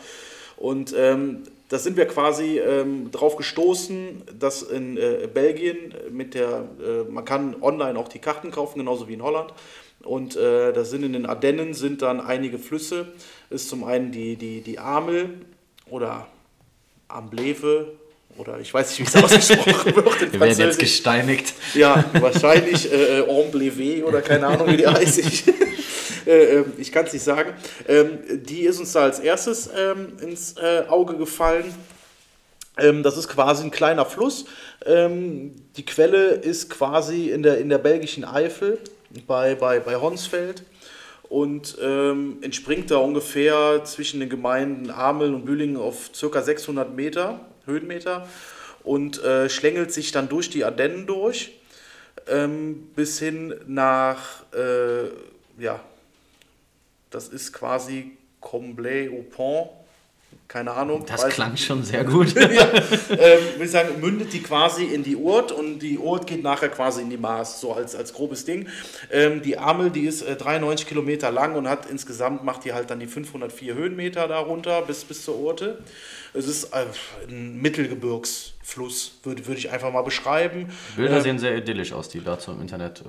Und 0.58 0.94
ähm, 0.98 1.44
da 1.70 1.80
sind 1.80 1.98
wir 1.98 2.06
quasi 2.06 2.60
ähm, 2.60 3.12
drauf 3.12 3.36
gestoßen, 3.36 4.24
dass 4.40 4.62
in 4.62 4.98
äh, 4.98 5.28
Belgien 5.34 5.94
mit 6.12 6.34
der, 6.34 6.68
äh, 6.80 7.10
man 7.10 7.26
kann 7.26 7.62
online 7.62 7.98
auch 7.98 8.08
die 8.08 8.20
Karten 8.20 8.52
kaufen, 8.52 8.80
genauso 8.80 9.08
wie 9.08 9.14
in 9.14 9.24
Holland. 9.24 9.54
Und 10.04 10.36
äh, 10.36 10.72
da 10.72 10.86
sind 10.86 11.04
in 11.04 11.14
den 11.14 11.26
Ardennen 11.26 11.74
sind 11.74 12.04
dann 12.04 12.22
einige 12.22 12.60
Flüsse. 12.60 13.08
Ist 13.50 13.70
zum 13.70 13.84
einen 13.84 14.12
die, 14.12 14.36
die, 14.36 14.62
die 14.62 14.78
Amel, 14.78 15.30
oder 15.90 16.28
Ambleve 17.08 17.94
oder 18.38 18.60
ich 18.60 18.74
weiß 18.74 18.90
nicht, 18.90 19.00
wie 19.00 19.18
es 19.18 19.24
ausgesprochen 19.24 19.96
wird. 19.96 20.34
Wir 20.34 20.40
werden 20.40 20.60
jetzt 20.60 20.80
gesteinigt. 20.80 21.54
Ja, 21.74 22.04
wahrscheinlich 22.20 22.92
äh, 22.92 23.22
Ambleve 23.22 24.06
oder 24.06 24.22
keine 24.22 24.48
Ahnung, 24.48 24.68
wie 24.68 24.78
die 24.78 24.88
heißt. 24.88 25.20
Ich, 25.20 25.48
äh, 26.28 26.58
ähm, 26.58 26.74
ich 26.78 26.92
kann 26.92 27.06
es 27.06 27.14
nicht 27.14 27.24
sagen. 27.24 27.54
Ähm, 27.88 28.20
die 28.30 28.62
ist 28.62 28.80
uns 28.80 28.92
da 28.92 29.04
als 29.04 29.20
erstes 29.20 29.70
ähm, 29.76 30.14
ins 30.22 30.56
äh, 30.58 30.84
Auge 30.88 31.16
gefallen. 31.18 31.74
Ähm, 32.78 33.04
das 33.04 33.18
ist 33.18 33.30
quasi 33.30 33.64
ein 33.64 33.72
kleiner 33.72 34.06
Fluss. 34.06 34.46
Ähm, 34.86 35.56
die 35.78 35.86
Quelle 35.86 36.32
ist 36.32 36.70
quasi 36.70 37.30
in 37.30 37.42
der, 37.42 37.60
in 37.60 37.70
der 37.70 37.78
belgischen 37.78 38.26
Eifel 38.26 38.80
bei, 39.28 39.56
bei, 39.56 39.80
bei 39.80 39.96
Honsfeld 39.96 40.64
und 41.36 41.78
ähm, 41.82 42.38
entspringt 42.44 42.92
da 42.92 42.96
ungefähr 42.96 43.84
zwischen 43.84 44.22
den 44.22 44.30
Gemeinden 44.30 44.90
Ameln 44.90 45.34
und 45.36 45.44
Bühlingen 45.44 45.76
auf 45.76 46.12
ca. 46.18 46.42
600 46.42 46.96
Meter, 46.96 47.42
Höhenmeter 47.66 48.26
und 48.86 49.22
äh, 49.22 49.50
schlängelt 49.50 49.92
sich 49.92 50.14
dann 50.14 50.30
durch 50.30 50.50
die 50.50 50.64
Ardennen 50.64 51.08
durch 51.08 51.60
ähm, 52.30 52.88
bis 52.96 53.20
hin 53.20 53.54
nach, 53.68 54.44
äh, 54.54 55.10
ja, 55.62 55.82
das 57.10 57.28
ist 57.28 57.52
quasi 57.52 58.16
Comblay-au-Pont 58.40 59.72
keine 60.48 60.72
Ahnung. 60.72 61.06
Das 61.08 61.28
klang 61.30 61.58
schon 61.58 61.84
sehr 61.84 62.04
gut. 62.04 62.34
ja, 62.36 62.72
ähm, 63.10 63.40
will 63.58 63.68
sagen, 63.68 64.00
mündet 64.00 64.32
die 64.32 64.42
quasi 64.42 64.86
in 64.86 65.04
die 65.04 65.16
Urt 65.16 65.52
und 65.52 65.80
die 65.80 65.98
Urt 65.98 66.28
geht 66.28 66.44
nachher 66.44 66.70
quasi 66.70 67.02
in 67.02 67.10
die 67.10 67.18
Maas, 67.18 67.60
so 67.60 67.74
als, 67.74 67.96
als 67.96 68.14
grobes 68.14 68.46
Ding. 68.46 68.68
Ähm, 69.12 69.42
die 69.42 69.58
Amel, 69.58 69.90
die 69.90 70.06
ist 70.06 70.22
äh, 70.22 70.36
93 70.36 70.88
Kilometer 70.88 71.32
lang 71.32 71.56
und 71.56 71.68
hat 71.68 71.88
insgesamt, 71.90 72.44
macht 72.44 72.64
die 72.64 72.74
halt 72.74 72.90
dann 72.90 73.00
die 73.00 73.08
504 73.08 73.74
Höhenmeter 73.74 74.28
darunter 74.28 74.82
bis, 74.84 75.04
bis 75.04 75.24
zur 75.24 75.38
Urte. 75.40 75.80
Es 76.34 76.48
ist 76.48 76.66
äh, 76.74 76.86
ein 77.28 77.60
Mittelgebirgsfluss, 77.62 79.20
würde 79.24 79.48
würd 79.48 79.58
ich 79.58 79.72
einfach 79.72 79.92
mal 79.92 80.04
beschreiben. 80.04 80.70
Bilder 80.96 81.18
ähm, 81.18 81.24
sehen 81.24 81.40
sehr 81.40 81.58
idyllisch 81.58 81.92
aus, 81.92 82.10
die 82.10 82.24
dazu 82.24 82.52
im 82.52 82.62
Internet 82.62 83.02
äh, 83.02 83.04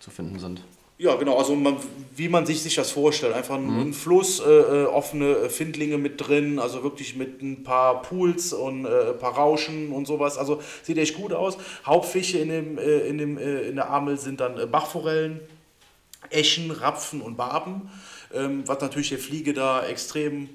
zu 0.00 0.10
finden 0.10 0.38
sind. 0.38 0.62
Ja, 1.00 1.14
genau, 1.14 1.38
also 1.38 1.56
man, 1.56 1.78
wie 2.14 2.28
man 2.28 2.44
sich, 2.44 2.60
sich 2.60 2.74
das 2.74 2.90
vorstellt. 2.90 3.32
Einfach 3.32 3.54
ein, 3.54 3.86
mhm. 3.86 3.94
Fluss, 3.94 4.38
äh, 4.38 4.50
äh 4.50 4.84
offene 4.84 5.48
Findlinge 5.48 5.96
mit 5.96 6.20
drin, 6.20 6.58
also 6.58 6.82
wirklich 6.82 7.16
mit 7.16 7.40
ein 7.40 7.64
paar 7.64 8.02
Pools 8.02 8.52
und 8.52 8.84
äh, 8.84 9.12
ein 9.12 9.18
paar 9.18 9.32
Rauschen 9.32 9.92
und 9.92 10.06
sowas. 10.06 10.36
Also 10.36 10.60
sieht 10.82 10.98
echt 10.98 11.16
gut 11.16 11.32
aus. 11.32 11.56
Hauptfische 11.86 12.36
in, 12.36 12.50
dem, 12.50 12.76
äh, 12.76 12.98
in, 13.08 13.16
dem, 13.16 13.38
äh, 13.38 13.62
in 13.62 13.76
der 13.76 13.88
Amel 13.88 14.18
sind 14.18 14.40
dann 14.40 14.58
äh, 14.58 14.66
Bachforellen, 14.66 15.40
Eschen, 16.28 16.70
Rapfen 16.70 17.22
und 17.22 17.38
Barben, 17.38 17.90
ähm, 18.34 18.64
was 18.66 18.82
natürlich 18.82 19.08
der 19.08 19.18
Fliege 19.18 19.54
da 19.54 19.82
extrem 19.86 20.50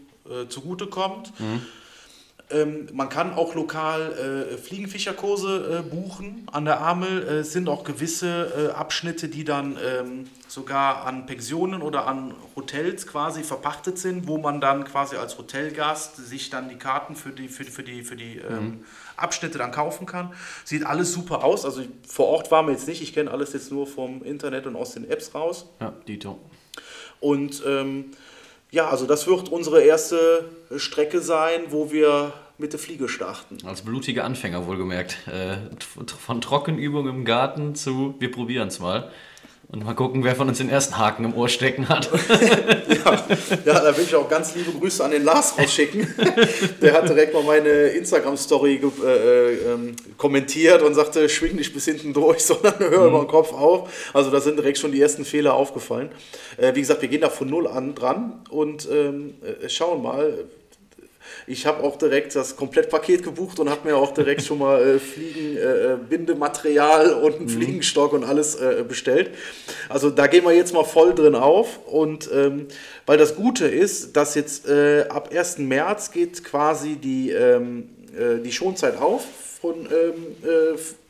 zugute 0.50 0.88
kommt. 0.88 1.40
Mhm. 1.40 1.62
Ähm, 2.52 2.88
man 2.94 3.10
kann 3.10 3.34
auch 3.34 3.56
lokal 3.56 4.52
äh, 4.54 4.58
Fliegenfischerkurse 4.58 5.80
äh, 5.80 5.90
buchen 5.90 6.48
an 6.52 6.66
der 6.66 6.80
Amel. 6.80 7.24
Äh, 7.24 7.32
es 7.40 7.54
sind 7.54 7.68
auch 7.68 7.84
gewisse 7.84 8.70
äh, 8.72 8.74
Abschnitte, 8.74 9.30
die 9.30 9.44
dann 9.44 9.78
ähm, 9.84 10.30
sogar 10.48 11.08
an 11.08 11.26
Pensionen 11.26 11.82
oder 11.82 12.06
an 12.06 12.36
Hotels 12.56 13.08
quasi 13.08 13.44
verpachtet 13.44 13.98
sind, 13.98 14.28
wo 14.28 14.38
man 14.38 14.62
dann 14.62 14.84
quasi 14.84 15.16
als 15.16 15.40
Hotelgast 15.40 16.18
sich 16.18 16.52
dann 16.52 16.70
die 16.70 16.78
Karten 16.78 17.16
für 17.16 17.32
die, 17.32 17.48
für, 17.48 17.64
für 17.64 17.84
die, 17.84 18.04
für 18.04 18.16
die 18.16 18.38
ähm, 18.38 18.86
Abschnitte 19.18 19.58
dann 19.58 19.72
kaufen 19.72 20.06
kann. 20.06 20.32
Sieht 20.66 20.86
alles 20.86 21.14
super 21.14 21.44
aus. 21.44 21.66
Also 21.66 21.82
vor 22.08 22.28
Ort 22.28 22.52
waren 22.52 22.68
wir 22.68 22.74
jetzt 22.74 22.88
nicht. 22.88 23.02
Ich 23.02 23.14
kenne 23.14 23.32
alles 23.32 23.54
jetzt 23.54 23.72
nur 23.72 23.88
vom 23.88 24.24
Internet 24.24 24.68
und 24.68 24.76
aus 24.76 24.94
den 24.94 25.10
Apps 25.10 25.34
raus. 25.34 25.68
Ja, 25.80 25.94
Dito. 26.08 26.40
Und 27.20 27.64
ähm, 27.66 28.12
ja, 28.76 28.90
also 28.90 29.08
das 29.08 29.26
wird 29.26 29.50
unsere 29.50 29.82
erste 29.82 30.44
Strecke 30.76 31.22
sein, 31.22 31.62
wo 31.70 31.94
wir 31.94 32.34
mit 32.58 32.74
der 32.74 32.80
Fliege 32.80 33.08
starten. 33.08 33.58
Als 33.66 33.82
blutige 33.82 34.26
Anfänger 34.26 34.68
wohlgemerkt. 34.68 35.18
Äh, 35.28 35.58
von 36.20 36.42
Trockenübung 36.42 37.08
im 37.08 37.26
Garten 37.26 37.76
zu 37.76 38.16
wir 38.20 38.32
probieren 38.32 38.68
es 38.68 38.80
mal. 38.80 39.10
Und 39.76 39.84
mal 39.84 39.94
gucken, 39.94 40.24
wer 40.24 40.38
von 40.38 40.48
uns 40.48 40.60
den 40.60 40.70
ersten 40.70 40.98
Haken 40.98 41.26
im 41.26 41.36
Ohr 41.36 41.50
stecken 41.50 41.90
hat. 41.90 42.10
ja, 42.90 43.26
ja, 43.66 43.74
da 43.82 43.98
will 43.98 44.06
ich 44.06 44.16
auch 44.16 44.30
ganz 44.30 44.56
liebe 44.56 44.72
Grüße 44.72 45.04
an 45.04 45.12
den 45.12 45.26
Lars 45.26 45.60
rausschicken. 45.60 46.08
Der 46.82 46.94
hat 46.94 47.10
direkt 47.10 47.34
mal 47.34 47.44
meine 47.44 47.70
Instagram-Story 47.70 48.76
äh, 48.76 49.06
äh, 49.06 49.74
ähm, 49.74 49.98
kommentiert 50.18 50.82
und 50.82 50.94
sagte, 50.94 51.28
schwing 51.28 51.58
nicht 51.58 51.74
bis 51.74 51.84
hinten 51.84 52.14
durch, 52.14 52.40
sondern 52.46 52.80
hör 52.80 53.02
mhm. 53.02 53.08
über 53.08 53.20
den 53.20 53.28
Kopf 53.28 53.52
auf. 53.52 54.12
Also 54.14 54.32
da 54.32 54.40
sind 54.40 54.58
direkt 54.58 54.78
schon 54.78 54.94
die 54.94 55.02
ersten 55.02 55.26
Fehler 55.26 55.56
aufgefallen. 55.56 56.10
Äh, 56.56 56.74
wie 56.74 56.80
gesagt, 56.80 57.02
wir 57.02 57.10
gehen 57.10 57.22
da 57.22 57.30
von 57.30 57.50
null 57.50 57.68
an 57.68 57.96
dran 57.96 58.46
und 58.50 58.88
ähm, 58.90 59.34
äh, 59.44 59.68
schauen 59.68 60.02
mal, 60.02 60.46
ich 61.48 61.66
habe 61.66 61.84
auch 61.84 61.98
direkt 61.98 62.36
das 62.36 62.56
Komplettpaket 62.56 63.24
gebucht 63.24 63.60
und 63.60 63.70
habe 63.70 63.88
mir 63.88 63.98
auch 63.98 64.14
direkt 64.14 64.44
schon 64.44 64.60
mal 64.60 64.82
äh, 64.82 65.00
Fliegen, 65.00 65.58
äh, 65.58 65.94
äh, 65.94 67.14
und 67.16 67.36
einen 67.36 67.46
mhm. 67.46 67.50
Fliegenstock 67.50 68.14
und 68.14 68.24
alles 68.24 68.56
äh, 68.56 68.84
bestellt. 68.88 69.32
Also 69.90 70.10
da 70.10 70.28
gehen 70.28 70.44
wir 70.44 70.54
jetzt 70.54 70.74
mal 70.74 70.84
voll 70.84 71.14
drin 71.14 71.36
auf. 71.36 71.80
Und 71.86 72.30
ähm, 72.34 72.68
weil 73.06 73.18
das 73.18 73.36
Gute 73.36 73.68
ist, 73.68 74.16
dass 74.16 74.36
jetzt 74.36 74.68
äh, 74.68 75.06
ab 75.10 75.30
1. 75.34 75.60
März 75.60 76.12
geht 76.12 76.44
quasi 76.44 76.96
die, 76.96 77.32
ähm, 77.32 77.90
äh, 78.18 78.42
die 78.42 78.52
Schonzeit 78.52 78.98
auf 78.98 79.24
von 79.62 79.76
ähm, 79.86 80.36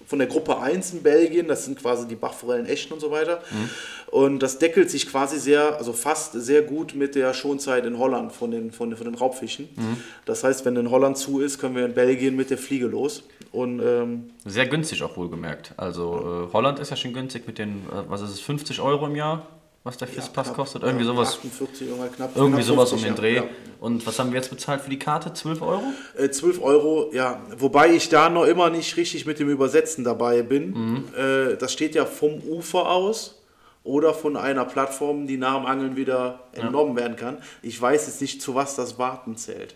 von 0.05 0.19
der 0.19 0.27
Gruppe 0.27 0.59
1 0.59 0.93
in 0.93 1.03
Belgien, 1.03 1.47
das 1.47 1.65
sind 1.65 1.79
quasi 1.79 2.07
die 2.07 2.15
Bachforellen 2.15 2.65
Echten 2.65 2.93
und 2.93 2.99
so 2.99 3.11
weiter. 3.11 3.41
Mhm. 3.51 3.69
Und 4.07 4.39
das 4.39 4.59
deckelt 4.59 4.89
sich 4.89 5.09
quasi 5.09 5.39
sehr, 5.39 5.77
also 5.77 5.91
fast 5.91 6.33
sehr 6.33 6.61
gut 6.61 6.95
mit 6.95 7.15
der 7.15 7.33
Schonzeit 7.33 7.85
in 7.85 7.97
Holland 7.97 8.31
von 8.31 8.51
den, 8.51 8.71
von 8.71 8.95
von 8.95 9.05
den 9.05 9.15
Raubfischen. 9.15 9.67
Mhm. 9.75 9.97
Das 10.25 10.43
heißt, 10.43 10.65
wenn 10.65 10.75
in 10.75 10.91
Holland 10.91 11.17
zu 11.17 11.41
ist, 11.41 11.59
können 11.59 11.75
wir 11.75 11.85
in 11.85 11.93
Belgien 11.93 12.35
mit 12.35 12.49
der 12.49 12.57
Fliege 12.57 12.87
los. 12.87 13.23
Und, 13.51 13.81
ähm, 13.81 14.31
sehr 14.45 14.67
günstig 14.67 15.01
auch 15.03 15.17
wohlgemerkt. 15.17 15.73
Also 15.77 16.47
äh, 16.49 16.53
Holland 16.53 16.79
ist 16.79 16.89
ja 16.91 16.97
schon 16.97 17.13
günstig 17.13 17.47
mit 17.47 17.57
den, 17.57 17.85
äh, 17.89 18.03
was 18.07 18.21
ist 18.21 18.31
es, 18.31 18.39
50 18.41 18.81
Euro 18.81 19.07
im 19.07 19.15
Jahr? 19.15 19.47
Was 19.85 19.97
der 19.97 20.07
Fisspass 20.07 20.47
ja, 20.47 20.53
kostet. 20.53 20.81
Irgendwie 20.81 21.05
sowas. 21.05 21.37
48, 21.37 21.87
knapp, 22.15 22.31
irgendwie 22.35 22.63
knapp 22.63 22.63
sowas 22.63 22.91
um 22.91 23.01
den 23.01 23.13
Dreh. 23.13 23.35
Ja. 23.35 23.43
Und 23.79 24.05
was 24.07 24.17
haben 24.17 24.31
wir 24.31 24.37
jetzt 24.37 24.49
bezahlt 24.49 24.81
für 24.81 24.89
die 24.89 24.97
Karte? 24.97 25.31
12 25.31 25.61
Euro? 25.61 25.83
Äh, 26.17 26.29
12 26.29 26.61
Euro, 26.61 27.11
ja. 27.13 27.39
Wobei 27.55 27.91
ich 27.91 28.09
da 28.09 28.29
noch 28.29 28.45
immer 28.45 28.71
nicht 28.71 28.97
richtig 28.97 29.27
mit 29.27 29.37
dem 29.37 29.47
Übersetzen 29.47 30.03
dabei 30.03 30.41
bin. 30.41 30.71
Mhm. 30.71 31.03
Äh, 31.15 31.55
das 31.57 31.71
steht 31.71 31.93
ja 31.93 32.07
vom 32.07 32.41
Ufer 32.41 32.89
aus 32.89 33.43
oder 33.83 34.15
von 34.15 34.37
einer 34.37 34.65
Plattform, 34.65 35.27
die 35.27 35.37
nach 35.37 35.57
dem 35.57 35.67
Angeln 35.67 35.95
wieder 35.95 36.39
entnommen 36.53 36.97
ja. 36.97 37.03
werden 37.03 37.15
kann. 37.15 37.37
Ich 37.61 37.79
weiß 37.79 38.07
jetzt 38.07 38.21
nicht, 38.21 38.41
zu 38.41 38.55
was 38.55 38.75
das 38.75 38.97
Warten 38.97 39.37
zählt. 39.37 39.75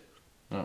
Ja, 0.51 0.63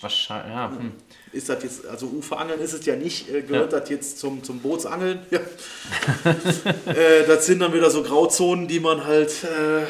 wahrscheinlich. 0.00 0.52
Ja, 0.52 0.70
hm. 0.70 0.92
Ist 1.32 1.50
das 1.50 1.62
jetzt, 1.62 1.86
also 1.86 2.06
Uferangeln 2.06 2.60
ist 2.60 2.72
es 2.72 2.86
ja 2.86 2.96
nicht, 2.96 3.28
äh, 3.28 3.42
gehört 3.42 3.72
ja. 3.72 3.80
das 3.80 3.90
jetzt 3.90 4.18
zum, 4.18 4.42
zum 4.42 4.60
Bootsangeln? 4.60 5.20
Ja. 5.30 5.40
äh, 6.92 7.26
das 7.26 7.44
sind 7.44 7.58
dann 7.60 7.74
wieder 7.74 7.90
so 7.90 8.02
Grauzonen, 8.02 8.68
die 8.68 8.80
man 8.80 9.04
halt 9.04 9.44
äh, 9.44 9.84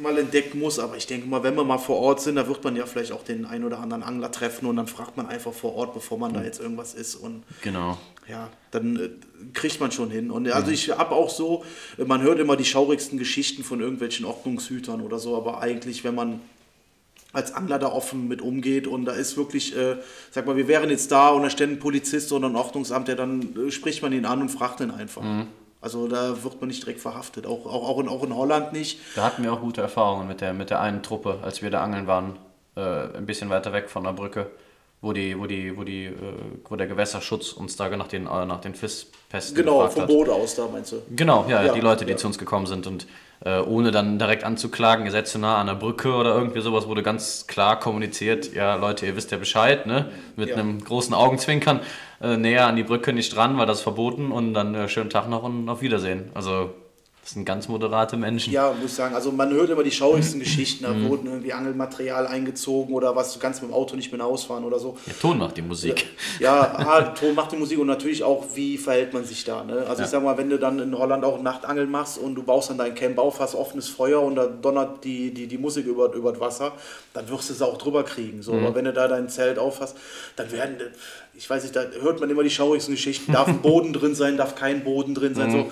mal 0.00 0.18
entdecken 0.18 0.58
muss. 0.58 0.80
Aber 0.80 0.96
ich 0.96 1.06
denke 1.06 1.28
mal, 1.28 1.44
wenn 1.44 1.54
wir 1.54 1.62
mal 1.62 1.78
vor 1.78 1.98
Ort 1.98 2.22
sind, 2.22 2.34
da 2.34 2.48
wird 2.48 2.64
man 2.64 2.74
ja 2.74 2.84
vielleicht 2.84 3.12
auch 3.12 3.22
den 3.22 3.44
ein 3.44 3.62
oder 3.62 3.78
anderen 3.78 4.02
Angler 4.02 4.32
treffen 4.32 4.66
und 4.66 4.74
dann 4.74 4.88
fragt 4.88 5.16
man 5.16 5.28
einfach 5.28 5.52
vor 5.52 5.76
Ort, 5.76 5.94
bevor 5.94 6.18
man 6.18 6.32
mhm. 6.32 6.36
da 6.36 6.42
jetzt 6.42 6.60
irgendwas 6.60 6.94
ist. 6.94 7.14
Und 7.14 7.44
genau. 7.60 7.98
Ja, 8.28 8.48
dann 8.72 8.96
äh, 8.96 9.10
kriegt 9.52 9.78
man 9.78 9.92
schon 9.92 10.10
hin. 10.10 10.32
Und 10.32 10.50
also 10.50 10.66
mhm. 10.66 10.74
ich 10.74 10.90
habe 10.90 11.12
auch 11.14 11.30
so, 11.30 11.64
man 12.04 12.22
hört 12.22 12.40
immer 12.40 12.56
die 12.56 12.64
schaurigsten 12.64 13.16
Geschichten 13.16 13.62
von 13.62 13.80
irgendwelchen 13.80 14.26
Ordnungshütern 14.26 15.02
oder 15.02 15.20
so, 15.20 15.36
aber 15.36 15.60
eigentlich, 15.60 16.02
wenn 16.02 16.16
man 16.16 16.40
als 17.32 17.54
Angler 17.54 17.78
da 17.78 17.88
offen 17.88 18.28
mit 18.28 18.42
umgeht 18.42 18.86
und 18.86 19.04
da 19.04 19.12
ist 19.12 19.36
wirklich, 19.36 19.76
äh, 19.76 19.96
sag 20.30 20.46
mal, 20.46 20.56
wir 20.56 20.68
wären 20.68 20.90
jetzt 20.90 21.10
da 21.12 21.30
und 21.30 21.42
da 21.42 21.50
stände 21.50 21.76
ein 21.76 21.78
Polizist 21.78 22.32
oder 22.32 22.48
ein 22.48 22.56
Ordnungsamt, 22.56 23.08
der 23.08 23.16
dann 23.16 23.68
äh, 23.68 23.70
spricht 23.70 24.02
man 24.02 24.12
ihn 24.12 24.26
an 24.26 24.42
und 24.42 24.48
fragt 24.50 24.80
ihn 24.80 24.90
einfach. 24.90 25.22
Mhm. 25.22 25.46
Also 25.80 26.06
da 26.06 26.42
wird 26.44 26.60
man 26.60 26.68
nicht 26.68 26.82
direkt 26.82 27.00
verhaftet, 27.00 27.46
auch, 27.46 27.66
auch, 27.66 27.88
auch, 27.88 27.98
in, 27.98 28.08
auch 28.08 28.22
in 28.22 28.36
Holland 28.36 28.72
nicht. 28.72 29.00
Da 29.16 29.24
hatten 29.24 29.42
wir 29.42 29.52
auch 29.52 29.60
gute 29.60 29.80
Erfahrungen 29.80 30.28
mit 30.28 30.40
der, 30.40 30.52
mit 30.52 30.70
der 30.70 30.80
einen 30.80 31.02
Truppe, 31.02 31.40
als 31.42 31.62
wir 31.62 31.70
da 31.70 31.82
angeln 31.82 32.06
waren, 32.06 32.36
äh, 32.76 32.80
ein 33.16 33.26
bisschen 33.26 33.50
weiter 33.50 33.72
weg 33.72 33.90
von 33.90 34.04
der 34.04 34.12
Brücke 34.12 34.50
wo 35.02 35.12
die, 35.12 35.38
wo 35.38 35.46
die, 35.46 35.76
wo 35.76 35.82
die, 35.82 36.06
äh, 36.06 36.12
wo 36.68 36.76
der 36.76 36.86
Gewässerschutz 36.86 37.52
uns 37.52 37.76
da 37.76 37.94
nach 37.94 38.06
den, 38.06 38.26
äh, 38.26 38.46
nach 38.46 38.60
den 38.60 38.74
Fisspesten 38.74 39.56
Genau, 39.56 39.86
vom 39.88 40.06
Boot 40.06 40.28
aus 40.28 40.54
da 40.54 40.68
meinst 40.68 40.92
du? 40.92 41.02
Genau, 41.10 41.44
ja, 41.48 41.64
ja 41.64 41.72
die 41.72 41.80
Leute, 41.80 42.04
die 42.04 42.12
ja. 42.12 42.16
zu 42.16 42.28
uns 42.28 42.38
gekommen 42.38 42.66
sind 42.66 42.86
und 42.86 43.06
äh, 43.44 43.60
ohne 43.60 43.90
dann 43.90 44.18
direkt 44.18 44.44
anzuklagen, 44.44 45.04
ihr 45.04 45.12
seid 45.12 45.26
zu 45.26 45.38
nah 45.38 45.58
an 45.58 45.66
der 45.66 45.74
Brücke 45.74 46.14
oder 46.14 46.34
irgendwie 46.34 46.60
sowas, 46.60 46.86
wurde 46.86 47.02
ganz 47.02 47.46
klar 47.46 47.78
kommuniziert, 47.78 48.54
ja 48.54 48.76
Leute, 48.76 49.06
ihr 49.06 49.16
wisst 49.16 49.30
ja 49.32 49.38
Bescheid, 49.38 49.86
ne? 49.86 50.10
Mit 50.36 50.50
ja. 50.50 50.56
einem 50.56 50.82
großen 50.82 51.14
Augenzwinkern 51.14 51.80
äh, 52.20 52.36
näher 52.36 52.66
an 52.66 52.76
die 52.76 52.84
Brücke 52.84 53.12
nicht 53.12 53.34
dran, 53.34 53.58
weil 53.58 53.66
das 53.66 53.78
ist 53.78 53.82
verboten 53.82 54.30
und 54.30 54.54
dann 54.54 54.74
äh, 54.74 54.88
schönen 54.88 55.10
Tag 55.10 55.28
noch 55.28 55.42
und 55.42 55.68
auf 55.68 55.82
Wiedersehen. 55.82 56.30
Also 56.34 56.70
das 57.22 57.34
sind 57.34 57.44
ganz 57.44 57.68
moderate 57.68 58.16
Menschen. 58.16 58.52
Ja, 58.52 58.72
muss 58.72 58.90
ich 58.90 58.94
sagen. 58.94 59.14
Also 59.14 59.30
man 59.30 59.52
hört 59.52 59.70
immer 59.70 59.84
die 59.84 59.92
schaurigsten 59.92 60.40
Geschichten. 60.40 60.82
Da 60.82 60.92
mhm. 60.92 61.08
wurden 61.08 61.28
irgendwie 61.28 61.52
Angelmaterial 61.52 62.26
eingezogen 62.26 62.92
oder 62.92 63.14
was, 63.14 63.32
du 63.32 63.38
kannst 63.38 63.62
mit 63.62 63.70
dem 63.70 63.74
Auto 63.74 63.94
nicht 63.94 64.12
mehr 64.12 64.26
ausfahren 64.26 64.64
oder 64.64 64.80
so. 64.80 64.96
Der 65.06 65.16
Ton 65.16 65.38
macht 65.38 65.56
die 65.56 65.62
Musik. 65.62 66.06
Ja, 66.40 66.74
ah, 66.78 67.02
Ton 67.02 67.36
macht 67.36 67.52
die 67.52 67.56
Musik 67.56 67.78
und 67.78 67.86
natürlich 67.86 68.24
auch, 68.24 68.44
wie 68.54 68.76
verhält 68.76 69.14
man 69.14 69.24
sich 69.24 69.44
da. 69.44 69.62
Ne? 69.62 69.84
Also 69.86 70.00
ja. 70.00 70.04
ich 70.04 70.10
sag 70.10 70.24
mal, 70.24 70.36
wenn 70.36 70.50
du 70.50 70.58
dann 70.58 70.80
in 70.80 70.98
Holland 70.98 71.24
auch 71.24 71.40
Nachtangeln 71.40 71.88
machst 71.92 72.18
und 72.18 72.34
du 72.34 72.42
baust 72.42 72.70
dann 72.70 72.78
dein 72.78 72.96
Camp 72.96 73.18
auf, 73.18 73.38
hast 73.38 73.54
offenes 73.54 73.88
Feuer 73.88 74.20
und 74.20 74.34
da 74.34 74.46
donnert 74.46 75.04
die, 75.04 75.32
die, 75.32 75.46
die 75.46 75.58
Musik 75.58 75.86
über, 75.86 76.12
über 76.14 76.32
das 76.32 76.40
Wasser, 76.40 76.72
dann 77.14 77.28
wirst 77.28 77.50
du 77.50 77.52
es 77.52 77.62
auch 77.62 77.78
drüber 77.78 78.02
kriegen. 78.02 78.42
So. 78.42 78.54
Mhm. 78.54 78.66
Aber 78.66 78.74
wenn 78.74 78.84
du 78.84 78.92
da 78.92 79.06
dein 79.06 79.28
Zelt 79.28 79.60
aufhast, 79.60 79.96
dann 80.34 80.50
werden, 80.50 80.76
ich 81.34 81.48
weiß 81.48 81.62
nicht, 81.62 81.76
da 81.76 81.84
hört 82.00 82.18
man 82.18 82.30
immer 82.30 82.42
die 82.42 82.50
schaurigsten 82.50 82.94
Geschichten. 82.94 83.32
Darf 83.32 83.46
ein 83.46 83.62
Boden 83.62 83.92
drin 83.92 84.16
sein, 84.16 84.36
darf 84.36 84.56
kein 84.56 84.82
Boden 84.82 85.14
drin 85.14 85.36
sein. 85.36 85.50
Mhm. 85.50 85.52
So 85.52 85.70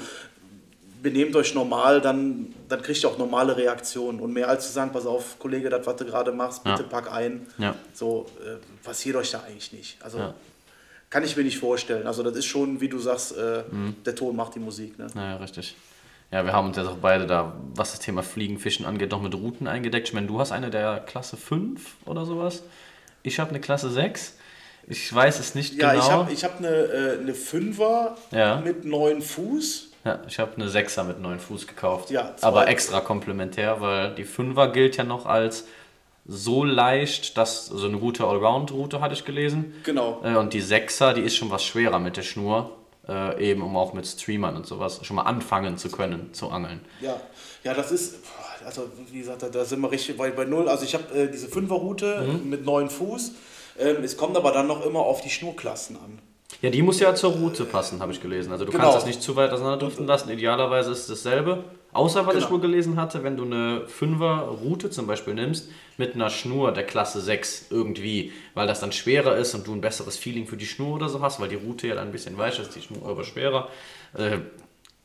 benehmt 1.03 1.35
euch 1.37 1.55
normal, 1.55 2.01
dann, 2.01 2.55
dann 2.69 2.83
kriegt 2.83 3.03
ihr 3.03 3.09
auch 3.09 3.19
normale 3.19 3.57
Reaktionen. 3.57 4.21
Und 4.21 4.33
mehr 4.33 4.49
als 4.49 4.67
zu 4.67 4.73
sagen, 4.73 4.93
pass 4.93 5.07
auf, 5.07 5.39
Kollege, 5.39 5.71
das, 5.71 5.87
was 5.87 5.97
du 5.97 6.05
gerade 6.05 6.33
machst, 6.33 6.65
bitte 6.65 6.83
ja. 6.83 6.89
pack 6.89 7.13
ein. 7.13 7.47
Ja. 7.59 7.75
So 7.93 8.27
äh, 8.41 8.57
passiert 8.85 9.17
euch 9.17 9.31
da 9.31 9.41
eigentlich 9.41 9.73
nicht. 9.73 10.03
Also 10.03 10.19
ja. 10.19 10.35
kann 11.09 11.25
ich 11.25 11.37
mir 11.37 11.45
nicht 11.45 11.59
vorstellen. 11.59 12.07
Also 12.07 12.23
das 12.23 12.37
ist 12.37 12.47
schon, 12.47 12.81
wie 12.81 12.89
du 12.89 12.99
sagst, 12.99 13.37
äh, 13.37 13.65
mhm. 13.71 13.97
der 14.05 14.15
Ton 14.15 14.37
macht 14.37 14.55
die 14.55 14.61
Musik. 14.61 14.99
Ne? 14.99 15.07
Ja, 15.15 15.37
richtig. 15.37 15.75
Ja, 16.31 16.45
wir 16.45 16.53
haben 16.53 16.69
uns 16.69 16.77
jetzt 16.77 16.87
auch 16.87 16.99
beide 16.99 17.27
da, 17.27 17.55
was 17.75 17.91
das 17.91 18.01
Thema 18.01 18.23
Fliegen, 18.23 18.59
Fischen 18.59 18.87
angeht, 18.87 19.11
noch 19.11 19.21
mit 19.21 19.35
Routen 19.35 19.67
eingedeckt. 19.67 20.09
Ich 20.09 20.15
meine, 20.15 20.29
du 20.29 20.39
hast 20.39 20.53
eine 20.53 20.71
der 20.71 21.01
Klasse 21.01 21.37
5 21.37 21.97
oder 22.07 22.25
sowas. 22.25 22.63
Ich 23.23 23.41
habe 23.41 23.51
eine 23.51 23.61
Klasse 23.61 23.91
6. 23.91 24.37
Ich 24.87 25.13
weiß 25.13 25.41
es 25.41 25.55
nicht 25.55 25.75
ja, 25.75 25.93
genau. 25.93 26.23
Ja, 26.23 26.29
ich 26.31 26.45
habe 26.45 26.55
hab 26.55 26.59
eine, 26.59 26.69
äh, 26.69 27.19
eine 27.19 27.33
5er 27.33 28.13
ja. 28.31 28.61
mit 28.61 28.85
9 28.85 29.23
Fuß. 29.23 29.90
Ja, 30.05 30.21
ich 30.27 30.39
habe 30.39 30.53
eine 30.57 30.69
Sechser 30.69 31.05
mit 31.05 31.21
neun 31.21 31.39
Fuß 31.39 31.67
gekauft. 31.67 32.11
Ja, 32.11 32.35
aber 32.41 32.69
extra 32.69 33.01
komplementär, 33.01 33.81
weil 33.81 34.15
die 34.15 34.25
Fünfer 34.25 34.69
gilt 34.69 34.97
ja 34.97 35.05
noch 35.05 35.27
als 35.27 35.67
so 36.27 36.65
leicht, 36.65 37.37
dass 37.37 37.67
so 37.67 37.87
eine 37.87 37.99
gute 37.99 38.25
Allround-Route 38.25 39.01
hatte 39.01 39.15
ich 39.15 39.25
gelesen. 39.25 39.75
Genau. 39.85 40.21
Äh, 40.25 40.37
und 40.37 40.55
die 40.55 40.61
Sechser, 40.61 41.13
die 41.13 41.23
ist 41.23 41.37
schon 41.37 41.51
was 41.51 41.65
schwerer 41.65 41.99
mit 41.99 42.17
der 42.17 42.23
Schnur, 42.23 42.77
äh, 43.09 43.51
eben 43.51 43.63
um 43.63 43.77
auch 43.77 43.93
mit 43.93 44.07
Streamern 44.07 44.57
und 44.57 44.67
sowas 44.67 45.01
schon 45.03 45.17
mal 45.17 45.23
anfangen 45.23 45.77
zu 45.77 45.91
können 45.91 46.33
zu 46.33 46.51
angeln. 46.51 46.81
Ja, 47.01 47.21
ja, 47.65 47.75
das 47.75 47.91
ist, 47.91 48.21
also 48.65 48.89
wie 49.11 49.19
gesagt, 49.19 49.45
da 49.53 49.65
sind 49.65 49.81
wir 49.81 49.91
richtig 49.91 50.17
bei, 50.17 50.31
bei 50.31 50.45
null. 50.45 50.69
Also 50.69 50.85
ich 50.85 50.95
habe 50.95 51.13
äh, 51.15 51.31
diese 51.31 51.49
Fünferroute 51.49 52.23
mhm. 52.23 52.49
mit 52.49 52.65
neun 52.65 52.89
Fuß. 52.89 53.33
Ähm, 53.79 54.05
es 54.05 54.17
kommt 54.17 54.37
aber 54.37 54.53
dann 54.53 54.67
noch 54.67 54.85
immer 54.85 55.01
auf 55.01 55.21
die 55.21 55.31
Schnurklassen 55.31 55.97
an. 55.97 56.19
Ja, 56.63 56.69
die 56.69 56.83
muss 56.83 57.01
ja 57.01 57.15
zur 57.15 57.33
Route 57.33 57.65
passen, 57.65 58.01
habe 58.01 58.13
ich 58.13 58.21
gelesen. 58.21 58.53
Also 58.53 58.65
du 58.65 58.73
genau. 58.73 58.85
kannst 58.85 58.99
das 58.99 59.07
nicht 59.07 59.23
zu 59.23 59.35
weit 59.37 59.51
auseinanderdriften 59.51 60.07
lassen. 60.07 60.31
Idealerweise 60.31 60.91
ist 60.91 61.01
es 61.01 61.07
dasselbe. 61.07 61.65
Außer, 61.93 62.27
was 62.27 62.35
genau. 62.35 62.45
ich 62.45 62.53
wohl 62.53 62.61
gelesen 62.61 63.01
hatte, 63.01 63.25
wenn 63.25 63.37
du 63.37 63.45
eine 63.45 63.87
5er 63.87 64.43
Route 64.43 64.91
zum 64.91 65.07
Beispiel 65.07 65.35
nimmst, 65.35 65.71
mit 65.97 66.15
einer 66.15 66.31
Schnur 66.31 66.73
der 66.73 66.85
Klasse 66.85 67.21
6 67.21 67.67
irgendwie, 67.71 68.33
weil 68.55 68.67
das 68.67 68.81
dann 68.81 68.93
schwerer 68.93 69.37
ist 69.37 69.55
und 69.55 69.67
du 69.67 69.73
ein 69.73 69.81
besseres 69.81 70.17
Feeling 70.17 70.47
für 70.47 70.57
die 70.57 70.67
Schnur 70.67 70.97
oder 70.97 71.09
so 71.09 71.21
hast, 71.23 71.41
weil 71.41 71.49
die 71.49 71.57
Route 71.57 71.89
ja 71.89 71.95
dann 71.95 72.09
ein 72.09 72.13
bisschen 72.13 72.39
weicher 72.39 72.63
ist, 72.63 72.77
die 72.77 72.83
Schnur 72.83 73.09
aber 73.09 73.25
schwerer. 73.25 73.69
Äh, 74.17 74.39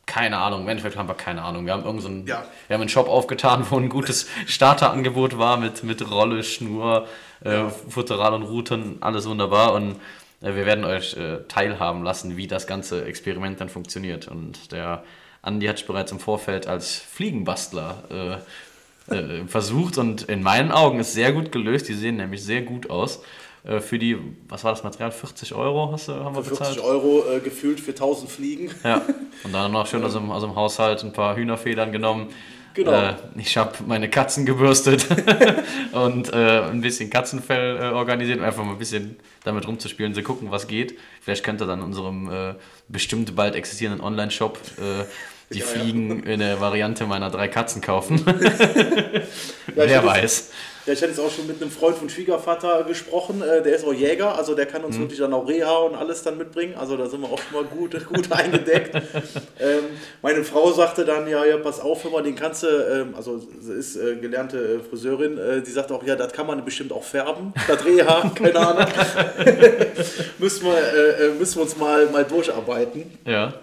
keine 0.04 0.38
Ahnung, 0.38 0.62
im 0.62 0.68
Endeffekt 0.68 0.96
haben 0.96 1.08
wir 1.08 1.14
keine 1.14 1.42
Ahnung. 1.42 1.66
Wir 1.66 1.72
haben 1.72 1.84
irgendeinen, 1.84 2.26
Ja. 2.26 2.44
wir 2.68 2.74
haben 2.74 2.82
einen 2.82 2.88
Shop 2.88 3.08
aufgetan, 3.08 3.66
wo 3.68 3.76
ein 3.76 3.88
gutes 3.88 4.28
Starterangebot 4.46 5.38
war 5.38 5.56
mit, 5.56 5.82
mit 5.82 6.08
Rolle, 6.08 6.44
Schnur, 6.44 7.08
äh, 7.42 7.64
Futteral 7.88 8.34
und 8.34 8.44
Routen, 8.44 8.98
alles 9.00 9.28
wunderbar. 9.28 9.74
Und 9.74 9.96
wir 10.40 10.66
werden 10.66 10.84
euch 10.84 11.16
äh, 11.16 11.38
teilhaben 11.48 12.02
lassen, 12.02 12.36
wie 12.36 12.46
das 12.46 12.66
ganze 12.66 13.04
Experiment 13.04 13.60
dann 13.60 13.68
funktioniert. 13.68 14.28
Und 14.28 14.72
der 14.72 15.02
Andi 15.42 15.66
hat 15.66 15.86
bereits 15.86 16.12
im 16.12 16.20
Vorfeld 16.20 16.66
als 16.66 16.96
Fliegenbastler 16.96 18.40
äh, 19.10 19.14
äh, 19.14 19.44
versucht 19.46 19.98
und 19.98 20.22
in 20.22 20.42
meinen 20.42 20.70
Augen 20.70 21.00
ist 21.00 21.14
sehr 21.14 21.32
gut 21.32 21.52
gelöst. 21.52 21.88
Die 21.88 21.94
sehen 21.94 22.16
nämlich 22.16 22.44
sehr 22.44 22.62
gut 22.62 22.90
aus. 22.90 23.22
Äh, 23.64 23.80
für 23.80 23.98
die, 23.98 24.18
was 24.48 24.64
war 24.64 24.72
das 24.72 24.84
Material? 24.84 25.10
40 25.10 25.54
Euro 25.54 25.92
hast 25.92 26.08
du, 26.08 26.12
haben 26.12 26.34
wir 26.34 26.42
bezahlt? 26.42 26.74
40 26.74 26.82
Euro 26.82 27.24
äh, 27.30 27.40
gefühlt 27.40 27.80
für 27.80 27.92
1000 27.92 28.30
Fliegen. 28.30 28.70
Ja, 28.84 29.02
und 29.44 29.52
dann 29.52 29.72
noch 29.72 29.86
schön 29.86 30.04
aus 30.04 30.12
dem, 30.12 30.30
aus 30.30 30.42
dem 30.42 30.54
Haushalt 30.54 31.02
ein 31.02 31.12
paar 31.12 31.36
Hühnerfedern 31.36 31.92
genommen. 31.92 32.28
Genau. 32.76 32.92
Äh, 32.92 33.14
ich 33.38 33.56
habe 33.56 33.72
meine 33.86 34.10
Katzen 34.10 34.44
gebürstet 34.44 35.06
und 35.92 36.30
äh, 36.32 36.60
ein 36.60 36.82
bisschen 36.82 37.08
Katzenfell 37.08 37.78
äh, 37.78 37.80
organisiert, 37.94 38.38
um 38.38 38.44
einfach 38.44 38.64
mal 38.64 38.72
ein 38.72 38.78
bisschen 38.78 39.16
damit 39.44 39.66
rumzuspielen, 39.66 40.14
zu 40.14 40.22
gucken, 40.22 40.50
was 40.50 40.68
geht. 40.68 40.98
Vielleicht 41.22 41.42
könnt 41.42 41.62
ihr 41.62 41.66
dann 41.66 41.78
in 41.78 41.86
unserem 41.86 42.30
äh, 42.30 42.54
bestimmt 42.88 43.34
bald 43.34 43.54
existierenden 43.54 44.04
Online-Shop 44.04 44.58
äh, 44.76 45.04
die 45.54 45.60
Ja, 45.60 45.64
ja. 45.64 45.70
Fliegen 45.70 46.22
in 46.24 46.40
der 46.40 46.60
Variante 46.60 47.06
meiner 47.06 47.30
drei 47.30 47.48
Katzen 47.48 47.80
kaufen. 47.80 48.22
Ja, 49.74 49.82
Wer 49.88 50.04
weiß. 50.06 50.50
Ja, 50.86 50.92
ich 50.92 51.02
hatte 51.02 51.10
jetzt 51.10 51.20
auch 51.20 51.32
schon 51.32 51.48
mit 51.48 51.60
einem 51.60 51.72
Freund 51.72 51.96
von 51.98 52.08
Schwiegervater 52.08 52.84
gesprochen, 52.84 53.42
äh, 53.42 53.60
der 53.60 53.74
ist 53.74 53.84
auch 53.84 53.92
Jäger, 53.92 54.38
also 54.38 54.54
der 54.54 54.66
kann 54.66 54.84
uns 54.84 54.96
wirklich 55.00 55.18
dann 55.18 55.34
auch 55.34 55.48
Reha 55.48 55.78
und 55.78 55.96
alles 55.96 56.22
dann 56.22 56.38
mitbringen, 56.38 56.76
also 56.78 56.96
da 56.96 57.06
sind 57.08 57.22
wir 57.22 57.28
auch 57.28 57.40
schon 57.40 57.60
mal 57.60 57.64
gut, 57.64 58.06
gut 58.12 58.30
eingedeckt. 58.30 58.94
ähm, 58.94 59.84
meine 60.22 60.44
Frau 60.44 60.70
sagte 60.70 61.04
dann, 61.04 61.26
ja, 61.26 61.44
ja, 61.44 61.56
pass 61.56 61.80
auf, 61.80 62.04
hör 62.04 62.12
mal, 62.12 62.22
den 62.22 62.36
kannst 62.36 62.62
du, 62.62 62.68
ähm, 62.68 63.14
also 63.16 63.42
sie 63.60 63.72
ist 63.72 63.96
äh, 63.96 64.14
gelernte 64.14 64.58
äh, 64.58 64.78
Friseurin, 64.78 65.36
äh, 65.38 65.60
die 65.60 65.72
sagt 65.72 65.90
auch, 65.90 66.04
ja, 66.04 66.14
das 66.14 66.32
kann 66.32 66.46
man 66.46 66.64
bestimmt 66.64 66.92
auch 66.92 67.02
färben, 67.02 67.52
das 67.66 67.84
Reha, 67.84 68.30
keine 68.36 68.56
Ahnung. 68.56 68.86
müssen, 70.38 70.66
wir, 70.66 70.76
äh, 70.76 71.26
äh, 71.26 71.34
müssen 71.36 71.56
wir 71.56 71.62
uns 71.62 71.76
mal, 71.76 72.06
mal 72.10 72.24
durcharbeiten. 72.24 73.18
Ja. 73.24 73.54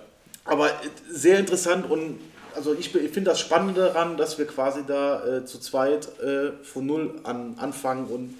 Aber 0.44 0.72
sehr 1.10 1.40
interessant 1.40 1.90
und 1.90 2.20
also 2.56 2.74
ich, 2.74 2.94
ich 2.96 3.12
finde 3.12 3.32
das 3.32 3.40
Spannende 3.40 3.82
daran, 3.82 4.18
dass 4.18 4.38
wir 4.38 4.46
quasi 4.48 4.82
da 4.86 5.26
äh, 5.26 5.46
zu 5.46 5.60
zweit 5.60 6.08
äh, 6.20 6.52
von 6.64 6.86
null 6.86 7.16
an 7.24 7.56
anfangen 7.60 8.06
und 8.06 8.36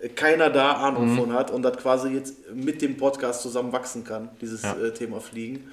äh, 0.00 0.08
keiner 0.08 0.50
da 0.50 0.72
Ahnung 0.72 1.16
von 1.16 1.32
hat 1.32 1.50
und 1.50 1.62
das 1.62 1.76
quasi 1.76 2.08
jetzt 2.10 2.34
mit 2.54 2.80
dem 2.82 2.96
Podcast 2.96 3.42
zusammen 3.42 3.72
wachsen 3.72 4.04
kann, 4.04 4.28
dieses 4.40 4.62
Ja. 4.62 4.76
äh, 4.76 4.92
Thema 4.92 5.20
Fliegen. 5.20 5.70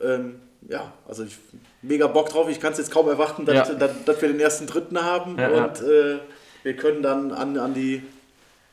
Ähm, 0.00 0.36
ja, 0.68 0.92
also 1.08 1.24
ich 1.24 1.36
mega 1.82 2.06
Bock 2.06 2.28
drauf. 2.28 2.48
Ich 2.50 2.60
kann 2.60 2.72
es 2.72 2.78
jetzt 2.78 2.90
kaum 2.90 3.08
erwarten, 3.08 3.44
dass, 3.46 3.68
Ja. 3.68 3.74
dass, 3.74 3.90
dass 4.04 4.20
wir 4.20 4.28
den 4.28 4.40
ersten 4.40 4.66
Dritten 4.66 5.02
haben 5.02 5.38
Ja, 5.38 5.50
ja. 5.50 5.64
und 5.64 5.80
äh, 5.80 6.18
wir 6.62 6.76
können 6.76 7.02
dann 7.02 7.32
an, 7.32 7.56
an 7.58 7.72
die 7.74 8.02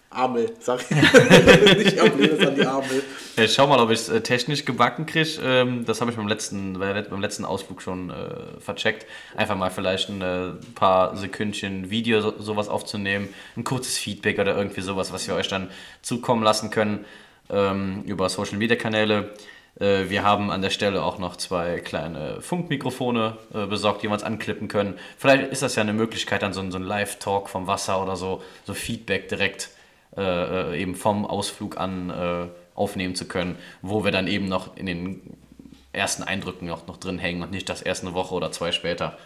Armel, 0.09 0.51
sag 0.59 0.79
ich. 0.89 0.89
Nicht 0.89 1.99
Armel, 1.99 2.47
an 2.47 2.55
die. 2.55 2.61
Ja, 2.61 3.43
Ich 3.43 3.53
schau 3.53 3.67
mal, 3.67 3.79
ob 3.79 3.91
ich 3.91 3.99
es 3.99 4.09
äh, 4.09 4.21
technisch 4.21 4.63
gebacken 4.65 5.05
kriege. 5.05 5.29
Ähm, 5.43 5.85
das 5.85 5.99
habe 6.01 6.11
ich 6.11 6.17
beim 6.17 6.27
letzten, 6.27 6.79
beim 6.79 7.21
letzten 7.21 7.43
Ausflug 7.45 7.81
schon 7.81 8.09
äh, 8.09 8.59
vercheckt. 8.59 9.05
Einfach 9.35 9.55
mal 9.57 9.69
vielleicht 9.69 10.09
ein 10.09 10.21
äh, 10.21 10.51
paar 10.75 11.15
Sekündchen 11.17 11.89
Video 11.89 12.21
so, 12.21 12.33
sowas 12.39 12.69
aufzunehmen, 12.69 13.27
ein 13.57 13.63
kurzes 13.63 13.97
Feedback 13.97 14.39
oder 14.39 14.55
irgendwie 14.57 14.81
sowas, 14.81 15.11
was 15.11 15.27
wir 15.27 15.35
euch 15.35 15.49
dann 15.49 15.69
zukommen 16.01 16.41
lassen 16.43 16.69
können 16.69 17.05
ähm, 17.49 18.03
über 18.05 18.29
Social 18.29 18.57
Media 18.57 18.77
Kanäle. 18.77 19.33
Äh, 19.79 20.09
wir 20.09 20.23
haben 20.23 20.49
an 20.51 20.61
der 20.61 20.69
Stelle 20.69 21.03
auch 21.03 21.19
noch 21.19 21.35
zwei 21.35 21.79
kleine 21.81 22.41
Funkmikrofone 22.41 23.37
äh, 23.53 23.65
besorgt, 23.65 24.03
die 24.03 24.07
wir 24.07 24.13
uns 24.13 24.23
anklippen 24.23 24.69
können. 24.69 24.97
Vielleicht 25.17 25.51
ist 25.51 25.61
das 25.61 25.75
ja 25.75 25.81
eine 25.83 25.93
Möglichkeit, 25.93 26.41
dann 26.43 26.53
so, 26.53 26.61
ein- 26.61 26.71
so 26.71 26.77
ein 26.77 26.83
Live-Talk 26.83 27.49
vom 27.49 27.67
Wasser 27.67 28.01
oder 28.01 28.15
so, 28.15 28.41
so 28.65 28.73
Feedback 28.73 29.27
direkt 29.27 29.69
äh, 30.17 30.73
äh, 30.73 30.81
eben 30.81 30.95
vom 30.95 31.25
Ausflug 31.25 31.77
an 31.77 32.09
äh, 32.09 32.47
aufnehmen 32.75 33.15
zu 33.15 33.27
können, 33.27 33.55
wo 33.81 34.03
wir 34.03 34.11
dann 34.11 34.27
eben 34.27 34.47
noch 34.47 34.75
in 34.75 34.87
den 34.87 35.21
ersten 35.93 36.23
Eindrücken 36.23 36.67
noch, 36.67 36.87
noch 36.87 36.97
drin 36.97 37.19
hängen 37.19 37.43
und 37.43 37.51
nicht 37.51 37.69
das 37.69 37.81
erst 37.81 38.03
eine 38.03 38.13
Woche 38.13 38.33
oder 38.33 38.51
zwei 38.51 38.71
später 38.71 39.17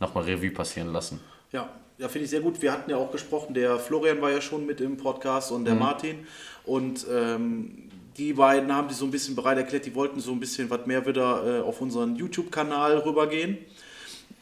nochmal 0.00 0.24
Revue 0.24 0.50
passieren 0.50 0.92
lassen. 0.92 1.20
Ja, 1.52 1.68
ja 1.98 2.08
finde 2.08 2.24
ich 2.24 2.30
sehr 2.30 2.40
gut. 2.40 2.60
Wir 2.62 2.72
hatten 2.72 2.90
ja 2.90 2.96
auch 2.96 3.10
gesprochen, 3.10 3.54
der 3.54 3.78
Florian 3.78 4.20
war 4.20 4.30
ja 4.30 4.40
schon 4.40 4.66
mit 4.66 4.80
im 4.80 4.96
Podcast 4.96 5.52
und 5.52 5.64
der 5.64 5.74
Martin. 5.74 6.26
Und 6.64 7.06
ähm, 7.10 7.88
die 8.16 8.32
beiden 8.32 8.74
haben 8.74 8.88
sich 8.88 8.98
so 8.98 9.04
ein 9.04 9.10
bisschen 9.10 9.36
bereit 9.36 9.58
erklärt, 9.58 9.86
die 9.86 9.94
wollten 9.94 10.20
so 10.20 10.32
ein 10.32 10.40
bisschen 10.40 10.68
was 10.70 10.86
mehr 10.86 11.06
wieder 11.06 11.60
äh, 11.60 11.60
auf 11.62 11.80
unseren 11.80 12.16
YouTube-Kanal 12.16 12.98
rübergehen. 12.98 13.58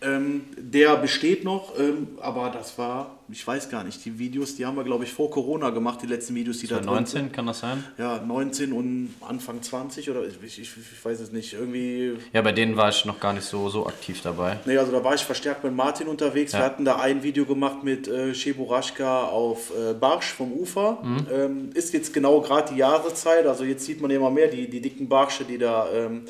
Ähm, 0.02 0.44
der 0.56 0.96
besteht 0.96 1.44
noch, 1.44 1.78
ähm, 1.78 2.08
aber 2.20 2.50
das 2.50 2.76
war, 2.78 3.15
ich 3.28 3.46
weiß 3.46 3.68
gar 3.70 3.82
nicht, 3.84 4.04
die 4.04 4.18
Videos, 4.18 4.54
die 4.56 4.64
haben 4.66 4.76
wir, 4.76 4.84
glaube 4.84 5.04
ich, 5.04 5.12
vor 5.12 5.30
Corona 5.30 5.70
gemacht, 5.70 6.00
die 6.02 6.06
letzten 6.06 6.34
Videos, 6.34 6.58
die 6.58 6.66
da 6.66 6.76
drin 6.76 6.84
sind. 7.06 7.22
19 7.22 7.32
kann 7.32 7.46
das 7.46 7.60
sein? 7.60 7.84
Ja, 7.98 8.20
19 8.24 8.72
und 8.72 9.14
Anfang 9.20 9.62
20 9.62 10.08
oder 10.10 10.22
ich, 10.26 10.36
ich, 10.44 10.60
ich 10.60 11.04
weiß 11.04 11.20
es 11.20 11.32
nicht, 11.32 11.54
irgendwie 11.54 12.16
Ja, 12.32 12.42
bei 12.42 12.52
denen 12.52 12.76
war 12.76 12.88
ich 12.88 13.04
noch 13.04 13.18
gar 13.20 13.32
nicht 13.32 13.44
so, 13.46 13.68
so 13.68 13.86
aktiv 13.86 14.20
dabei. 14.22 14.58
Nee, 14.64 14.78
also 14.78 14.92
da 14.92 15.02
war 15.02 15.14
ich 15.14 15.22
verstärkt 15.24 15.64
mit 15.64 15.74
Martin 15.74 16.06
unterwegs. 16.08 16.52
Wir 16.52 16.60
Ja. 16.60 16.66
hatten 16.66 16.84
da 16.84 16.96
ein 16.96 17.22
Video 17.22 17.44
gemacht 17.46 17.82
mit 17.82 18.06
äh, 18.08 18.32
Cheburashka 18.32 19.24
auf 19.26 19.72
äh, 19.76 19.94
Barsch 19.94 20.32
vom 20.32 20.52
Ufer. 20.52 20.98
Mhm. 21.02 21.26
Ähm, 21.32 21.70
ist 21.74 21.92
jetzt 21.94 22.12
genau 22.14 22.40
gerade 22.40 22.72
die 22.72 22.78
Jahreszeit. 22.78 23.46
Also 23.46 23.64
jetzt 23.64 23.84
sieht 23.84 24.00
man 24.00 24.10
immer 24.10 24.30
mehr 24.30 24.48
die, 24.48 24.68
die 24.70 24.80
dicken 24.80 25.08
Barsche, 25.08 25.44
die 25.44 25.58
da 25.58 25.88
ähm, 25.92 26.22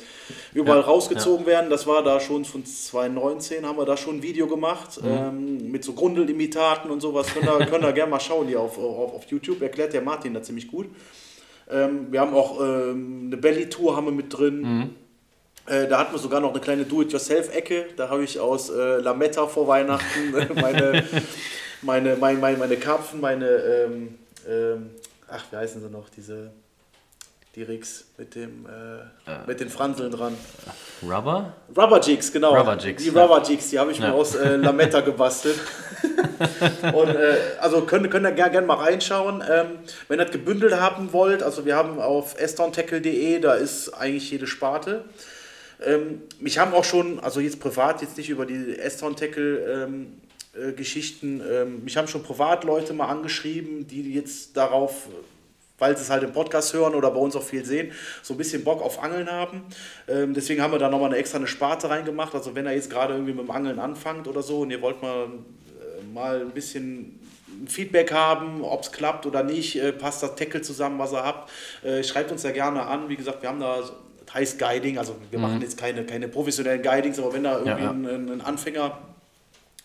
überall 0.53 0.79
Ja, 0.79 0.85
rausgezogen 0.85 1.45
werden. 1.45 1.69
Das 1.69 1.85
war 1.87 2.03
da 2.03 2.19
schon 2.19 2.43
von 2.45 2.65
2019 2.65 3.65
haben 3.65 3.77
wir 3.77 3.85
da 3.85 3.97
schon 3.97 4.17
ein 4.17 4.23
Video 4.23 4.47
gemacht 4.47 5.01
Mhm. 5.01 5.07
ähm, 5.07 5.71
mit 5.71 5.83
so 5.83 5.93
Grundelimitaten 6.87 6.91
und 6.91 7.01
sowas. 7.01 7.27
Könnt 7.27 7.45
ihr, 7.45 7.65
könnt 7.65 7.83
ihr 7.83 7.93
gerne 7.93 8.11
mal 8.11 8.19
schauen 8.19 8.47
hier 8.47 8.59
auf, 8.59 8.77
auf, 8.77 9.15
auf 9.15 9.25
YouTube. 9.25 9.61
Erklärt 9.61 9.93
der 9.93 10.01
Martin 10.01 10.33
da 10.33 10.41
ziemlich 10.41 10.67
gut. 10.67 10.87
Ähm, 11.69 12.11
wir 12.11 12.21
haben 12.21 12.33
auch 12.33 12.59
ähm, 12.61 13.23
eine 13.27 13.37
Belly-Tour 13.37 13.95
haben 13.95 14.05
wir 14.05 14.13
mit 14.13 14.35
drin. 14.35 14.61
Mhm. 14.61 14.89
Äh, 15.67 15.87
da 15.87 15.99
hatten 15.99 16.13
wir 16.13 16.19
sogar 16.19 16.39
noch 16.39 16.51
eine 16.51 16.61
kleine 16.61 16.85
Do-it-yourself-Ecke. 16.85 17.87
Da 17.97 18.09
habe 18.09 18.23
ich 18.23 18.39
aus 18.39 18.69
äh, 18.69 18.97
Lametta 18.97 19.47
vor 19.47 19.67
Weihnachten 19.67 20.33
äh, 20.33 20.47
meine, 20.61 21.03
meine, 21.81 22.15
meine, 22.15 22.39
meine, 22.39 22.57
meine 22.57 22.77
Karpfen, 22.77 23.19
meine, 23.19 23.47
ähm, 23.47 24.17
ähm, 24.47 24.89
ach, 25.27 25.45
wie 25.51 25.57
heißen 25.57 25.81
sie 25.81 25.89
noch, 25.89 26.09
diese, 26.09 26.51
die 27.57 27.63
Rigs 27.63 28.05
mit, 28.17 28.35
dem, 28.35 28.67
äh, 28.67 29.31
mit 29.47 29.59
den 29.59 29.69
Franseln 29.69 30.11
dran. 30.11 30.37
Rubber? 31.01 31.53
Rubber 31.75 31.99
Jigs, 31.99 32.31
genau. 32.31 32.55
Rubber 32.55 32.77
Jigs, 32.77 33.03
Die 33.03 33.09
ja. 33.09 33.25
Rubber 33.25 33.41
Jigs, 33.41 33.71
die 33.71 33.79
habe 33.79 33.91
ich 33.91 33.99
mir 33.99 34.07
Ja. 34.07 34.13
aus 34.13 34.35
äh, 34.35 34.57
Lametta 34.57 35.01
gebastelt. 35.01 35.59
Und 36.93 37.09
äh, 37.09 37.37
also 37.59 37.81
könnt, 37.81 38.11
könnt 38.11 38.27
ihr 38.27 38.31
gerne 38.31 38.51
gern 38.51 38.67
mal 38.67 38.75
reinschauen. 38.75 39.43
Ähm, 39.49 39.79
wenn 40.07 40.19
ihr 40.19 40.25
das 40.25 40.31
gebündelt 40.31 40.79
haben 40.79 41.11
wollt, 41.13 41.41
also 41.41 41.65
wir 41.65 41.75
haben 41.75 41.99
auf 41.99 42.39
estontackle.de, 42.39 43.39
da 43.39 43.55
ist 43.55 43.89
eigentlich 43.89 44.29
jede 44.29 44.45
Sparte. 44.45 45.05
Ähm, 45.83 46.21
mich 46.39 46.59
haben 46.59 46.75
auch 46.75 46.83
schon, 46.83 47.19
also 47.19 47.39
jetzt 47.39 47.59
privat, 47.59 48.03
jetzt 48.03 48.17
nicht 48.17 48.29
über 48.29 48.45
die 48.45 48.77
Eston 48.77 49.15
Tackle 49.15 49.57
ähm, 49.85 50.21
äh, 50.53 50.73
Geschichten, 50.73 51.41
ähm, 51.51 51.83
mich 51.83 51.97
haben 51.97 52.07
schon 52.07 52.21
privat 52.21 52.63
Leute 52.65 52.93
mal 52.93 53.07
angeschrieben, 53.07 53.87
die 53.87 54.13
jetzt 54.13 54.55
darauf, 54.57 55.07
weil 55.79 55.95
sie 55.95 56.03
es 56.03 56.09
halt 56.09 56.23
im 56.23 56.33
Podcast 56.33 56.73
hören 56.73 56.95
oder 56.95 57.11
bei 57.11 57.19
uns 57.19 57.35
auch 57.35 57.43
viel 57.43 57.63
sehen, 57.65 57.91
so 58.23 58.33
ein 58.33 58.37
bisschen 58.37 58.63
Bock 58.63 58.81
auf 58.81 59.01
Angeln 59.03 59.31
haben. 59.31 59.63
Ähm, 60.07 60.33
deswegen 60.33 60.61
haben 60.61 60.71
wir 60.71 60.79
da 60.79 60.89
nochmal 60.89 61.09
eine 61.09 61.17
extra 61.17 61.37
eine 61.37 61.47
Sparte 61.47 61.89
reingemacht. 61.89 62.33
Also 62.33 62.55
wenn 62.55 62.65
ihr 62.65 62.73
jetzt 62.73 62.89
gerade 62.89 63.13
irgendwie 63.13 63.33
mit 63.33 63.43
dem 63.47 63.51
Angeln 63.51 63.79
anfangt 63.79 64.27
oder 64.27 64.41
so 64.41 64.61
und 64.61 64.71
ihr 64.71 64.81
wollt 64.81 65.01
mal, 65.01 65.25
äh, 65.25 66.13
mal 66.13 66.41
ein 66.41 66.51
bisschen 66.51 67.19
Feedback 67.67 68.11
haben, 68.11 68.63
ob 68.63 68.83
es 68.83 68.91
klappt 68.91 69.25
oder 69.25 69.43
nicht, 69.43 69.75
äh, 69.77 69.91
passt 69.91 70.21
das 70.23 70.35
Tackle 70.35 70.61
zusammen, 70.61 70.99
was 70.99 71.11
ihr 71.13 71.23
habt, 71.23 71.49
äh, 71.83 72.03
schreibt 72.03 72.31
uns 72.31 72.41
da 72.43 72.51
gerne 72.51 72.83
an. 72.85 73.09
Wie 73.09 73.15
gesagt, 73.15 73.41
wir 73.41 73.49
haben 73.49 73.59
da, 73.59 73.81
so- 73.83 73.93
das 74.25 74.33
heißt 74.35 74.59
Guiding, 74.59 74.97
also 74.97 75.15
wir 75.31 75.39
machen 75.39 75.61
jetzt 75.61 75.77
keine, 75.77 76.03
keine 76.05 76.27
professionellen 76.27 76.81
Guidings, 76.83 77.17
aber 77.17 77.33
wenn 77.33 77.43
da 77.43 77.59
irgendwie 77.59 77.83
ja. 77.83 77.89
Ein, 77.91 78.05
ein, 78.05 78.29
ein 78.31 78.41
Anfänger 78.41 78.97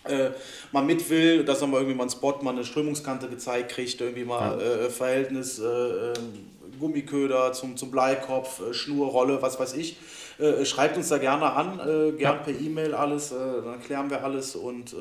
äh, 0.04 0.30
mal 0.72 0.82
mit 0.82 1.08
will, 1.08 1.44
dass 1.44 1.60
er 1.60 1.68
mal 1.68 1.78
irgendwie 1.78 1.94
mal 1.94 2.04
einen 2.04 2.10
Spot, 2.10 2.38
mal 2.42 2.50
eine 2.50 2.64
Strömungskante 2.64 3.28
gezeigt 3.28 3.70
kriegt, 3.72 4.00
irgendwie 4.00 4.24
mal 4.24 4.60
äh, 4.60 4.90
Verhältnis 4.90 5.58
äh, 5.58 5.64
ähm, 5.64 6.50
Gummiköder 6.80 7.52
zum, 7.52 7.76
zum 7.76 7.90
Bleikopf, 7.90 8.60
äh, 8.60 8.74
Schnurrolle, 8.74 9.40
was 9.40 9.60
weiß 9.60 9.74
ich. 9.74 9.96
Äh, 10.38 10.64
schreibt 10.64 10.96
uns 10.96 11.08
da 11.08 11.18
gerne 11.18 11.52
an, 11.52 11.78
äh, 11.78 12.12
gern 12.12 12.42
per 12.42 12.52
E-Mail 12.52 12.94
alles, 12.94 13.30
dann 13.30 13.80
klären 13.82 14.10
wir 14.10 14.24
alles 14.24 14.56
und 14.56 14.94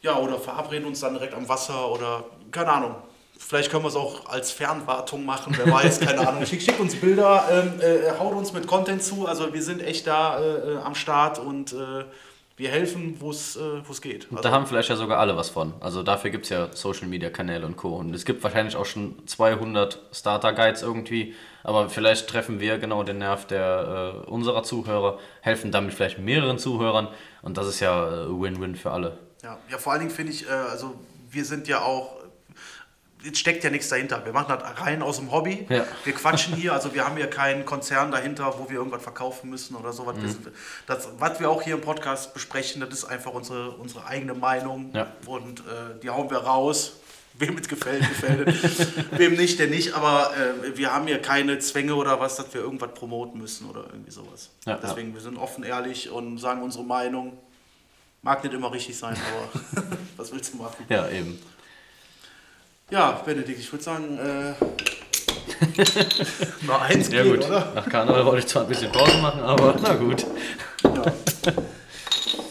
ja, 0.00 0.18
oder 0.18 0.36
verabreden 0.38 0.86
uns 0.86 0.98
dann 0.98 1.14
direkt 1.14 1.34
am 1.34 1.48
Wasser 1.48 1.88
oder 1.92 2.24
keine 2.50 2.72
Ahnung. 2.72 2.96
Vielleicht 3.38 3.70
können 3.70 3.84
wir 3.84 3.88
es 3.88 3.96
auch 3.96 4.26
als 4.26 4.50
Fernwartung 4.50 5.24
machen, 5.24 5.54
wer 5.56 5.72
weiß, 5.72 6.00
keine 6.00 6.26
Ahnung. 6.28 6.44
Schickt 6.44 6.62
schick 6.62 6.80
uns 6.80 6.96
Bilder, 6.96 7.44
ähm, 7.52 7.80
äh, 7.80 8.18
haut 8.18 8.34
uns 8.34 8.52
mit 8.52 8.66
Content 8.66 9.02
zu. 9.02 9.26
Also 9.26 9.54
wir 9.54 9.62
sind 9.62 9.80
echt 9.80 10.08
da 10.08 10.40
am 10.84 10.96
Start 10.96 11.38
und 11.38 11.72
wir 12.56 12.70
helfen, 12.70 13.16
wo 13.18 13.30
es 13.30 13.56
äh, 13.56 13.82
geht. 14.00 14.28
da 14.30 14.50
haben 14.50 14.66
vielleicht 14.66 14.88
ja 14.88 14.96
sogar 14.96 15.18
alle 15.18 15.36
was 15.36 15.48
von. 15.48 15.72
Also 15.80 16.02
dafür 16.02 16.30
gibt 16.30 16.44
es 16.44 16.50
ja 16.50 16.68
Social 16.72 17.08
Media 17.08 17.30
Kanäle 17.30 17.66
und 17.66 17.76
Co. 17.76 17.96
Und 17.96 18.14
es 18.14 18.24
gibt 18.24 18.42
wahrscheinlich 18.42 18.76
auch 18.76 18.84
schon 18.84 19.26
200 19.26 20.00
Starter 20.12 20.52
Guides 20.52 20.82
irgendwie. 20.82 21.34
Aber 21.64 21.88
vielleicht 21.88 22.28
treffen 22.28 22.60
wir 22.60 22.78
genau 22.78 23.02
den 23.02 23.18
Nerv 23.18 23.46
der 23.46 24.22
äh, 24.26 24.30
unserer 24.30 24.62
Zuhörer, 24.62 25.18
helfen 25.40 25.70
damit 25.70 25.94
vielleicht 25.94 26.18
mehreren 26.18 26.58
Zuhörern. 26.58 27.08
Und 27.42 27.56
das 27.56 27.66
ist 27.66 27.80
ja 27.80 28.24
äh, 28.24 28.28
Win-Win 28.28 28.76
für 28.76 28.90
alle. 28.90 29.18
Ja, 29.42 29.58
ja, 29.70 29.78
vor 29.78 29.92
allen 29.92 30.02
Dingen 30.02 30.12
finde 30.12 30.32
ich, 30.32 30.46
äh, 30.46 30.50
also 30.50 30.94
wir 31.30 31.44
sind 31.44 31.68
ja 31.68 31.80
auch, 31.82 32.21
jetzt 33.24 33.38
steckt 33.38 33.64
ja 33.64 33.70
nichts 33.70 33.88
dahinter. 33.88 34.24
Wir 34.24 34.32
machen 34.32 34.46
das 34.58 34.80
rein 34.80 35.02
aus 35.02 35.16
dem 35.16 35.30
Hobby. 35.32 35.66
Ja. 35.68 35.84
Wir 36.04 36.12
quatschen 36.12 36.54
hier, 36.56 36.72
also 36.74 36.92
wir 36.94 37.04
haben 37.04 37.16
hier 37.16 37.28
keinen 37.30 37.64
Konzern 37.64 38.10
dahinter, 38.10 38.54
wo 38.58 38.68
wir 38.68 38.76
irgendwas 38.76 39.02
verkaufen 39.02 39.50
müssen 39.50 39.74
oder 39.76 39.92
sowas. 39.92 40.16
Sind- 40.20 40.48
Das, 40.86 41.08
was 41.18 41.40
wir 41.40 41.50
auch 41.50 41.62
hier 41.62 41.74
im 41.74 41.80
Podcast 41.80 42.34
besprechen, 42.34 42.80
das 42.80 42.90
ist 42.90 43.04
einfach 43.04 43.32
unsere, 43.32 43.70
unsere 43.72 44.04
eigene 44.06 44.34
Meinung 44.34 44.90
Ja. 44.94 45.12
und 45.26 45.60
äh, 45.60 46.00
die 46.02 46.10
hauen 46.10 46.30
wir 46.30 46.38
raus. 46.38 46.94
Wem 47.34 47.56
es 47.56 47.66
gefällt, 47.66 48.00
gefällt 48.06 48.46
es. 48.48 48.88
Wem 49.18 49.36
nicht, 49.36 49.58
der 49.58 49.68
nicht. 49.68 49.94
Aber 49.94 50.32
äh, 50.36 50.76
wir 50.76 50.92
haben 50.92 51.06
hier 51.06 51.18
keine 51.22 51.58
Zwänge 51.60 51.94
oder 51.94 52.20
was, 52.20 52.36
dass 52.36 52.52
wir 52.52 52.60
irgendwas 52.60 52.92
promoten 52.92 53.40
müssen 53.40 53.70
oder 53.70 53.84
irgendwie 53.90 54.10
sowas. 54.10 54.50
Ja, 54.66 54.76
Deswegen, 54.82 55.14
wir 55.14 55.20
sind 55.22 55.38
offen, 55.38 55.64
ehrlich 55.64 56.10
und 56.10 56.36
sagen 56.36 56.60
unsere 56.62 56.84
Meinung. 56.84 57.38
Mag 58.20 58.44
nicht 58.44 58.52
immer 58.52 58.70
richtig 58.70 58.98
sein, 58.98 59.16
aber 59.16 59.86
was 60.18 60.30
willst 60.30 60.52
du 60.52 60.58
machen? 60.58 60.84
Ja, 60.90 61.08
eben. 61.08 61.38
Ja, 62.92 63.22
Benedikt, 63.24 63.58
ich 63.58 63.72
würde 63.72 63.82
sagen, 63.82 64.18
äh, 64.18 64.52
mal 66.66 66.80
eins 66.80 67.10
Ja 67.10 67.22
geht, 67.22 67.40
gut, 67.40 67.46
oder? 67.46 67.72
nach 67.74 67.88
Karneval 67.88 68.26
wollte 68.26 68.40
ich 68.40 68.46
zwar 68.46 68.64
ein 68.64 68.68
bisschen 68.68 68.92
Pause 68.92 69.16
machen, 69.16 69.40
aber 69.40 69.74
na 69.80 69.94
gut. 69.94 70.26
Ja. 70.84 71.02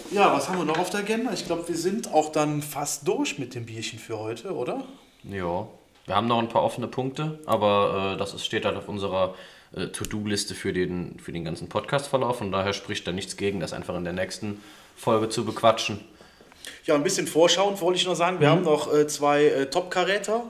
ja, 0.09 0.33
was 0.33 0.49
haben 0.49 0.57
wir 0.57 0.65
noch 0.65 0.79
auf 0.79 0.89
der 0.89 1.01
Agenda? 1.01 1.31
Ich 1.31 1.45
glaube, 1.45 1.67
wir 1.67 1.77
sind 1.77 2.11
auch 2.11 2.31
dann 2.31 2.63
fast 2.63 3.07
durch 3.07 3.37
mit 3.37 3.53
dem 3.53 3.67
Bierchen 3.67 3.99
für 3.99 4.17
heute, 4.17 4.55
oder? 4.55 4.83
Ja, 5.25 5.67
wir 6.07 6.15
haben 6.15 6.25
noch 6.25 6.39
ein 6.39 6.49
paar 6.49 6.63
offene 6.63 6.87
Punkte, 6.87 7.37
aber 7.45 8.13
äh, 8.15 8.17
das 8.17 8.33
ist, 8.33 8.43
steht 8.43 8.65
halt 8.65 8.77
auf 8.77 8.89
unserer 8.89 9.35
äh, 9.75 9.89
To-Do-Liste 9.89 10.55
für 10.55 10.73
den, 10.73 11.19
für 11.19 11.31
den 11.31 11.45
ganzen 11.45 11.69
Podcast-Verlauf. 11.69 12.39
Von 12.39 12.51
daher 12.51 12.73
spricht 12.73 13.05
da 13.05 13.11
nichts 13.11 13.37
gegen, 13.37 13.59
das 13.59 13.73
einfach 13.73 13.95
in 13.95 14.05
der 14.05 14.13
nächsten 14.13 14.59
Folge 14.95 15.29
zu 15.29 15.45
bequatschen. 15.45 15.99
Ja, 16.85 16.95
ein 16.95 17.03
bisschen 17.03 17.27
vorschauend 17.27 17.79
wollte 17.81 17.99
ich 17.99 18.05
noch 18.05 18.15
sagen. 18.15 18.39
Wir 18.39 18.49
haben 18.49 18.63
noch 18.63 18.93
äh, 18.93 19.07
zwei 19.07 19.45
äh, 19.45 19.65
Top-Karäter 19.67 20.43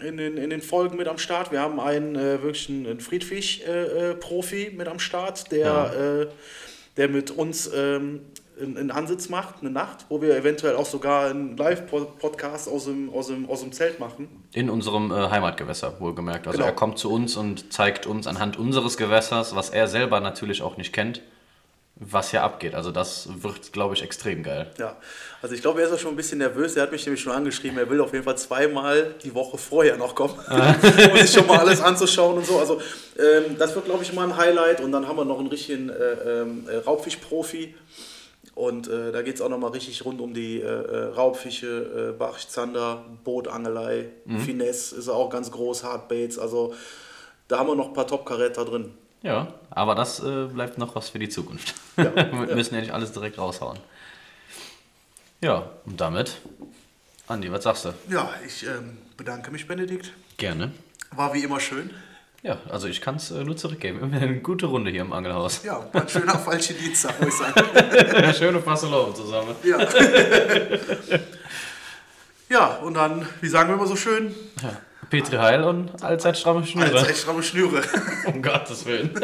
in 0.00 0.16
den, 0.16 0.36
in 0.36 0.50
den 0.50 0.62
Folgen 0.62 0.96
mit 0.96 1.08
am 1.08 1.18
Start. 1.18 1.52
Wir 1.52 1.60
haben 1.60 1.80
einen 1.80 2.16
äh, 2.16 2.42
wirklich 2.42 2.68
einen, 2.68 3.00
Friedfisch-Profi 3.00 4.72
mit 4.76 4.88
am 4.88 4.98
Start, 4.98 5.50
der, 5.52 6.26
äh, 6.26 6.26
der 6.96 7.08
mit 7.08 7.30
uns 7.30 7.70
ähm, 7.74 8.20
einen, 8.60 8.76
einen 8.76 8.90
Ansitz 8.90 9.28
macht, 9.28 9.56
eine 9.60 9.70
Nacht, 9.70 10.06
wo 10.08 10.20
wir 10.22 10.36
eventuell 10.36 10.76
auch 10.76 10.86
sogar 10.86 11.30
einen 11.30 11.56
Live-Podcast 11.56 12.68
aus 12.68 12.86
dem, 12.86 13.10
aus, 13.12 13.28
dem, 13.28 13.48
aus 13.48 13.60
dem 13.60 13.72
Zelt 13.72 14.00
machen. 14.00 14.28
In 14.52 14.70
unserem 14.70 15.10
äh, 15.10 15.14
Heimatgewässer, 15.30 16.00
wohlgemerkt. 16.00 16.46
Also 16.46 16.58
Genau. 16.58 16.68
er 16.68 16.74
kommt 16.74 16.98
zu 16.98 17.10
uns 17.10 17.36
und 17.36 17.72
zeigt 17.72 18.06
uns 18.06 18.26
anhand 18.26 18.58
unseres 18.58 18.96
Gewässers, 18.96 19.54
was 19.54 19.70
er 19.70 19.88
selber 19.88 20.20
natürlich 20.20 20.62
auch 20.62 20.76
nicht 20.76 20.92
kennt, 20.92 21.20
was 21.98 22.30
hier 22.30 22.42
abgeht. 22.42 22.74
Also 22.74 22.90
das 22.90 23.28
wird, 23.42 23.72
glaube 23.72 23.94
ich, 23.94 24.02
extrem 24.02 24.42
geil. 24.42 24.70
Ja, 24.78 24.96
also 25.40 25.54
ich 25.54 25.62
glaube, 25.62 25.80
er 25.80 25.88
ist 25.88 25.94
auch 25.94 25.98
schon 25.98 26.12
ein 26.12 26.16
bisschen 26.16 26.38
nervös. 26.38 26.76
Er 26.76 26.82
hat 26.82 26.92
mich 26.92 27.06
nämlich 27.06 27.22
schon 27.22 27.32
angeschrieben, 27.32 27.78
er 27.78 27.88
will 27.88 28.00
auf 28.02 28.12
jeden 28.12 28.24
Fall 28.24 28.36
zweimal 28.36 29.14
die 29.24 29.34
Woche 29.34 29.56
vorher 29.56 29.96
noch 29.96 30.14
kommen, 30.14 30.34
um 30.50 31.16
sich 31.16 31.32
schon 31.32 31.46
mal 31.46 31.58
alles 31.58 31.80
anzuschauen 31.80 32.36
und 32.36 32.46
so. 32.46 32.58
Also 32.58 32.80
ähm, 33.18 33.56
das 33.58 33.74
wird, 33.74 33.86
glaube 33.86 34.02
ich, 34.02 34.12
mal 34.12 34.28
ein 34.28 34.36
Highlight. 34.36 34.82
Und 34.82 34.92
dann 34.92 35.08
haben 35.08 35.16
wir 35.16 35.24
noch 35.24 35.38
einen 35.38 35.48
richtigen 35.48 35.88
äh, 35.88 35.92
ähm, 36.42 36.68
äh, 36.68 36.76
Raubfischprofi. 36.76 37.74
Und 38.54 38.88
äh, 38.88 39.12
da 39.12 39.22
geht 39.22 39.36
es 39.36 39.40
auch 39.40 39.48
nochmal 39.48 39.70
richtig 39.70 40.04
rund 40.04 40.20
um 40.20 40.34
die 40.34 40.60
äh, 40.60 40.64
äh, 40.64 41.04
Raubfische, 41.14 42.12
äh, 42.14 42.18
Barsch, 42.18 42.48
Zander, 42.48 43.04
Bootangelei, 43.22 44.08
Finesse 44.44 44.96
ist 44.96 45.08
auch 45.08 45.28
ganz 45.28 45.50
groß, 45.50 45.84
Hardbaits. 45.84 46.38
Also 46.38 46.74
da 47.48 47.58
haben 47.58 47.68
wir 47.68 47.74
noch 47.74 47.88
ein 47.88 47.92
paar 47.92 48.06
Top-Karäter 48.06 48.64
drin. 48.64 48.94
Ja, 49.26 49.48
aber 49.70 49.96
das 49.96 50.20
äh, 50.20 50.46
bleibt 50.46 50.78
noch 50.78 50.94
was 50.94 51.08
für 51.08 51.18
die 51.18 51.28
Zukunft. 51.28 51.74
Ja, 51.96 52.14
Wir 52.46 52.54
müssen 52.54 52.76
ja 52.76 52.80
nicht 52.80 52.92
alles 52.92 53.10
direkt 53.10 53.38
raushauen. 53.38 53.76
Ja, 55.40 55.68
und 55.84 56.00
damit, 56.00 56.36
Andi, 57.26 57.50
was 57.50 57.64
sagst 57.64 57.86
du? 57.86 57.94
Ja, 58.08 58.30
ich 58.46 58.64
ähm, 58.64 58.98
bedanke 59.16 59.50
mich, 59.50 59.66
Benedikt. 59.66 60.12
Gerne. 60.36 60.70
War 61.10 61.34
wie 61.34 61.42
immer 61.42 61.58
schön. 61.58 61.90
Ja, 62.44 62.58
also 62.68 62.86
ich 62.86 63.00
kann 63.00 63.16
es 63.16 63.32
äh, 63.32 63.42
nur 63.42 63.56
zurückgeben. 63.56 63.98
Immer 64.00 64.16
eine 64.16 64.38
gute 64.38 64.66
Runde 64.66 64.92
hier 64.92 65.00
im 65.00 65.12
Angelhaus. 65.12 65.64
Ja, 65.64 65.84
ein 65.92 66.08
schöner 66.08 66.38
falsche 66.38 66.74
Dienstag, 66.74 67.20
muss 67.20 67.34
ich 67.34 67.34
sagen. 67.34 68.34
Schöne 68.38 68.60
Fasselau 68.60 69.10
zusammen. 69.10 69.56
Ja. 69.64 69.78
ja, 72.48 72.76
und 72.76 72.94
dann, 72.94 73.26
wie 73.40 73.48
sagen 73.48 73.70
wir 73.70 73.74
immer 73.74 73.88
so 73.88 73.96
schön, 73.96 74.32
Petri 75.10 75.36
Heil 75.36 75.62
und 75.62 76.02
allzeit 76.02 76.36
stramme 76.36 76.64
Schnüre. 76.66 76.98
als 76.98 77.08
echt 77.08 77.18
stramme 77.20 77.42
Schnüre. 77.42 77.82
Um 78.26 78.42
Gottes 78.42 78.86
Willen. 78.86 79.10